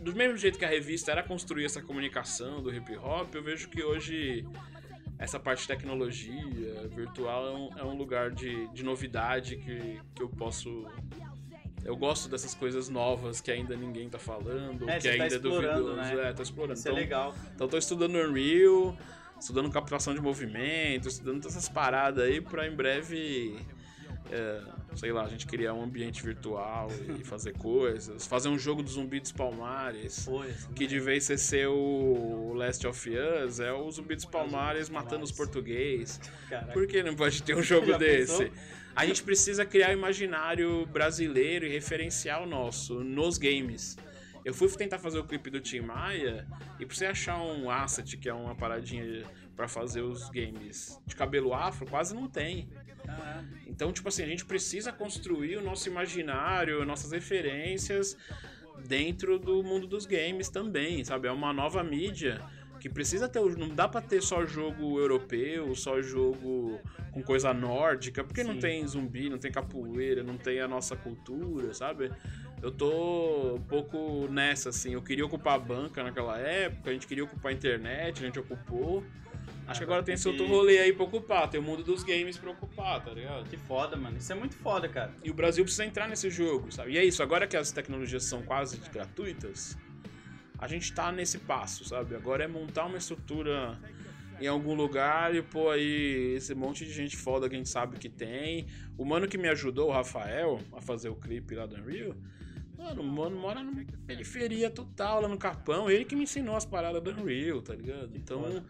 [0.00, 3.68] do mesmo jeito que a revista era construir essa comunicação do hip hop, eu vejo
[3.68, 4.46] que hoje
[5.18, 10.22] essa parte de tecnologia virtual é um, é um lugar de, de novidade que, que
[10.22, 10.86] eu posso.
[11.84, 15.28] Eu gosto dessas coisas novas que ainda ninguém tá falando, É, que tá ainda é
[15.28, 16.14] explorando, duvidoso.
[16.16, 16.28] né?
[16.28, 16.78] É, tô explorando.
[16.78, 17.34] Isso é Então, legal.
[17.54, 18.96] então tô estudando Unreal,
[19.38, 23.58] estudando captação de movimento, estudando todas essas paradas aí pra em breve,
[24.30, 24.62] é,
[24.94, 26.88] sei lá, a gente criar um ambiente virtual
[27.18, 28.26] e fazer coisas.
[28.26, 30.24] Fazer um jogo do zumbi dos palmares.
[30.24, 30.52] Foi.
[30.74, 35.24] Que de vez de ser o Last of Us, é o zumbi dos palmares matando
[35.24, 36.20] os português.
[36.48, 36.72] Caraca.
[36.72, 38.50] Por que não pode ter um jogo desse?
[38.94, 43.96] A gente precisa criar imaginário brasileiro e referencial nosso nos games.
[44.44, 46.46] Eu fui tentar fazer o clipe do Tim Maia
[46.78, 51.14] e pra você achar um asset, que é uma paradinha pra fazer os games de
[51.14, 52.68] cabelo afro, quase não tem.
[53.66, 58.16] Então, tipo assim, a gente precisa construir o nosso imaginário, nossas referências
[58.86, 61.28] dentro do mundo dos games também, sabe?
[61.28, 62.40] É uma nova mídia
[62.80, 63.40] que precisa ter.
[63.56, 66.80] Não dá pra ter só jogo europeu, só jogo
[67.12, 68.60] com coisa nórdica, porque não Sim.
[68.60, 72.10] tem zumbi, não tem capoeira, não tem a nossa cultura, sabe?
[72.62, 74.94] Eu tô um pouco nessa, assim.
[74.94, 78.38] Eu queria ocupar a banca naquela época, a gente queria ocupar a internet, a gente
[78.38, 79.04] ocupou.
[79.70, 82.36] Acho que agora tem esse outro rolê aí pra ocupar, tem o mundo dos games
[82.36, 83.48] pra ocupar, tá ligado?
[83.48, 84.18] Que foda, mano.
[84.18, 85.14] Isso é muito foda, cara.
[85.22, 86.94] E o Brasil precisa entrar nesse jogo, sabe?
[86.94, 89.78] E é isso, agora que as tecnologias são quase gratuitas,
[90.58, 92.16] a gente tá nesse passo, sabe?
[92.16, 93.78] Agora é montar uma estrutura
[94.40, 97.96] em algum lugar e pôr aí esse monte de gente foda que a gente sabe
[97.96, 98.66] que tem.
[98.98, 102.16] O mano que me ajudou, o Rafael, a fazer o clipe lá do Unreal,
[102.76, 105.88] mano, o mano mora na periferia total, lá no Capão.
[105.88, 108.10] Ele que me ensinou as paradas do Unreal, tá ligado?
[108.16, 108.64] Então,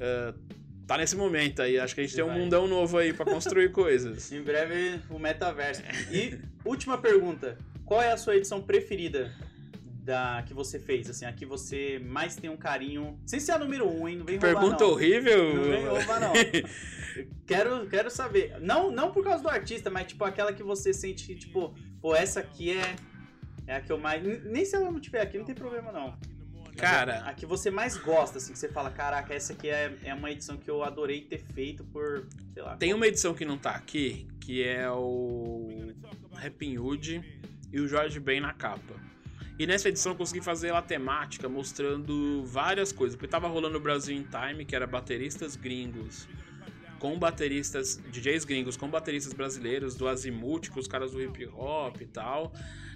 [0.00, 0.34] é,
[0.86, 1.78] tá nesse momento aí.
[1.78, 2.38] Acho que a gente tem um Vai.
[2.38, 4.30] mundão novo aí pra construir coisas.
[4.32, 5.82] Em breve, o metaverso.
[6.10, 7.58] E última pergunta.
[7.84, 9.32] Qual é a sua edição preferida
[10.02, 11.08] da que você fez?
[11.08, 13.18] Assim, a que você mais tem um carinho.
[13.26, 14.16] Sem ser a número um, hein?
[14.16, 14.90] Não vem roubar, Pergunta não.
[14.90, 15.54] horrível.
[15.54, 16.32] Não vem roubar, não.
[17.46, 18.58] quero, quero saber.
[18.60, 22.14] Não, não por causa do artista, mas tipo aquela que você sente que, tipo, pô,
[22.14, 22.96] essa aqui é,
[23.66, 24.22] é a que eu mais.
[24.44, 26.18] Nem se ela não tiver aqui, não tem problema, não.
[26.80, 30.14] Cara, A que você mais gosta, assim, que você fala, caraca, essa aqui é, é
[30.14, 32.76] uma edição que eu adorei ter feito por, sei lá.
[32.76, 35.92] tem uma edição que não tá aqui, que é o
[36.34, 37.22] Rapping Hood
[37.72, 38.94] e o Jorge Ben na capa.
[39.58, 43.16] E nessa edição eu consegui fazer ela temática, mostrando várias coisas.
[43.16, 46.28] Porque tava rolando o Brasil in Time, que era bateristas gringos
[46.98, 52.00] com bateristas, DJs gringos com bateristas brasileiros, do Azimuth, com os caras do hip hop
[52.00, 52.52] e tal.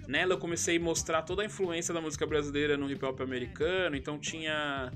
[0.07, 3.95] Nela eu comecei a mostrar toda a influência da música brasileira no hip hop americano,
[3.95, 4.91] então tinha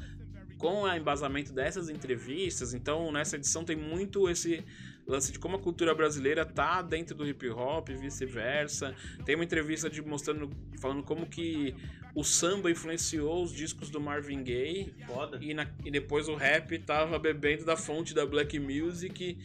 [0.57, 4.63] com o embasamento dessas entrevistas, então nessa edição tem muito esse
[5.05, 8.93] lance de como a cultura brasileira tá dentro do hip hop e vice-versa.
[9.23, 10.49] Tem uma entrevista de mostrando
[10.81, 11.73] falando como que
[12.15, 14.93] o samba influenciou os discos do Marvin Gaye
[15.39, 19.37] e, na- e depois o rap tava bebendo da fonte da black music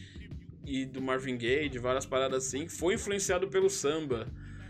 [0.65, 4.27] e do Marvin Gaye, de várias paradas assim, que foi influenciado pelo samba.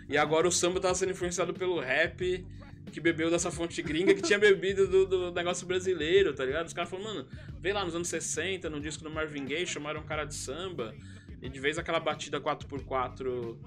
[0.09, 2.45] E agora o samba tava sendo influenciado pelo rap,
[2.91, 6.67] que bebeu dessa fonte gringa, que tinha bebido do, do negócio brasileiro, tá ligado?
[6.67, 7.27] Os caras falaram, mano,
[7.59, 10.93] vê lá nos anos 60, no disco do Marvin Gaye, chamaram um cara de samba,
[11.41, 13.57] e de vez aquela batida 4x4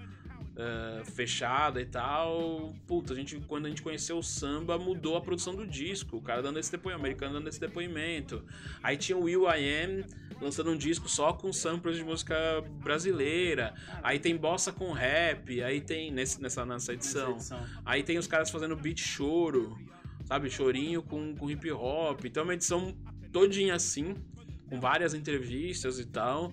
[0.58, 2.74] eh, fechada e tal.
[2.86, 6.16] Puta, a gente, quando a gente conheceu o samba, mudou a produção do disco.
[6.16, 8.42] O cara dando esse depoimento, o americano dando esse depoimento.
[8.82, 10.04] Aí tinha o Will I Am
[10.40, 12.34] lançando um disco só com samples de música
[12.82, 13.74] brasileira.
[14.02, 15.62] Aí tem bossa com rap.
[15.62, 17.34] Aí tem nesse, nessa, nessa edição.
[17.34, 17.80] Nessa edição.
[17.84, 19.78] Aí tem os caras fazendo beat choro,
[20.24, 20.48] sabe?
[20.48, 22.24] Chorinho com, com hip hop.
[22.24, 22.96] Então é uma edição
[23.30, 24.14] todinha assim,
[24.70, 26.50] com várias entrevistas e tal.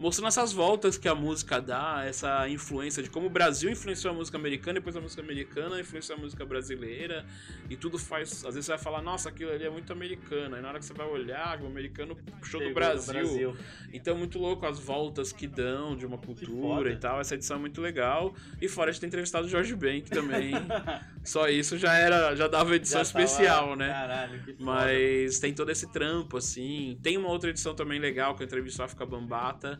[0.00, 4.16] Mostrando essas voltas que a música dá, essa influência de como o Brasil influenciou a
[4.16, 7.26] música americana, depois a música americana influenciou a música brasileira,
[7.68, 8.42] e tudo faz.
[8.46, 10.86] Às vezes você vai falar, nossa, aquilo ali é muito americano, aí na hora que
[10.86, 13.54] você vai olhar, o americano puxou do Brasil.
[13.92, 17.20] Então, muito louco as voltas que dão de uma cultura e tal.
[17.20, 18.34] Essa edição é muito legal.
[18.58, 20.52] E fora de ter entrevistado o Jorge Ben, que também.
[21.22, 22.34] só isso já era.
[22.34, 23.88] Já dava edição Já tava- especial, né?
[23.90, 24.64] Caralho, que foda.
[24.64, 26.98] Mas tem todo esse trampo, assim.
[27.02, 29.78] Tem uma outra edição também legal que eu entrevisto o África Bambata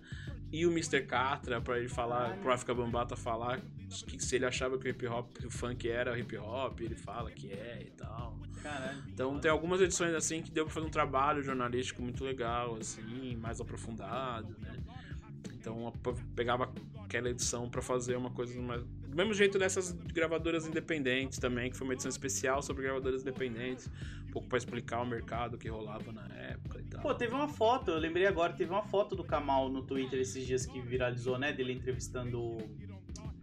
[0.52, 1.02] e o Mr.
[1.06, 3.60] Catra pra ele falar, pro África Bambata falar
[4.06, 6.94] que se ele achava que o hip hop, que o funk era hip hop, ele
[6.94, 8.38] fala que é e tal.
[8.62, 9.02] Caralho.
[9.08, 13.36] Então tem algumas edições assim que deu pra fazer um trabalho jornalístico muito legal, assim,
[13.36, 14.76] mais aprofundado, né?
[15.54, 15.92] Então
[16.34, 16.72] pegava
[17.04, 18.82] aquela edição pra fazer uma coisa mais.
[18.82, 23.90] Do mesmo jeito dessas gravadoras independentes também, que foi uma edição especial sobre gravadoras independentes,
[24.30, 27.02] um pouco pra explicar o mercado que rolava na época e tal.
[27.02, 30.46] Pô, teve uma foto, eu lembrei agora, teve uma foto do Kamal no Twitter esses
[30.46, 31.52] dias que viralizou, né?
[31.52, 32.58] Dele entrevistando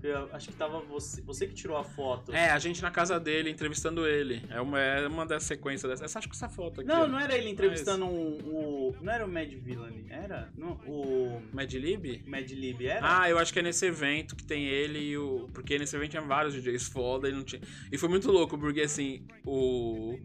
[0.01, 1.21] Eu acho que tava você.
[1.23, 2.33] Você que tirou a foto.
[2.33, 4.41] É, a gente na casa dele, entrevistando ele.
[4.49, 6.05] É uma, é uma das sequências dessa.
[6.05, 6.87] Essa, acho que essa foto aqui.
[6.87, 7.07] Não, ó.
[7.07, 8.95] não era ele entrevistando um, o.
[9.01, 10.49] Não era o Mad Villain, era?
[10.55, 11.41] Não, o.
[11.51, 12.23] Mad Lib?
[12.25, 13.21] Mad Lib era?
[13.21, 15.49] Ah, eu acho que é nesse evento que tem ele e o.
[15.53, 17.61] Porque nesse evento tinha vários DJs foda e não tinha.
[17.91, 20.17] E foi muito louco, porque assim, o.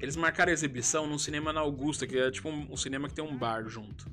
[0.00, 3.14] Eles marcaram a exibição num cinema na Augusta, que é tipo um, um cinema que
[3.14, 4.06] tem um bar junto.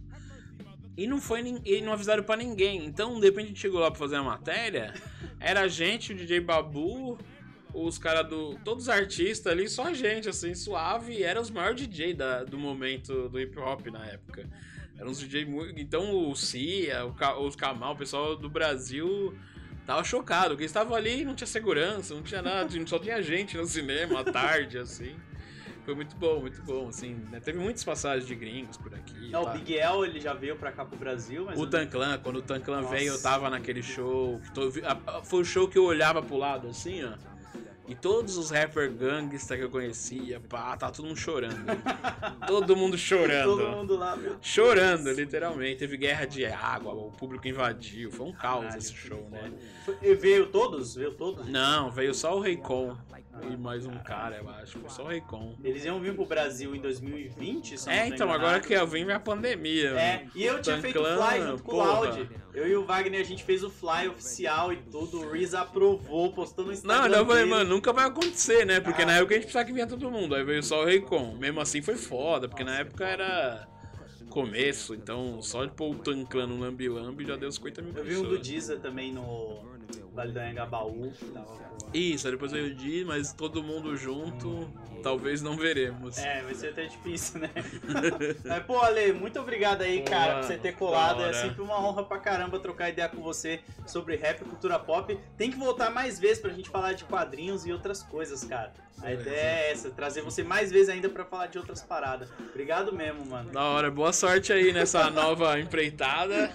[0.95, 2.85] E não foi e não avisaram pra ninguém.
[2.85, 4.93] Então, de repente a gente chegou lá pra fazer a matéria.
[5.39, 7.17] Era a gente, o DJ Babu,
[7.73, 8.55] os caras do.
[8.63, 11.13] Todos os artistas ali, só a gente, assim, suave.
[11.13, 14.47] E era os maiores DJ da, do momento do hip hop na época.
[14.95, 15.79] Eram uns DJ muito.
[15.79, 19.35] Então o Cia, o, os Kamal, o pessoal do Brasil.
[19.85, 23.21] Tava chocado, porque eles estavam ali e não tinha segurança, não tinha nada, só tinha
[23.21, 25.13] gente no cinema à tarde, assim.
[25.85, 27.15] Foi muito bom, muito bom, assim.
[27.29, 27.39] né?
[27.41, 29.29] Teve muitas passagens de gringos por aqui.
[29.29, 31.59] Não, o Big El ele já veio pra cá pro Brasil, mas.
[31.59, 32.95] O Tanclan, quando o Tanclan Nossa.
[32.95, 34.39] veio, eu tava naquele show.
[35.23, 37.11] Foi o show que eu olhava pro lado assim, ó.
[37.85, 41.65] E todos os rapper gangsta que eu conhecia, pá, tá todo mundo chorando.
[42.47, 43.57] todo mundo chorando.
[43.57, 44.37] Todo mundo lá, meu.
[44.41, 45.79] Chorando, literalmente.
[45.79, 48.09] Teve guerra de água, o público invadiu.
[48.09, 49.51] Foi um caos Caralho, esse show, né?
[49.83, 50.95] Foi- e Veio todos?
[50.95, 51.45] Veio todos?
[51.49, 52.97] Não, veio só o Raycon
[53.41, 54.79] e mais um cara, eu acho.
[54.79, 55.55] Foi só o Raycon.
[55.63, 58.85] Eles iam vir pro Brasil em 2020, se eu não É, então, agora que eu
[58.87, 59.89] vim, vem a pandemia.
[59.99, 61.81] É, e eu tinha feito o fly junto com o.
[61.81, 62.29] Audi.
[62.53, 65.21] Eu e o Wagner, a gente fez o fly oficial e tudo.
[65.21, 67.09] O Reese aprovou, postou no Instagram.
[67.09, 68.79] Não, eu falei, mano, nunca vai acontecer, né?
[68.79, 69.05] Porque Ah.
[69.07, 70.35] na época a gente precisava que vinha todo mundo.
[70.35, 71.35] Aí veio só o Raycon.
[71.37, 73.67] Mesmo assim foi foda, porque na época era
[74.29, 78.03] começo, então só de pôr o Tanclan no Lambi Lambi já deu 50 mil Eu
[78.03, 78.27] vi pessoas.
[78.27, 79.61] um do Diza também no
[80.13, 81.11] Vale do Anhangabaú.
[81.11, 81.72] que Tava.
[81.93, 84.71] Isso, depois veio o Di, mas todo mundo junto,
[85.03, 86.17] talvez não veremos.
[86.17, 87.49] É, vai ser até difícil, né?
[88.43, 91.23] Mas, pô, Ale, muito obrigado aí, cara, por você ter colado.
[91.23, 95.17] É sempre uma honra pra caramba trocar ideia com você sobre rap e cultura pop.
[95.37, 98.73] Tem que voltar mais vezes pra gente falar de quadrinhos e outras coisas, cara.
[99.01, 102.29] A ideia é essa, trazer você mais vezes ainda pra falar de outras paradas.
[102.49, 103.51] Obrigado mesmo, mano.
[103.51, 106.49] Da hora, boa sorte aí nessa nova empreitada.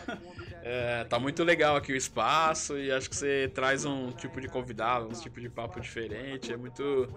[0.62, 4.48] É, tá muito legal aqui o espaço e acho que você traz um tipo de
[4.48, 6.52] convidado, um tipo de papo diferente.
[6.52, 7.08] É muito,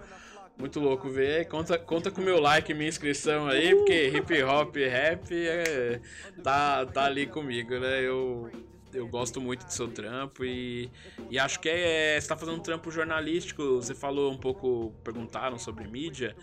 [0.56, 1.46] muito louco ver.
[1.48, 6.00] Conta, conta com o meu like e minha inscrição aí, porque hip hop rap é,
[6.42, 8.00] tá, tá ali comigo, né?
[8.00, 8.50] Eu,
[8.92, 10.90] eu gosto muito do seu trampo e,
[11.30, 13.76] e acho que é, você tá fazendo um trampo jornalístico.
[13.76, 16.36] Você falou um pouco, perguntaram sobre mídia.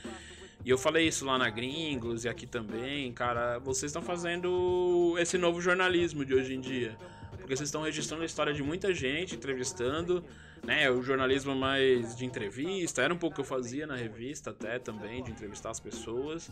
[0.63, 3.59] E eu falei isso lá na Gringos e aqui também, cara.
[3.59, 6.97] Vocês estão fazendo esse novo jornalismo de hoje em dia.
[7.31, 10.23] Porque vocês estão registrando a história de muita gente, entrevistando,
[10.63, 10.89] né?
[10.91, 13.01] O jornalismo mais de entrevista.
[13.01, 16.51] Era um pouco que eu fazia na revista até também, de entrevistar as pessoas.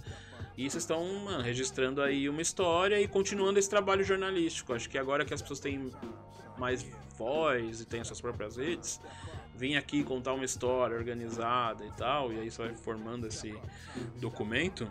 [0.57, 4.73] E vocês estão mano, registrando aí uma história e continuando esse trabalho jornalístico.
[4.73, 5.91] Acho que agora que as pessoas têm
[6.57, 6.83] mais
[7.17, 8.99] voz e têm as suas próprias redes,
[9.57, 13.57] vim aqui contar uma história organizada e tal, e aí você vai formando esse
[14.17, 14.87] documento,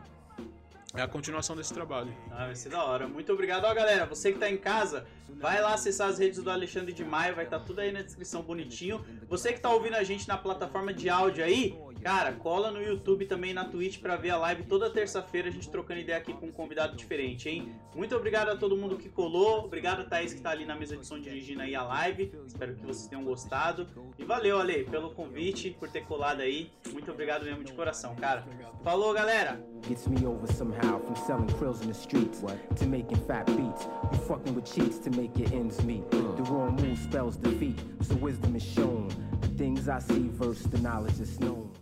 [0.93, 2.13] é a continuação desse trabalho.
[2.31, 3.07] Ah, vai ser da hora.
[3.07, 3.65] Muito obrigado.
[3.65, 7.05] Ó, galera, você que tá em casa, vai lá acessar as redes do Alexandre de
[7.05, 9.05] Maio, vai estar tudo aí na descrição bonitinho.
[9.29, 13.27] Você que tá ouvindo a gente na plataforma de áudio aí, cara, cola no YouTube
[13.27, 16.47] também na Twitch pra ver a live toda terça-feira, a gente trocando ideia aqui com
[16.47, 17.75] um convidado diferente, hein?
[17.97, 20.97] Muito obrigado a todo mundo que colou, obrigado a Thaís que tá ali na mesa
[20.97, 22.33] de som dirigindo aí a live.
[22.47, 23.89] Espero que vocês tenham gostado.
[24.17, 26.71] E valeu, Ale, pelo convite, por ter colado aí.
[26.93, 28.47] Muito obrigado mesmo de coração, cara.
[28.85, 29.61] Falou, galera!
[29.89, 32.41] Gets me over somehow from selling krills in the streets
[32.77, 33.89] to making fat beats.
[34.13, 36.09] You fucking with cheats to make your ends meet.
[36.13, 39.09] The wrong move spells defeat, so wisdom is shown.
[39.41, 41.77] The things I see versus the knowledge known.